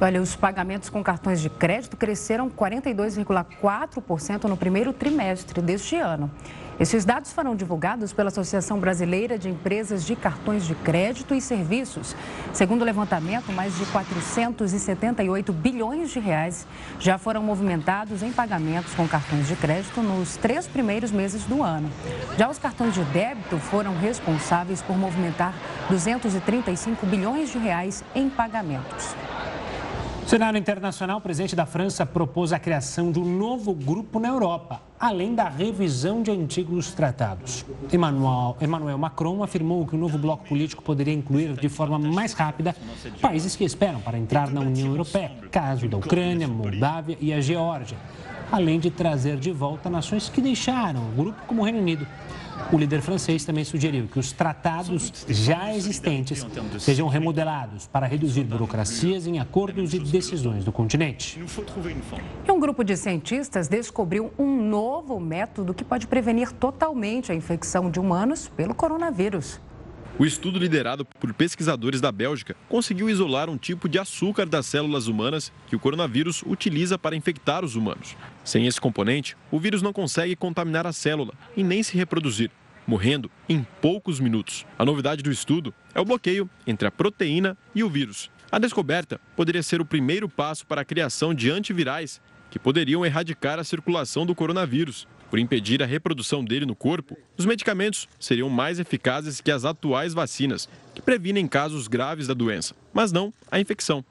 Olha, 0.00 0.20
os 0.20 0.34
pagamentos 0.34 0.88
com 0.90 1.02
cartões 1.02 1.40
de 1.40 1.48
crédito 1.48 1.96
cresceram 1.96 2.50
42,4% 2.50 4.44
no 4.44 4.56
primeiro 4.56 4.92
trimestre 4.92 5.62
deste 5.62 5.96
ano. 5.96 6.30
Esses 6.78 7.04
dados 7.04 7.32
foram 7.32 7.54
divulgados 7.54 8.12
pela 8.12 8.30
Associação 8.30 8.80
Brasileira 8.80 9.38
de 9.38 9.48
Empresas 9.48 10.04
de 10.04 10.16
Cartões 10.16 10.66
de 10.66 10.74
Crédito 10.74 11.32
e 11.32 11.40
Serviços. 11.40 12.16
Segundo 12.52 12.82
o 12.82 12.84
levantamento, 12.84 13.52
mais 13.52 13.76
de 13.78 13.86
478 13.86 15.52
bilhões 15.52 16.10
de 16.10 16.18
reais 16.18 16.66
já 16.98 17.16
foram 17.16 17.44
movimentados 17.44 18.24
em 18.24 18.32
pagamentos 18.32 18.92
com 18.94 19.06
cartões 19.06 19.46
de 19.46 19.54
crédito 19.54 20.02
nos 20.02 20.36
três 20.36 20.66
primeiros 20.66 21.12
meses 21.12 21.44
do 21.44 21.62
ano. 21.62 21.88
Já 22.36 22.50
os 22.50 22.58
cartões 22.58 22.94
de 22.94 23.04
débito 23.04 23.56
foram 23.58 23.96
responsáveis 23.96 24.82
por 24.82 24.98
movimentar 24.98 25.54
235 25.88 27.06
bilhões 27.06 27.52
de 27.52 27.58
reais 27.58 28.02
em 28.16 28.28
pagamentos. 28.28 29.14
No 30.24 30.30
cenário 30.30 30.58
internacional, 30.58 31.18
o 31.18 31.20
presidente 31.20 31.54
da 31.54 31.66
França 31.66 32.06
propôs 32.06 32.50
a 32.50 32.58
criação 32.58 33.12
de 33.12 33.20
um 33.20 33.36
novo 33.36 33.74
grupo 33.74 34.18
na 34.18 34.28
Europa, 34.28 34.80
além 34.98 35.34
da 35.34 35.50
revisão 35.50 36.22
de 36.22 36.30
antigos 36.30 36.92
tratados. 36.92 37.62
Emmanuel, 37.92 38.56
Emmanuel 38.58 38.96
Macron 38.96 39.42
afirmou 39.42 39.86
que 39.86 39.94
o 39.94 39.98
novo 39.98 40.16
bloco 40.16 40.48
político 40.48 40.82
poderia 40.82 41.12
incluir 41.12 41.52
de 41.52 41.68
forma 41.68 41.98
mais 41.98 42.32
rápida 42.32 42.74
países 43.20 43.54
que 43.54 43.64
esperam 43.64 44.00
para 44.00 44.16
entrar 44.16 44.50
na 44.50 44.62
União 44.62 44.88
Europeia, 44.88 45.30
caso 45.50 45.86
da 45.88 45.98
Ucrânia, 45.98 46.48
Moldávia 46.48 47.18
e 47.20 47.30
a 47.30 47.42
Geórgia, 47.42 47.98
além 48.50 48.80
de 48.80 48.90
trazer 48.90 49.36
de 49.36 49.52
volta 49.52 49.90
nações 49.90 50.30
que 50.30 50.40
deixaram 50.40 51.06
o 51.06 51.12
grupo, 51.12 51.42
como 51.46 51.60
o 51.60 51.64
Reino 51.66 51.80
Unido. 51.80 52.06
O 52.72 52.78
líder 52.78 53.00
francês 53.02 53.44
também 53.44 53.64
sugeriu 53.64 54.06
que 54.06 54.18
os 54.18 54.32
tratados 54.32 55.12
já 55.28 55.74
existentes 55.74 56.46
sejam 56.78 57.08
remodelados 57.08 57.86
para 57.86 58.06
reduzir 58.06 58.44
burocracias 58.44 59.26
em 59.26 59.38
acordos 59.38 59.94
e 59.94 59.98
decisões 59.98 60.64
do 60.64 60.72
continente. 60.72 61.40
E 62.46 62.52
um 62.52 62.60
grupo 62.60 62.84
de 62.84 62.96
cientistas 62.96 63.68
descobriu 63.68 64.32
um 64.38 64.62
novo 64.62 65.18
método 65.20 65.74
que 65.74 65.84
pode 65.84 66.06
prevenir 66.06 66.52
totalmente 66.52 67.32
a 67.32 67.34
infecção 67.34 67.90
de 67.90 68.00
humanos 68.00 68.48
pelo 68.56 68.74
coronavírus. 68.74 69.60
O 70.16 70.24
estudo 70.24 70.60
liderado 70.60 71.04
por 71.04 71.34
pesquisadores 71.34 72.00
da 72.00 72.12
Bélgica 72.12 72.54
conseguiu 72.68 73.10
isolar 73.10 73.50
um 73.50 73.56
tipo 73.56 73.88
de 73.88 73.98
açúcar 73.98 74.46
das 74.46 74.64
células 74.64 75.08
humanas 75.08 75.52
que 75.66 75.74
o 75.74 75.78
coronavírus 75.80 76.40
utiliza 76.46 76.96
para 76.96 77.16
infectar 77.16 77.64
os 77.64 77.74
humanos. 77.74 78.16
Sem 78.44 78.68
esse 78.68 78.80
componente, 78.80 79.36
o 79.50 79.58
vírus 79.58 79.82
não 79.82 79.92
consegue 79.92 80.36
contaminar 80.36 80.86
a 80.86 80.92
célula 80.92 81.34
e 81.56 81.64
nem 81.64 81.82
se 81.82 81.96
reproduzir, 81.96 82.48
morrendo 82.86 83.28
em 83.48 83.66
poucos 83.80 84.20
minutos. 84.20 84.64
A 84.78 84.84
novidade 84.84 85.20
do 85.20 85.32
estudo 85.32 85.74
é 85.92 86.00
o 86.00 86.04
bloqueio 86.04 86.48
entre 86.64 86.86
a 86.86 86.92
proteína 86.92 87.58
e 87.74 87.82
o 87.82 87.90
vírus. 87.90 88.30
A 88.52 88.60
descoberta 88.60 89.20
poderia 89.34 89.64
ser 89.64 89.80
o 89.80 89.84
primeiro 89.84 90.28
passo 90.28 90.64
para 90.64 90.82
a 90.82 90.84
criação 90.84 91.34
de 91.34 91.50
antivirais 91.50 92.20
que 92.52 92.58
poderiam 92.60 93.04
erradicar 93.04 93.58
a 93.58 93.64
circulação 93.64 94.24
do 94.24 94.32
coronavírus 94.32 95.08
por 95.34 95.40
impedir 95.40 95.82
a 95.82 95.86
reprodução 95.86 96.44
dele 96.44 96.64
no 96.64 96.76
corpo, 96.76 97.18
os 97.36 97.44
medicamentos 97.44 98.08
seriam 98.20 98.48
mais 98.48 98.78
eficazes 98.78 99.40
que 99.40 99.50
as 99.50 99.64
atuais 99.64 100.14
vacinas, 100.14 100.68
que 100.94 101.02
previnem 101.02 101.48
casos 101.48 101.88
graves 101.88 102.28
da 102.28 102.34
doença, 102.34 102.72
mas 102.92 103.10
não 103.10 103.34
a 103.50 103.58
infecção. 103.58 104.04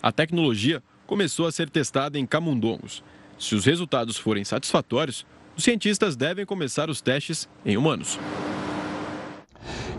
A 0.00 0.12
tecnologia 0.12 0.80
começou 1.04 1.48
a 1.48 1.50
ser 1.50 1.68
testada 1.68 2.16
em 2.16 2.24
camundongos. 2.24 3.02
Se 3.40 3.56
os 3.56 3.64
resultados 3.64 4.16
forem 4.18 4.44
satisfatórios, 4.44 5.26
os 5.56 5.64
cientistas 5.64 6.14
devem 6.14 6.46
começar 6.46 6.88
os 6.88 7.00
testes 7.00 7.48
em 7.66 7.76
humanos. 7.76 8.16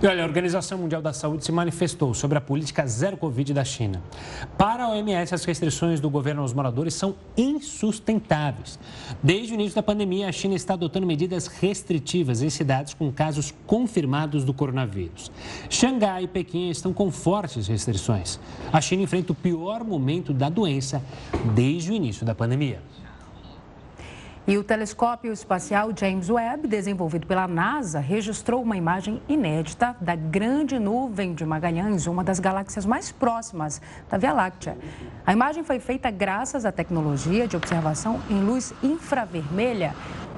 E 0.02 0.08
olha, 0.08 0.24
a 0.24 0.26
Organização 0.26 0.78
Mundial 0.78 1.02
da 1.02 1.12
Saúde 1.12 1.43
se 1.43 1.52
manifestou 1.52 2.14
sobre 2.14 2.38
a 2.38 2.41
política 2.41 2.88
zero 2.88 3.18
Covid 3.18 3.54
da 3.54 3.66
China. 3.66 4.02
Para 4.58 4.86
a 4.86 4.89
OMS, 4.91 5.36
as 5.36 5.43
restrições 5.43 6.00
do 6.00 6.10
governo 6.10 6.41
aos 6.41 6.54
moradores 6.54 6.93
são 6.93 7.16
insustentáveis. 7.36 8.80
Desde 9.22 9.52
o 9.52 9.56
início 9.56 9.76
da 9.76 9.84
pandemia, 9.84 10.30
a 10.30 10.32
China 10.32 10.56
está 10.56 10.76
adotando 10.76 11.06
medidas 11.06 11.47
restritivas 11.47 12.41
em 12.41 12.50
cidades 12.50 12.93
com 12.93 13.12
casos 13.12 13.54
confirmados 13.68 14.45
do 14.45 14.54
coronavírus. 14.54 15.30
Xangai 15.70 16.24
e 16.24 16.28
Pequim 16.30 16.70
estão 16.70 16.93
com 16.93 17.12
fortes 17.12 17.68
restrições. 17.68 18.39
A 18.72 18.80
China 18.80 19.04
enfrenta 19.04 19.34
o 19.34 19.36
pior 19.36 19.84
momento 19.84 20.34
da 20.34 20.47
doença 20.47 21.04
desde 21.54 21.91
o 21.91 21.93
início 21.93 22.26
da 22.26 22.34
pandemia. 22.34 22.82
E 24.50 24.58
o 24.58 24.64
telescópio 24.64 25.32
espacial 25.32 25.91
James 25.95 26.28
Webb, 26.28 26.68
desenvolvido 26.68 27.28
pela 27.28 27.47
NASA, 27.47 28.00
registrou 28.00 28.64
uma 28.64 28.76
imagem 28.76 29.22
inédita 29.30 29.95
da 30.02 30.16
grande 30.16 30.80
nuvem 30.80 31.36
de 31.36 31.45
Magalhães, 31.45 32.08
uma 32.08 32.24
das 32.24 32.39
galáxias 32.39 32.84
mais 32.84 33.12
próximas 33.12 33.80
da 34.10 34.18
Via 34.18 34.34
Láctea. 34.34 34.76
A 35.24 35.34
imagem 35.34 35.64
foi 35.64 35.80
feita 35.80 36.10
graças 36.10 36.66
à 36.66 36.72
tecnologia 36.72 37.47
de 37.47 37.56
observação 37.56 38.20
em 38.28 38.41
luz 38.41 38.74
infravermelha. 38.82 39.93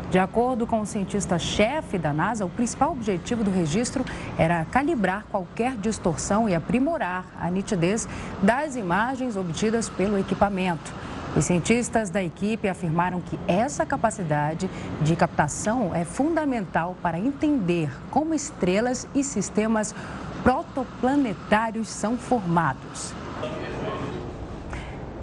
De 0.10 0.20
acordo 0.20 0.68
com 0.68 0.82
o 0.82 0.86
cientista-chefe 0.86 1.98
da 1.98 2.12
NASA, 2.12 2.46
o 2.46 2.50
principal 2.50 2.92
objetivo 2.92 3.46
do 3.46 3.50
registro 3.50 4.04
era 4.38 4.66
calibrar 4.66 5.26
qualquer 5.32 5.78
distorção 5.78 6.50
e 6.50 6.54
aprimorar 6.54 7.28
a 7.40 7.50
nitidez 7.50 8.10
das 8.44 8.76
imagens 8.76 9.38
obtidas 9.38 9.88
pelo 9.88 10.18
equipamento. 10.20 10.92
Os 11.36 11.46
cientistas 11.46 12.10
da 12.10 12.22
equipe 12.22 12.68
afirmaram 12.68 13.22
que 13.22 13.40
essa 13.48 13.86
capacidade 13.86 14.70
de 15.02 15.16
captação 15.16 15.96
é 15.96 16.04
fundamental 16.04 16.96
para 17.02 17.18
entender 17.18 17.90
como 18.10 18.34
estrelas 18.34 19.08
e 19.16 19.24
sistemas 19.24 19.96
protoplanetários 20.44 21.88
são 21.88 22.18
formados. 22.18 23.14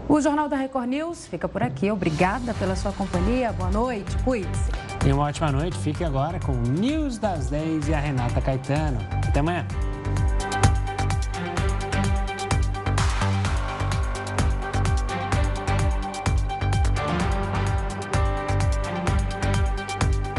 O 0.08 0.18
Jornal 0.22 0.48
da 0.48 0.56
Record 0.56 0.88
News 0.88 1.26
fica 1.26 1.46
por 1.46 1.62
aqui. 1.62 1.90
Obrigada 1.90 2.54
pela 2.54 2.74
sua 2.74 2.92
companhia. 2.92 3.52
Boa 3.52 3.70
noite. 3.70 4.16
Cuide-se. 4.24 4.70
E 5.06 5.12
uma 5.12 5.24
ótima 5.24 5.52
noite. 5.52 5.76
Fique 5.76 6.02
agora 6.02 6.40
com 6.40 6.52
o 6.52 6.62
News 6.62 7.18
das 7.18 7.50
10 7.50 7.88
e 7.88 7.94
a 7.94 8.00
Renata 8.00 8.40
Caetano. 8.40 8.98
Até 9.28 9.40
amanhã. 9.40 9.66